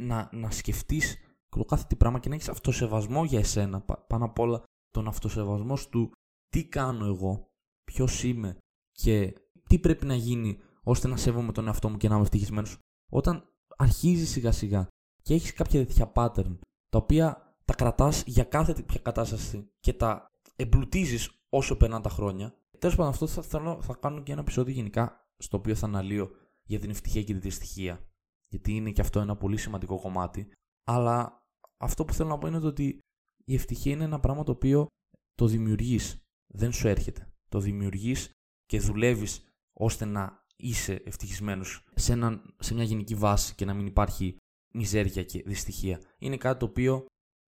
να, 0.00 0.28
να 0.32 0.50
σκεφτείς 0.50 1.16
το 1.48 1.64
κάθε 1.64 1.84
τι 1.88 1.96
πράγμα 1.96 2.18
και 2.18 2.28
να 2.28 2.34
έχεις 2.34 2.48
αυτοσεβασμό 2.48 3.24
για 3.24 3.38
εσένα. 3.38 3.80
Πάνω 3.80 4.24
απ' 4.24 4.38
όλα 4.38 4.62
τον 4.90 5.08
αυτοσεβασμό 5.08 5.78
του 5.90 6.12
τι 6.48 6.64
κάνω 6.64 7.06
εγώ, 7.06 7.50
ποιος 7.84 8.22
είμαι 8.22 8.56
και 8.92 9.34
τι 9.68 9.78
πρέπει 9.78 10.06
να 10.06 10.14
γίνει 10.14 10.58
ώστε 10.82 11.08
να 11.08 11.16
σέβομαι 11.16 11.52
τον 11.52 11.66
εαυτό 11.66 11.88
μου 11.88 11.96
και 11.96 12.08
να 12.08 12.14
είμαι 12.14 12.22
ευτυχισμένος. 12.22 12.78
Όταν 13.12 13.48
αρχίζεις 13.76 14.30
σιγά 14.30 14.52
σιγά 14.52 14.88
και 15.22 15.34
έχεις 15.34 15.52
κάποια 15.52 15.86
τέτοια 15.86 16.12
pattern 16.14 16.58
τα 16.88 16.98
οποία 16.98 17.56
τα 17.64 17.74
κρατάς 17.74 18.22
για 18.26 18.44
κάθε 18.44 18.72
τέτοια 18.72 19.00
κατάσταση 19.00 19.70
και 19.80 19.92
τα 19.92 20.30
εμπλουτίζεις 20.56 21.30
όσο 21.48 21.76
περνάνε 21.76 22.02
τα 22.02 22.08
χρόνια. 22.08 22.54
Τέλος 22.78 22.96
πάντων, 22.96 23.12
αυτό 23.12 23.26
θα, 23.26 23.42
θέλω, 23.42 23.82
θα 23.82 23.94
κάνω 23.94 24.22
και 24.22 24.32
ένα 24.32 24.40
επεισόδιο 24.40 24.74
γενικά 24.74 25.26
στο 25.38 25.56
οποίο 25.56 25.74
θα 25.74 25.86
αναλύω 25.86 26.30
για 26.68 26.78
την 26.78 26.90
ευτυχία 26.90 27.22
και 27.22 27.32
τη 27.32 27.38
δυστυχία. 27.38 28.06
Γιατί 28.48 28.72
είναι 28.72 28.90
και 28.90 29.00
αυτό 29.00 29.20
ένα 29.20 29.36
πολύ 29.36 29.56
σημαντικό 29.56 30.00
κομμάτι. 30.00 30.52
Αλλά 30.86 31.46
αυτό 31.76 32.04
που 32.04 32.12
θέλω 32.12 32.28
να 32.28 32.38
πω 32.38 32.46
είναι 32.46 32.66
ότι 32.66 32.98
η 33.44 33.54
ευτυχία 33.54 33.92
είναι 33.92 34.04
ένα 34.04 34.20
πράγμα 34.20 34.42
το 34.42 34.52
οποίο 34.52 34.86
το 35.34 35.46
δημιουργείς 35.46 36.22
δεν 36.54 36.72
σου 36.72 36.88
έρχεται. 36.88 37.32
Το 37.48 37.60
δημιουργείς 37.60 38.30
και 38.64 38.80
δουλεύεις 38.80 39.44
ώστε 39.72 40.04
να 40.04 40.44
είσαι 40.56 41.02
ευτυχισμένος 41.04 41.84
σε, 41.94 42.14
σε 42.58 42.74
μια 42.74 42.84
γενική 42.84 43.14
βάση 43.14 43.54
και 43.54 43.64
να 43.64 43.74
μην 43.74 43.86
υπάρχει 43.86 44.36
μιζέρια 44.74 45.24
και 45.24 45.42
δυστυχία. 45.42 46.00
Είναι 46.18 46.36
κάτι 46.36 46.58
το 46.58 46.66
οποίο 46.66 47.06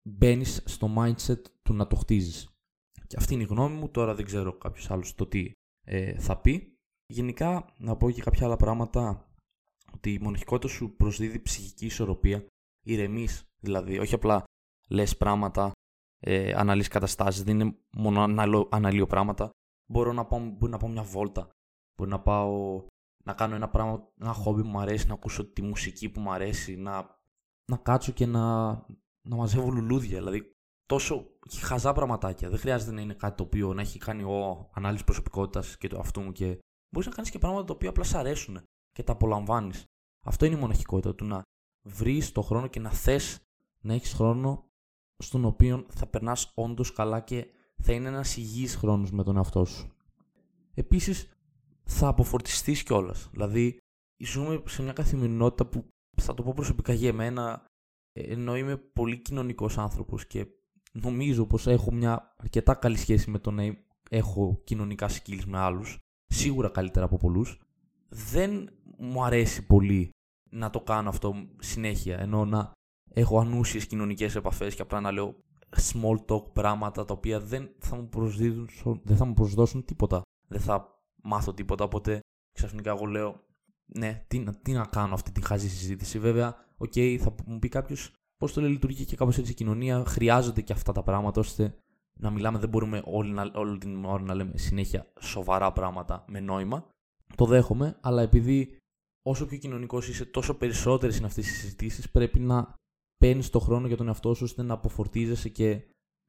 μπαίνεις 0.09 0.63
στο 0.67 0.95
mindset 0.99 1.41
του 1.63 1.75
να 1.75 1.87
το 1.87 1.97
χτίζεις. 1.97 2.49
Και 3.07 3.17
αυτή 3.19 3.35
είναι 3.35 3.43
η 3.43 3.47
γνώμη 3.47 3.77
μου. 3.77 3.89
Τώρα 3.89 4.15
δεν 4.15 4.25
ξέρω 4.25 4.59
κάποιος 4.59 4.91
άλλος 4.91 5.15
το 5.15 5.27
τι 5.27 5.51
ε, 5.85 6.19
θα 6.19 6.41
πει. 6.41 6.74
Γενικά, 7.15 7.65
να 7.77 7.97
πω 7.97 8.11
και 8.11 8.23
κάποια 8.23 8.47
άλλα 8.47 8.57
πράγματα. 8.57 9.29
Ότι 9.95 10.13
η 10.13 10.19
μοναχικότητα 10.19 10.73
σου 10.73 10.95
προσδίδει 10.97 11.41
ψυχική 11.41 11.87
ισορροπία. 11.87 12.47
Ηρεμείς, 12.85 13.43
δηλαδή, 13.61 13.99
όχι 13.99 14.15
απλά 14.15 14.45
λες 14.89 15.17
πράγματα 15.17 15.73
ε, 16.21 16.53
αναλύσει 16.55 16.89
καταστάσεις, 16.89 17.43
δεν 17.43 17.61
είναι 17.61 17.77
μόνο 17.97 18.23
αναλύω, 18.23 18.69
αναλύω 18.71 19.07
πράγματα. 19.07 19.51
Μπορώ 19.87 20.13
να 20.13 20.25
πάω, 20.25 20.41
μπορεί 20.41 20.73
να 20.73 20.79
πάω 20.79 20.91
μια 20.91 21.03
βόλτα. 21.03 21.51
Μπορεί 21.97 22.11
να 22.11 22.21
πάω 22.21 22.85
να 23.25 23.33
κάνω 23.33 23.55
ένα 23.55 23.69
πράγμα, 23.69 24.09
ένα 24.21 24.33
χόμπι 24.33 24.63
που 24.63 24.69
μου 24.69 24.81
αρέσει, 24.81 25.07
να 25.07 25.15
ακούσω 25.15 25.45
τη 25.45 25.63
μουσική 25.63 26.09
που 26.09 26.21
μου 26.21 26.33
αρέσει, 26.33 26.77
να, 26.77 27.19
να 27.65 27.77
κάτσω 27.77 28.13
και 28.13 28.27
να, 28.27 28.71
να 29.23 29.37
μαζεύω 29.37 29.71
λουλούδια. 29.71 30.19
Δηλαδή, 30.19 30.55
τόσο 30.87 31.27
χαζά 31.61 31.93
πραγματάκια. 31.93 32.49
Δεν 32.49 32.59
χρειάζεται 32.59 32.93
να 32.93 33.01
είναι 33.01 33.15
κάτι 33.15 33.37
το 33.37 33.43
οποίο 33.43 33.75
να 33.75 33.81
έχει 33.81 33.99
κάνει 33.99 34.23
ο 34.23 34.71
ανάλυση 34.73 35.05
προσωπικότητας 35.05 35.77
και 35.77 35.89
το 35.89 35.99
αυτού 35.99 36.21
μου 36.21 36.33
και 36.33 36.59
μπορείς 36.95 37.09
να 37.09 37.15
κάνεις 37.15 37.31
και 37.31 37.39
πράγματα 37.39 37.65
τα 37.65 37.73
οποία 37.75 37.89
απλά 37.89 38.05
σ' 38.05 38.15
αρέσουν 38.15 38.63
και 38.93 39.03
τα 39.03 39.13
απολαμβάνεις. 39.13 39.85
Αυτό 40.27 40.45
είναι 40.45 40.57
η 40.57 40.59
μοναχικότητα 40.59 41.15
του 41.15 41.25
να 41.25 41.43
βρεις 41.83 42.33
το 42.33 42.43
χρόνο 42.43 42.67
και 42.67 42.81
να 42.81 42.91
θες 42.91 43.39
να 43.81 43.95
έχεις 43.95 44.13
χρόνο 44.13 44.65
στον 45.19 45.45
οποίο 45.45 45.87
θα 45.89 46.07
περνάς 46.07 46.53
όντως 46.55 46.93
καλά 46.93 47.21
και 47.21 47.47
θα 47.83 47.93
είναι 47.93 48.09
ένας 48.09 48.37
υγιής 48.37 48.77
χρόνος 48.77 49.11
με 49.11 49.23
τον 49.23 49.37
εαυτό 49.37 49.65
σου. 49.65 49.97
Επίσης, 50.75 51.29
θα 51.85 52.09
αποφορτιστείς 52.09 52.83
κιόλας. 52.83 53.29
Δηλαδή, 53.31 53.79
ζούμε 54.17 54.63
σε 54.67 54.83
μια 54.83 54.93
καθημερινότητα 54.93 55.67
που 55.67 55.85
θα 56.17 56.35
το 56.35 56.43
πω 56.43 56.53
προσωπικά 56.55 56.93
για 56.93 57.09
εμένα, 57.09 57.65
ενώ 58.13 58.57
είμαι 58.57 58.77
πολύ 58.77 59.19
κοινωνικός 59.19 59.79
άνθρωπος 59.79 60.27
και 60.27 60.47
νομίζω 60.93 61.47
πως 61.47 61.67
έχω 61.67 61.93
μια 61.93 62.35
αρκετά 62.39 62.75
καλή 62.75 62.97
σχέση 62.97 63.31
με 63.31 63.39
το 63.39 63.51
να 63.51 63.77
έχω 64.11 64.61
κοινωνικά 64.65 65.09
skills 65.09 65.45
με 65.47 65.59
άλλους, 65.59 65.99
σίγουρα 66.35 66.69
καλύτερα 66.69 67.05
από 67.05 67.17
πολλούς, 67.17 67.61
δεν 68.09 68.71
μου 68.99 69.25
αρέσει 69.25 69.67
πολύ 69.67 70.11
να 70.51 70.71
το 70.71 70.81
κάνω 70.81 71.09
αυτό 71.09 71.35
συνέχεια, 71.59 72.19
ενώ 72.19 72.45
να 72.45 72.73
έχω 73.11 73.41
ανούσιες 73.41 73.87
κοινωνικές 73.87 74.35
επαφές 74.35 74.75
και 74.75 74.83
απλά 74.83 75.01
να 75.01 75.13
λέω 75.13 75.35
small 75.77 76.25
talk 76.27 76.53
πράγματα 76.53 77.05
τα 77.05 77.15
οποία 77.15 77.41
δεν 77.41 77.71
θα 77.79 77.97
μου, 77.97 78.09
δεν 79.03 79.17
θα 79.17 79.25
μου 79.25 79.35
προσδώσουν 79.35 79.85
τίποτα. 79.85 80.23
Δεν 80.49 80.61
θα 80.61 81.01
μάθω 81.23 81.55
τίποτα. 81.55 81.85
Οπότε 81.85 82.21
ξαφνικά 82.53 82.91
εγώ 82.91 83.05
λέω, 83.05 83.41
ναι, 83.85 84.25
τι, 84.27 84.45
τι 84.63 84.73
να 84.73 84.85
κάνω 84.85 85.15
αυτή 85.15 85.33
τη 85.33 85.45
χαζή 85.45 85.69
συζήτηση. 85.69 86.19
Βέβαια, 86.19 86.57
ok, 86.77 86.93
okay, 86.95 87.17
θα 87.21 87.35
μου 87.47 87.59
πει 87.59 87.69
κάποιος 87.69 88.13
πώς 88.37 88.53
το 88.53 88.61
λέει 88.61 88.71
λειτουργεί 88.71 89.05
και 89.05 89.17
κάπως 89.17 89.39
έτσι 89.39 89.51
η 89.51 89.55
κοινωνία. 89.55 90.05
Χρειάζονται 90.05 90.61
και 90.61 90.73
αυτά 90.73 90.93
τα 90.93 91.03
πράγματα 91.03 91.41
ώστε 91.41 91.75
να 92.21 92.31
μιλάμε. 92.31 92.59
Δεν 92.59 92.69
μπορούμε 92.69 93.03
όλη, 93.05 93.31
να, 93.33 93.51
όλη 93.55 93.79
την 93.79 94.05
ώρα 94.05 94.23
να 94.23 94.35
λέμε 94.35 94.57
συνέχεια 94.57 95.13
σοβαρά 95.21 95.73
πράγματα 95.73 96.25
με 96.29 96.41
νόημα. 96.41 96.89
Το 97.37 97.47
δέχομαι, 97.47 97.99
αλλά 98.01 98.23
επειδή 98.23 98.77
όσο 99.23 99.47
πιο 99.47 99.59
κοινωνικός 99.59 100.09
είσαι, 100.09 100.25
τόσο 100.25 100.55
περισσότερες 100.55 101.17
είναι 101.17 101.27
αυτές 101.27 101.49
οι 101.49 101.55
συζητήσεις, 101.55 102.11
πρέπει 102.11 102.41
να 102.41 102.75
παίρνεις 103.17 103.51
το 103.51 103.59
χρόνο 103.59 103.87
για 103.87 103.97
τον 103.97 104.09
εαυτό 104.09 104.35
σου 104.35 104.45
ώστε 104.45 104.63
να 104.63 104.75
αποφορτίζεσαι 104.75 105.49
και 105.49 105.83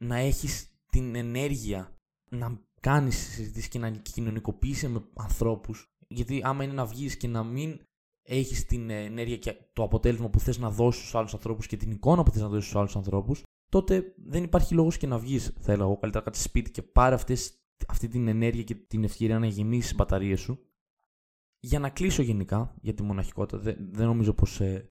να 0.04 0.16
έχεις 0.16 0.70
την 0.86 1.16
ενέργεια 1.16 1.96
να 2.30 2.62
κάνεις 2.82 3.18
συζητήσεις 3.18 3.70
και 3.70 3.80
να 3.80 3.90
κοινωνικοποιήσει 3.90 4.88
με 4.88 5.04
ανθρώπους. 5.14 5.86
Γιατί 6.08 6.42
άμα 6.44 6.64
είναι 6.64 6.74
να 6.74 6.86
βγεις 6.86 7.18
και 7.18 7.28
να 7.28 7.44
μην 7.44 7.80
έχεις 8.28 8.66
την 8.66 8.90
ενέργεια 8.90 9.38
και 9.38 9.56
το 9.74 9.84
αποτέλεσμα 9.84 10.30
που 10.30 10.40
θες 10.40 10.58
να 10.58 10.70
δώσεις 10.70 11.02
στους 11.02 11.16
άλλους 11.16 11.34
ανθρώπους 11.34 11.68
και 11.68 11.78
την 11.78 11.92
εικόνα 11.92 12.24
που 12.24 12.32
θες 12.32 12.42
να 12.42 12.48
δώσεις 12.48 12.64
στους 12.66 12.80
άλλους 12.80 12.96
ανθρώπους, 12.96 13.44
τότε 13.76 14.13
δεν 14.17 14.43
υπάρχει 14.43 14.73
λόγος 14.73 14.97
και 14.97 15.07
να 15.07 15.19
βγεις. 15.19 15.53
Θέλω 15.59 15.84
εγώ 15.84 15.97
καλύτερα 15.97 16.23
κάτι 16.23 16.38
σπίτι 16.38 16.71
και 16.71 16.82
πάρε 16.82 17.15
αυτές, 17.15 17.59
αυτή 17.88 18.07
την 18.07 18.28
ενέργεια 18.28 18.63
και 18.63 18.76
την 18.76 19.03
ευκαιρία 19.03 19.39
να 19.39 19.45
γεμίσεις 19.45 19.86
τις 19.88 19.95
μπαταρίες 19.95 20.39
σου. 20.39 20.59
Για 21.59 21.80
να 21.80 21.89
κλείσω 21.89 22.21
γενικά 22.21 22.76
για 22.82 22.93
τη 22.93 23.03
μοναχικότητα, 23.03 23.57
δεν, 23.57 23.78
δεν 23.91 24.05
νομίζω 24.05 24.34
πως 24.34 24.61
ε, 24.61 24.89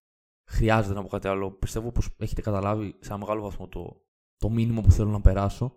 χρειάζεται 0.51 0.93
να 0.93 1.01
πω 1.01 1.07
κάτι 1.07 1.27
άλλο. 1.27 1.51
Πιστεύω 1.51 1.91
πως 1.91 2.09
έχετε 2.17 2.41
καταλάβει 2.41 2.95
σε 2.99 3.09
ένα 3.09 3.17
μεγάλο 3.17 3.41
βαθμό 3.41 3.67
το, 3.67 4.05
το 4.37 4.49
μήνυμα 4.49 4.81
που 4.81 4.91
θέλω 4.91 5.09
να 5.09 5.21
περάσω. 5.21 5.75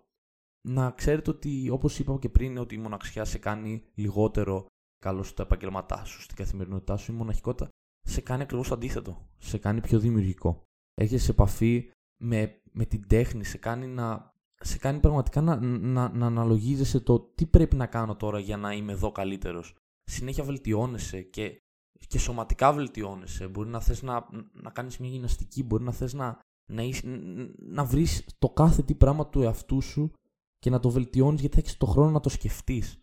Να 0.67 0.91
ξέρετε 0.91 1.29
ότι, 1.29 1.69
όπως 1.69 1.99
είπα 1.99 2.17
και 2.19 2.29
πριν, 2.29 2.57
ότι 2.57 2.75
η 2.75 2.77
μοναξιά 2.77 3.25
σε 3.25 3.37
κάνει 3.37 3.83
λιγότερο 3.93 4.65
καλό 4.97 5.23
στα 5.23 5.43
επαγγελματά 5.43 6.03
σου, 6.03 6.21
στην 6.21 6.35
καθημερινότητά 6.35 6.97
σου. 6.97 7.11
Η 7.11 7.15
μοναχικότητα 7.15 7.69
σε 8.07 8.21
κάνει 8.21 8.41
ακριβώς 8.41 8.67
το 8.67 8.73
αντίθετο. 8.73 9.27
Σε 9.37 9.57
κάνει 9.57 9.81
πιο 9.81 9.99
δημιουργικό. 9.99 10.63
Έρχεσαι 10.93 11.23
σε 11.23 11.31
επαφή 11.31 11.91
με, 12.21 12.58
με 12.71 12.85
την 12.85 13.07
τέχνη, 13.07 13.43
σε 13.43 13.57
κάνει, 13.57 13.87
να, 13.87 14.33
σε 14.59 14.77
κάνει 14.77 14.99
πραγματικά 14.99 15.41
να, 15.41 15.55
να, 15.61 16.09
να 16.09 16.25
αναλογίζεσαι 16.25 16.99
το 16.99 17.19
τι 17.19 17.45
πρέπει 17.45 17.75
να 17.75 17.85
κάνω 17.85 18.15
τώρα 18.15 18.39
για 18.39 18.57
να 18.57 18.73
είμαι 18.73 18.91
εδώ 18.91 19.11
καλύτερος. 19.11 19.75
Συνέχεια 20.03 20.43
βελτιώνεσαι 20.43 21.21
και, 21.21 21.61
και 22.07 22.19
σωματικά 22.19 22.73
βελτιώνεσαι. 22.73 23.47
Μπορεί 23.47 23.69
να 23.69 23.79
θες 23.79 24.01
να, 24.01 24.27
να 24.53 24.69
κάνεις 24.69 24.97
μια 24.97 25.09
γυμναστική, 25.09 25.63
μπορεί 25.63 25.83
να 25.83 25.91
θες 25.91 26.13
να, 26.13 26.39
να, 26.65 26.83
να 27.57 27.85
βρεις 27.85 28.25
το 28.39 28.49
κάθε 28.49 28.81
τι 28.81 28.95
πράγμα 28.95 29.27
του 29.27 29.41
εαυτού 29.41 29.81
σου 29.81 30.11
και 30.59 30.69
να 30.69 30.79
το 30.79 30.89
βελτιώνεις 30.89 31.39
γιατί 31.39 31.55
θα 31.55 31.61
έχεις 31.61 31.77
το 31.77 31.85
χρόνο 31.85 32.11
να 32.11 32.19
το 32.19 32.29
σκεφτείς 32.29 32.99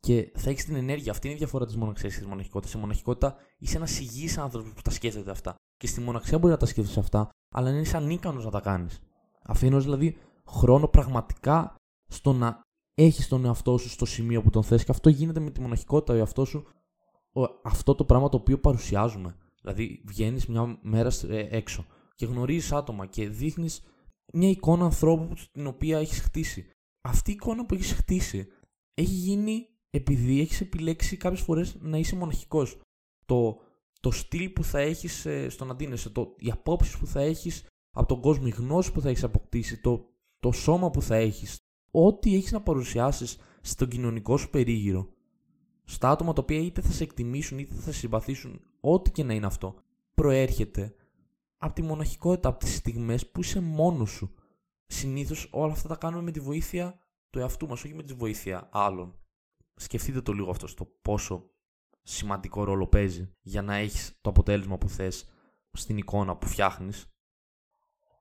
και 0.00 0.32
θα 0.34 0.50
έχεις 0.50 0.64
την 0.64 0.74
ενέργεια. 0.74 1.12
Αυτή 1.12 1.26
είναι 1.26 1.36
η 1.36 1.38
διαφορά 1.38 1.66
της 1.66 1.76
μοναξίας 1.76 2.12
και 2.12 2.18
της 2.18 2.28
μοναχικότητας. 2.28 2.70
Στη 2.70 2.78
μοναχικότητα 2.78 3.36
είσαι 3.58 3.76
ένας 3.76 4.00
υγιής 4.00 4.38
άνθρωπος 4.38 4.72
που 4.72 4.82
τα 4.82 4.90
σκέφτεται 4.90 5.30
αυτά. 5.30 5.54
Και 5.76 5.86
στη 5.86 6.00
μοναξιά 6.00 6.38
μπορεί 6.38 6.52
να 6.52 6.58
τα 6.58 6.66
σκέφτεσαι 6.66 7.00
αυτά, 7.00 7.28
αλλά 7.52 7.70
είναι 7.70 7.90
ανίκανο 7.92 8.42
να 8.42 8.50
τα 8.50 8.60
κάνεις. 8.60 9.00
Αφήνω 9.42 9.80
δηλαδή 9.80 10.16
χρόνο 10.46 10.88
πραγματικά 10.88 11.74
στο 12.08 12.32
να 12.32 12.60
έχεις 12.94 13.28
τον 13.28 13.44
εαυτό 13.44 13.78
σου 13.78 13.88
στο 13.88 14.04
σημείο 14.04 14.42
που 14.42 14.50
τον 14.50 14.62
θες. 14.62 14.84
Και 14.84 14.90
αυτό 14.90 15.08
γίνεται 15.08 15.40
με 15.40 15.50
τη 15.50 15.60
μοναχικότητα. 15.60 16.12
Ο 16.12 16.16
εαυτός 16.16 16.48
σου, 16.48 16.66
αυτό 17.62 17.94
το 17.94 18.04
πράγμα 18.04 18.28
το 18.28 18.36
οποίο 18.36 18.58
παρουσιάζουμε. 18.58 19.36
Δηλαδή, 19.62 20.02
βγαίνεις 20.04 20.46
μια 20.46 20.78
μέρα 20.82 21.10
ε, 21.28 21.56
έξω 21.56 21.86
και 22.14 22.26
γνωρίζεις 22.26 22.72
άτομα 22.72 23.06
και 23.06 23.28
δείχνεις 23.28 23.82
μια 24.32 24.48
εικόνα 24.48 24.84
ανθρώπου 24.84 25.34
την 25.52 25.66
οποία 25.66 25.98
έχεις 25.98 26.20
χτίσει. 26.20 26.66
Αυτή 27.00 27.30
η 27.30 27.34
εικόνα 27.34 27.66
που 27.66 27.74
έχεις 27.74 27.92
χτίσει 27.92 28.46
έχει 28.94 29.14
γίνει 29.14 29.66
επειδή 29.90 30.40
έχεις 30.40 30.60
επιλέξει 30.60 31.16
κάποιες 31.16 31.40
φορές 31.40 31.76
να 31.80 31.98
είσαι 31.98 32.16
μοναχικός. 32.16 32.80
Το, 33.26 33.58
το 34.02 34.10
στυλ 34.10 34.48
που 34.48 34.64
θα 34.64 34.78
έχεις 34.78 35.26
ε, 35.26 35.48
στον 35.48 35.70
αντίνεσαι, 35.70 36.10
το, 36.10 36.34
οι 36.38 36.50
απόψεις 36.50 36.98
που 36.98 37.06
θα 37.06 37.20
έχεις 37.20 37.66
από 37.90 38.08
τον 38.08 38.20
κόσμο, 38.20 38.44
η 38.46 38.50
γνώση 38.50 38.92
που 38.92 39.00
θα 39.00 39.08
έχεις 39.08 39.24
αποκτήσει, 39.24 39.80
το, 39.80 40.08
το 40.40 40.52
σώμα 40.52 40.90
που 40.90 41.02
θα 41.02 41.14
έχεις, 41.14 41.58
ό,τι 41.90 42.34
έχεις 42.34 42.52
να 42.52 42.62
παρουσιάσεις 42.62 43.38
στον 43.60 43.88
κοινωνικό 43.88 44.36
σου 44.36 44.50
περίγυρο, 44.50 45.08
στα 45.84 46.10
άτομα 46.10 46.32
τα 46.32 46.42
οποία 46.42 46.58
είτε 46.58 46.80
θα 46.80 46.92
σε 46.92 47.02
εκτιμήσουν 47.02 47.58
είτε 47.58 47.74
θα 47.74 47.80
σε 47.80 47.92
συμπαθήσουν, 47.92 48.60
ό,τι 48.80 49.10
και 49.10 49.24
να 49.24 49.34
είναι 49.34 49.46
αυτό, 49.46 49.74
προέρχεται 50.14 50.94
από 51.56 51.74
τη 51.74 51.82
μοναχικότητα, 51.82 52.48
από 52.48 52.58
τις 52.58 52.74
στιγμές 52.74 53.30
που 53.30 53.40
είσαι 53.40 53.60
μόνος 53.60 54.10
σου. 54.10 54.34
Συνήθως 54.86 55.48
όλα 55.50 55.72
αυτά 55.72 55.88
τα 55.88 55.96
κάνουμε 55.96 56.22
με 56.22 56.30
τη 56.30 56.40
βοήθεια 56.40 56.98
του 57.30 57.38
εαυτού 57.38 57.66
μας, 57.66 57.84
όχι 57.84 57.94
με 57.94 58.02
τη 58.02 58.12
βοήθεια 58.14 58.68
άλλων 58.72 59.16
σκεφτείτε 59.76 60.20
το 60.20 60.32
λίγο 60.32 60.50
αυτό 60.50 60.66
στο 60.66 60.84
πόσο 61.02 61.50
σημαντικό 62.02 62.64
ρόλο 62.64 62.86
παίζει 62.86 63.34
για 63.40 63.62
να 63.62 63.74
έχεις 63.74 64.18
το 64.20 64.30
αποτέλεσμα 64.30 64.78
που 64.78 64.88
θες 64.88 65.28
στην 65.72 65.96
εικόνα 65.96 66.36
που 66.36 66.46
φτιάχνεις. 66.46 67.06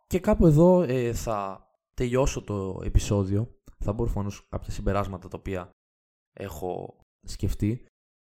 Και 0.07 0.19
κάπου 0.19 0.45
εδώ 0.45 0.82
ε, 0.82 1.13
θα 1.13 1.67
τελειώσω 1.93 2.43
το 2.43 2.82
επεισόδιο. 2.84 3.59
Θα 3.84 3.93
μπορώ 3.93 4.11
προφανώς 4.11 4.47
κάποια 4.49 4.71
συμπεράσματα 4.71 5.27
τα 5.27 5.38
οποία 5.38 5.69
έχω 6.34 6.97
σκεφτεί. 7.21 7.86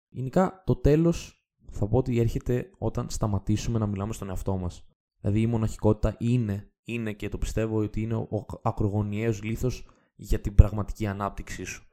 Γενικά 0.09 0.63
το 0.65 0.75
τέλος 0.75 1.45
θα 1.71 1.87
πω 1.87 1.97
ότι 1.97 2.19
έρχεται 2.19 2.71
όταν 2.77 3.09
σταματήσουμε 3.09 3.79
να 3.79 3.87
μιλάμε 3.87 4.13
στον 4.13 4.29
εαυτό 4.29 4.57
μας. 4.57 4.85
Δηλαδή 5.19 5.41
η 5.41 5.47
μοναχικότητα 5.47 6.15
είναι, 6.19 6.71
είναι 6.83 7.13
και 7.13 7.29
το 7.29 7.37
πιστεύω 7.37 7.77
ότι 7.77 8.01
είναι 8.01 8.15
ο 8.15 8.45
ακρογωνιαίος 8.61 9.43
λήθος 9.43 9.85
για 10.15 10.41
την 10.41 10.55
πραγματική 10.55 11.07
ανάπτυξή 11.07 11.63
σου 11.63 11.87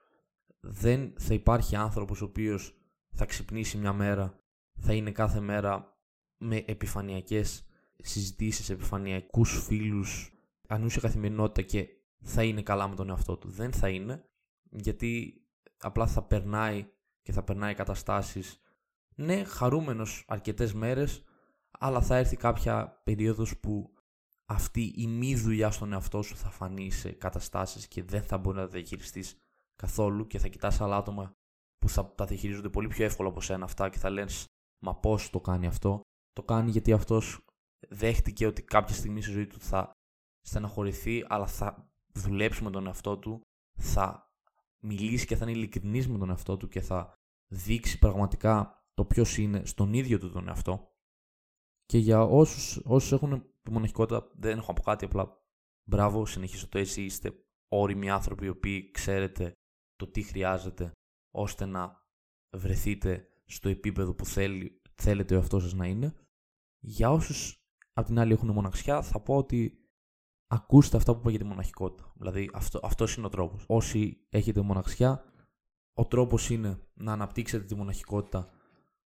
δεν 0.67 1.13
θα 1.19 1.35
υπάρχει 1.35 1.77
άνθρωπος 1.77 2.23
ο 2.23 2.25
οποίος 2.25 2.77
θα 3.15 3.25
ξυπνήσει 3.25 3.79
μια 3.79 3.93
μέρα, 3.93 4.39
θα 4.81 4.93
είναι 4.93 5.11
κάθε 5.11 5.41
μέρα 5.41 5.99
με 6.37 6.65
επιφανειακές 6.67 7.67
συζητήσεις, 7.97 8.71
επιφανειακούς 8.71 9.65
φίλους, 9.65 10.33
ανούσια 10.69 11.01
καθημερινότητα 11.01 11.63
και 11.63 11.89
θα 12.23 12.43
είναι 12.43 12.63
καλά 12.63 12.89
με 12.89 12.95
τον 12.95 13.09
εαυτό 13.09 13.37
του. 13.37 13.49
Δεν 13.49 13.73
θα 13.73 13.89
είναι, 13.89 14.25
γιατί 14.71 15.43
απλά 15.79 16.07
θα 16.07 16.23
περνάει 16.23 16.87
και 17.23 17.33
θα 17.33 17.43
περνάει 17.43 17.75
καταστάσεις, 17.75 18.61
ναι, 19.15 19.45
χαρούμενος 19.45 20.25
αρκετές 20.29 20.73
μέρες, 20.73 21.25
αλλά 21.71 22.01
θα 22.01 22.17
έρθει 22.17 22.37
κάποια 22.37 23.01
περίοδος 23.05 23.59
που 23.59 23.95
αυτή 24.45 24.93
η 24.97 25.07
μη 25.07 25.37
δουλειά 25.37 25.71
στον 25.71 25.93
εαυτό 25.93 26.23
σου 26.23 26.37
θα 26.37 26.51
φανεί 26.51 26.91
σε 26.91 27.13
καταστάσεις 27.13 27.89
και 27.89 28.03
δεν 28.03 28.23
θα 28.23 28.39
μπορεί 28.39 28.57
να 28.57 28.63
τα 28.63 28.69
διαχειριστείς 28.69 29.37
καθόλου 29.77 30.27
και 30.27 30.39
θα 30.39 30.49
κοιτάς 30.49 30.81
άλλα 30.81 30.97
άτομα 30.97 31.37
που 31.85 31.91
θα 31.91 32.15
τα 32.15 32.25
διαχειρίζονται 32.25 32.69
πολύ 32.69 32.89
πιο 32.89 33.05
εύκολα 33.05 33.29
από 33.29 33.41
σένα 33.41 33.65
αυτά 33.65 33.89
και 33.89 33.99
θα 33.99 34.11
λες 34.11 34.47
μα 34.85 34.95
πώς 34.95 35.31
το 35.31 35.41
κάνει 35.41 35.67
αυτό. 35.67 36.01
Το 36.33 36.43
κάνει 36.43 36.71
γιατί 36.71 36.93
αυτός 36.93 37.45
δέχτηκε 37.89 38.47
ότι 38.47 38.63
κάποια 38.63 38.95
στιγμή 38.95 39.23
στη 39.23 39.31
ζωή 39.31 39.47
του 39.47 39.61
θα 39.61 39.93
στεναχωρηθεί 40.41 41.25
αλλά 41.29 41.47
θα 41.47 41.91
δουλέψει 42.15 42.65
με 42.65 42.71
τον 42.71 42.87
εαυτό 42.87 43.19
του, 43.19 43.41
θα 43.81 44.33
μιλήσει 44.79 45.27
και 45.27 45.37
θα 45.37 45.45
είναι 45.45 45.59
ειλικρινής 45.59 46.09
με 46.09 46.19
τον 46.19 46.29
εαυτό 46.29 46.57
του 46.57 46.69
και 46.69 46.81
θα 46.81 47.13
δείξει 47.53 47.99
πραγματικά 47.99 48.85
το 48.95 49.05
ποιος 49.05 49.39
είναι 49.39 49.65
στον 49.65 49.93
ίδιο 49.93 50.19
του 50.19 50.31
τον 50.31 50.49
εαυτό. 50.49 50.93
Και 51.85 51.99
για 51.99 52.23
όσους, 52.23 52.81
όσους 52.85 53.13
έχουν 53.13 53.45
μοναχικότητα 53.71 54.31
δεν 54.35 54.59
έχω 54.59 54.71
από 54.71 54.83
κάτι 54.83 55.05
απλά 55.05 55.43
μπράβο, 55.89 56.27
συνεχίζω 56.27 56.69
το 56.69 56.79
έτσι, 56.79 57.03
είστε 57.03 57.45
όριμοι 57.69 58.11
άνθρωποι 58.11 58.45
οι 58.45 58.49
οποίοι 58.49 58.91
ξέρετε 58.91 59.53
το 59.97 60.07
τι 60.07 60.23
χρειάζεται 60.23 60.93
ώστε 61.37 61.65
να 61.65 62.03
βρεθείτε 62.57 63.29
στο 63.45 63.69
επίπεδο 63.69 64.15
που 64.15 64.27
θέλει, 64.27 64.83
θέλετε 64.95 65.35
ο 65.35 65.39
εαυτός 65.39 65.63
σας 65.63 65.73
να 65.75 65.87
είναι. 65.87 66.15
Για 66.79 67.11
όσους 67.11 67.65
απ' 67.93 68.07
την 68.07 68.19
άλλη 68.19 68.33
έχουν 68.33 68.51
μοναξιά 68.51 69.03
θα 69.03 69.21
πω 69.21 69.37
ότι 69.37 69.79
ακούστε 70.47 70.97
αυτά 70.97 71.13
που 71.13 71.19
είπα 71.21 71.31
για 71.31 71.39
τη 71.39 71.45
μοναχικότητα. 71.45 72.13
Δηλαδή 72.17 72.51
αυτό, 72.53 72.81
αυτός 72.83 73.17
είναι 73.17 73.27
ο 73.27 73.29
τρόπος. 73.29 73.65
Όσοι 73.67 74.27
έχετε 74.29 74.61
μοναξιά, 74.61 75.25
ο 75.93 76.07
τρόπος 76.07 76.51
είναι 76.51 76.81
να 76.95 77.13
αναπτύξετε 77.13 77.65
τη 77.65 77.75
μοναχικότητα 77.75 78.51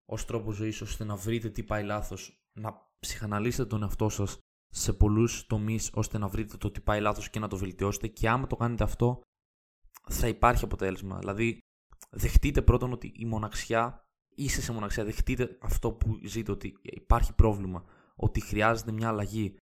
ως 0.04 0.24
τρόπο 0.24 0.52
ζωής 0.52 0.80
ώστε 0.80 1.04
να 1.04 1.16
βρείτε 1.16 1.50
τι 1.50 1.62
πάει 1.62 1.84
λάθος, 1.84 2.48
να 2.52 2.90
ψυχαναλύσετε 2.98 3.66
τον 3.66 3.82
εαυτό 3.82 4.08
σας 4.08 4.38
σε 4.68 4.92
πολλούς 4.92 5.46
τομείς 5.46 5.90
ώστε 5.94 6.18
να 6.18 6.28
βρείτε 6.28 6.56
το 6.56 6.70
τι 6.70 6.80
πάει 6.80 7.00
λάθος 7.00 7.30
και 7.30 7.38
να 7.38 7.48
το 7.48 7.56
βελτιώσετε 7.56 8.06
και 8.06 8.28
άμα 8.28 8.46
το 8.46 8.56
κάνετε 8.56 8.84
αυτό 8.84 9.20
θα 10.08 10.28
υπάρχει 10.28 10.64
αποτέλεσμα. 10.64 11.18
Δηλαδή, 11.18 11.58
δεχτείτε 12.16 12.62
πρώτον 12.62 12.92
ότι 12.92 13.12
η 13.14 13.24
μοναξιά, 13.24 14.04
είσαι 14.34 14.62
σε 14.62 14.72
μοναξιά, 14.72 15.04
δεχτείτε 15.04 15.58
αυτό 15.60 15.92
που 15.92 16.20
ζείτε, 16.24 16.50
ότι 16.50 16.76
υπάρχει 16.82 17.34
πρόβλημα, 17.34 17.84
ότι 18.16 18.40
χρειάζεται 18.40 18.92
μια 18.92 19.08
αλλαγή. 19.08 19.56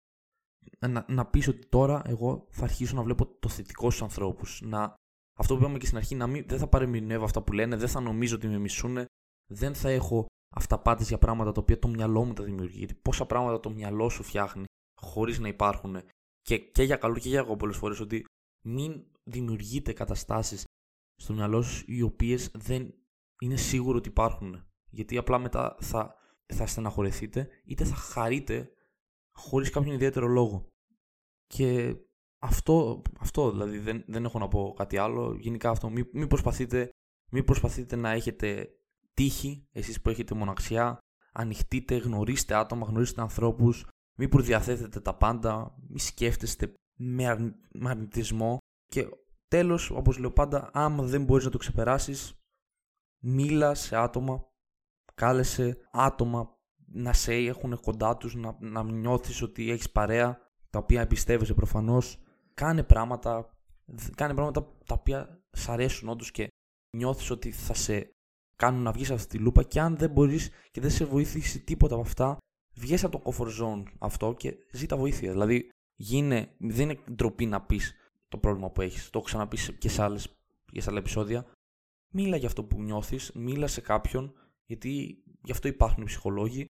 Να, 0.79 1.05
να 1.09 1.27
πεις 1.27 1.49
ότι 1.49 1.67
τώρα 1.67 2.03
εγώ 2.07 2.47
θα 2.51 2.65
αρχίσω 2.65 2.97
να 2.97 3.03
βλέπω 3.03 3.27
το 3.27 3.49
θετικό 3.49 3.91
στους 3.91 4.03
ανθρώπους. 4.03 4.61
Να, 4.65 4.95
αυτό 5.39 5.55
που 5.55 5.61
είπαμε 5.61 5.79
και 5.79 5.87
στην 5.87 5.99
αρχή, 5.99 6.15
να 6.15 6.27
μην, 6.27 6.45
δεν 6.49 6.59
θα 6.59 6.69
παρεμεινεύω 6.69 7.25
αυτά 7.25 7.43
που 7.43 7.53
λένε, 7.53 7.77
δεν 7.77 7.89
θα 7.89 8.01
νομίζω 8.01 8.37
ότι 8.37 8.49
με 8.49 8.59
μισούνε, 8.59 9.05
δεν 9.51 9.75
θα 9.75 9.89
έχω 9.89 10.27
αυταπάτες 10.55 11.09
για 11.09 11.19
πράγματα 11.19 11.53
τα 11.53 11.61
οποία 11.61 11.79
το 11.79 11.89
μυαλό 11.89 12.25
μου 12.25 12.33
τα 12.33 12.45
δημιουργεί. 12.45 12.79
Γιατί 12.79 12.95
πόσα 12.95 13.27
πράγματα 13.27 13.61
το 13.61 13.71
μυαλό 13.71 14.09
σου 14.09 14.23
φτιάχνει 14.23 14.65
χωρίς 15.01 15.39
να 15.39 15.49
υπάρχουν 15.49 15.97
και, 16.41 16.59
και 16.59 16.83
για 16.83 16.97
καλό 16.97 17.19
και 17.19 17.29
για 17.29 17.39
εγώ 17.39 17.57
πολλές 17.57 17.77
φορές 17.77 18.01
ότι 18.01 18.25
μην 18.67 19.05
δημιουργείτε 19.25 19.93
καταστάσεις 19.93 20.65
στο 21.17 21.33
μυαλό 21.33 21.63
σου 21.63 21.85
οι 21.87 22.03
οποίες 22.03 22.51
δεν 22.55 22.95
είναι 23.41 23.57
σίγουρο 23.57 23.99
ότι 23.99 24.09
υπάρχουν. 24.09 24.67
Γιατί 24.89 25.17
απλά 25.17 25.39
μετά 25.39 25.77
θα, 25.81 26.15
θα 26.47 26.67
στεναχωρεθείτε 26.67 27.49
είτε 27.65 27.85
θα 27.85 27.95
χαρείτε 27.95 28.71
χωρίς 29.33 29.71
κάποιον 29.71 29.95
ιδιαίτερο 29.95 30.27
λόγο. 30.27 30.69
Και 31.47 31.97
αυτό, 32.39 33.03
αυτό 33.19 33.51
δηλαδή 33.51 33.79
δεν, 33.79 34.05
δεν 34.07 34.25
έχω 34.25 34.39
να 34.39 34.49
πω 34.49 34.75
κάτι 34.77 34.97
άλλο. 34.97 35.37
Γενικά 35.41 35.71
αυτό 35.71 35.91
μην, 35.91 36.09
μην, 36.13 36.29
προσπαθείτε, 36.29 36.91
μην 37.31 37.45
προσπαθείτε 37.45 37.97
να 37.97 38.11
έχετε 38.11 38.69
τύχη 39.15 39.69
εσείς 39.73 40.01
που 40.01 40.11
έχετε 40.11 40.35
μοναξιά. 40.35 40.99
Ανοιχτείτε, 41.33 41.97
γνωρίστε 41.97 42.55
άτομα, 42.55 42.87
γνωρίστε 42.87 43.21
ανθρώπους. 43.21 43.87
Μην 44.19 44.29
προδιαθέτετε 44.29 45.01
τα 45.01 45.15
πάντα, 45.15 45.75
μην 45.89 45.99
σκέφτεστε 45.99 46.73
με 46.97 47.55
αρνητισμό 47.83 48.59
και 48.87 49.09
τέλος, 49.49 49.91
όπως 49.91 50.19
λέω 50.19 50.31
πάντα, 50.31 50.71
άμα 50.73 51.03
δεν 51.03 51.25
μπορείς 51.25 51.45
να 51.45 51.51
το 51.51 51.59
ξεπεράσεις, 51.59 52.41
μίλα 53.23 53.75
σε 53.75 53.97
άτομα, 53.97 54.45
κάλεσε 55.15 55.79
άτομα 55.93 56.57
να 56.87 57.13
σε 57.13 57.33
έχουν 57.33 57.81
κοντά 57.81 58.17
τους, 58.17 58.35
να, 58.35 58.57
να 58.61 58.83
νιώθεις 58.83 59.43
ότι 59.43 59.71
έχεις 59.71 59.91
παρέα, 59.91 60.39
τα 60.71 60.79
οποία 60.79 61.01
εμπιστεύεσαι 61.01 61.55
προφανώς. 61.55 62.19
Κάνε 62.55 62.83
πράγματα, 62.83 63.59
κάνε 64.15 64.35
πράγματα 64.35 64.77
τα 64.87 64.95
οποία 64.95 65.45
σ' 65.51 65.69
αρέσουν 65.69 66.09
όντως 66.09 66.31
και 66.31 66.49
νιώθεις 66.97 67.31
ότι 67.31 67.51
θα 67.51 67.75
σε 67.75 68.11
κάνουν 68.57 68.83
να 68.83 68.93
βγεις 68.93 69.11
από 69.11 69.21
αυτή 69.21 69.37
τη 69.37 69.43
λούπα 69.43 69.63
και 69.63 69.81
αν 69.81 69.97
δεν 69.97 70.11
μπορείς 70.11 70.51
και 70.71 70.81
δεν 70.81 70.91
σε 70.91 71.05
βοηθήσει 71.05 71.65
τίποτα 71.65 71.95
από 71.95 72.03
αυτά, 72.03 72.39
βγες 72.75 73.05
από 73.05 73.19
το 73.19 73.31
comfort 73.31 73.63
zone 73.63 73.83
αυτό 73.99 74.35
και 74.35 74.57
ζήτα 74.73 74.97
βοήθεια. 74.97 75.31
Δηλαδή, 75.31 75.71
γίνε, 75.95 76.55
δεν 76.59 76.91
είναι 76.91 77.01
ντροπή 77.13 77.47
να 77.47 77.63
πεις 77.63 77.95
το 78.37 78.43
πρόβλημα 78.43 78.71
που 78.71 78.81
έχεις. 78.81 79.11
Το 79.11 79.19
έχω 79.19 79.27
ξαναπεί 79.27 79.77
και 79.79 79.89
σε, 79.89 80.03
άλλες, 80.03 80.37
και 80.73 80.81
σε 80.81 80.91
άλλα 80.91 80.99
επεισόδια. 80.99 81.47
Μίλα 82.15 82.37
για 82.37 82.49
αυτό 82.49 82.65
που 82.65 82.83
νιώθεις, 82.83 83.33
μίλα 83.35 83.67
σε 83.67 83.81
κάποιον, 83.81 84.35
γιατί 84.67 85.23
γι' 85.43 85.53
αυτό 85.53 85.69
υπάρχουν 85.69 86.03
οι 86.03 86.07
ψυχολόγοι, 86.07 86.67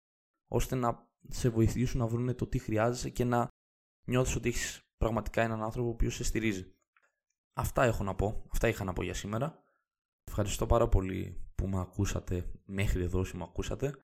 ώστε 0.51 0.75
να 0.75 1.07
σε 1.27 1.49
βοηθήσουν 1.49 1.99
να 1.99 2.07
βρουν 2.07 2.35
το 2.35 2.47
τι 2.47 2.59
χρειάζεσαι 2.59 3.09
και 3.09 3.23
να 3.23 3.47
νιώθεις 4.07 4.35
ότι 4.35 4.49
έχεις 4.49 4.81
πραγματικά 4.97 5.41
έναν 5.41 5.63
άνθρωπο 5.63 5.87
ο 5.87 5.91
οποίος 5.91 6.15
σε 6.15 6.23
στηρίζει. 6.23 6.73
Αυτά 7.53 7.83
έχω 7.83 8.03
να 8.03 8.15
πω, 8.15 8.45
αυτά 8.51 8.67
είχα 8.67 8.83
να 8.83 8.93
πω 8.93 9.03
για 9.03 9.13
σήμερα. 9.13 9.63
Ευχαριστώ 10.23 10.65
πάρα 10.65 10.87
πολύ 10.87 11.43
που 11.55 11.67
με 11.67 11.79
ακούσατε 11.79 12.51
μέχρι 12.65 13.03
εδώ 13.03 13.19
όσοι 13.19 13.37
με 13.37 13.43
ακούσατε. 13.43 14.03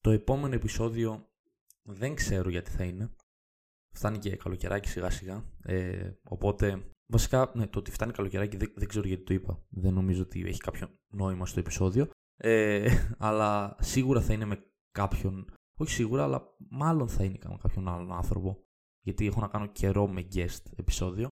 Το 0.00 0.10
επόμενο 0.10 0.54
επεισόδιο 0.54 1.28
δεν 1.82 2.14
ξέρω 2.14 2.50
γιατί 2.50 2.70
θα 2.70 2.84
είναι. 2.84 3.10
Φτάνει 3.96 4.18
και 4.18 4.36
καλοκαιράκι 4.36 4.88
σιγά 4.88 5.10
σιγά. 5.10 5.44
Ε, 5.62 6.10
οπότε, 6.28 6.90
βασικά, 7.06 7.50
ναι, 7.54 7.66
το 7.66 7.78
ότι 7.78 7.90
φτάνει 7.90 8.12
καλοκαιράκι 8.12 8.56
δεν, 8.56 8.72
δεν 8.76 8.88
ξέρω 8.88 9.06
γιατί 9.06 9.22
το 9.22 9.34
είπα. 9.34 9.64
Δεν 9.68 9.94
νομίζω 9.94 10.22
ότι 10.22 10.44
έχει 10.46 10.58
κάποιο 10.58 10.88
νόημα 11.08 11.46
στο 11.46 11.60
επεισόδιο. 11.60 12.08
Ε, 12.36 12.88
αλλά 13.18 13.76
σίγουρα 13.80 14.20
θα 14.20 14.32
είναι 14.32 14.44
με 14.44 14.64
κάποιον, 14.90 15.52
όχι 15.78 15.90
σίγουρα, 15.92 16.22
αλλά 16.22 16.54
μάλλον 16.70 17.08
θα 17.08 17.24
είναι 17.24 17.38
με 17.48 17.56
κάποιον 17.60 17.88
άλλον 17.88 18.12
άνθρωπο. 18.12 18.64
Γιατί 19.00 19.26
έχω 19.26 19.40
να 19.40 19.48
κάνω 19.48 19.66
καιρό 19.66 20.08
με 20.08 20.28
guest 20.34 20.62
επεισόδιο. 20.76 21.28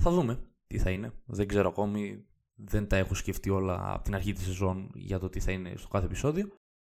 Θα 0.00 0.10
δούμε 0.10 0.40
τι 0.66 0.78
θα 0.78 0.90
είναι. 0.90 1.12
Δεν 1.24 1.48
ξέρω 1.48 1.68
ακόμη. 1.68 2.26
Δεν 2.58 2.88
τα 2.88 2.96
έχω 2.96 3.14
σκεφτεί 3.14 3.50
όλα 3.50 3.92
από 3.92 4.04
την 4.04 4.14
αρχή 4.14 4.32
της 4.32 4.44
σεζόν 4.44 4.90
για 4.94 5.18
το 5.18 5.28
τι 5.28 5.40
θα 5.40 5.52
είναι 5.52 5.76
στο 5.76 5.88
κάθε 5.88 6.06
επεισόδιο. 6.06 6.48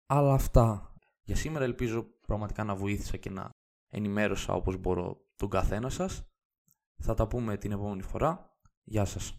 Αλλά 0.06 0.32
αυτά 0.32 0.94
για 1.22 1.36
σήμερα 1.36 1.64
ελπίζω 1.64 2.06
πραγματικά 2.26 2.64
να 2.64 2.74
βοήθησα 2.74 3.16
και 3.16 3.30
να 3.30 3.50
ενημέρωσα 3.88 4.52
όπως 4.52 4.76
μπορώ 4.76 5.26
τον 5.36 5.48
καθένα 5.48 5.88
σας. 5.88 6.28
Θα 6.96 7.14
τα 7.14 7.26
πούμε 7.26 7.56
την 7.56 7.72
επόμενη 7.72 8.02
φορά. 8.02 8.56
Γεια 8.82 9.04
σας. 9.04 9.38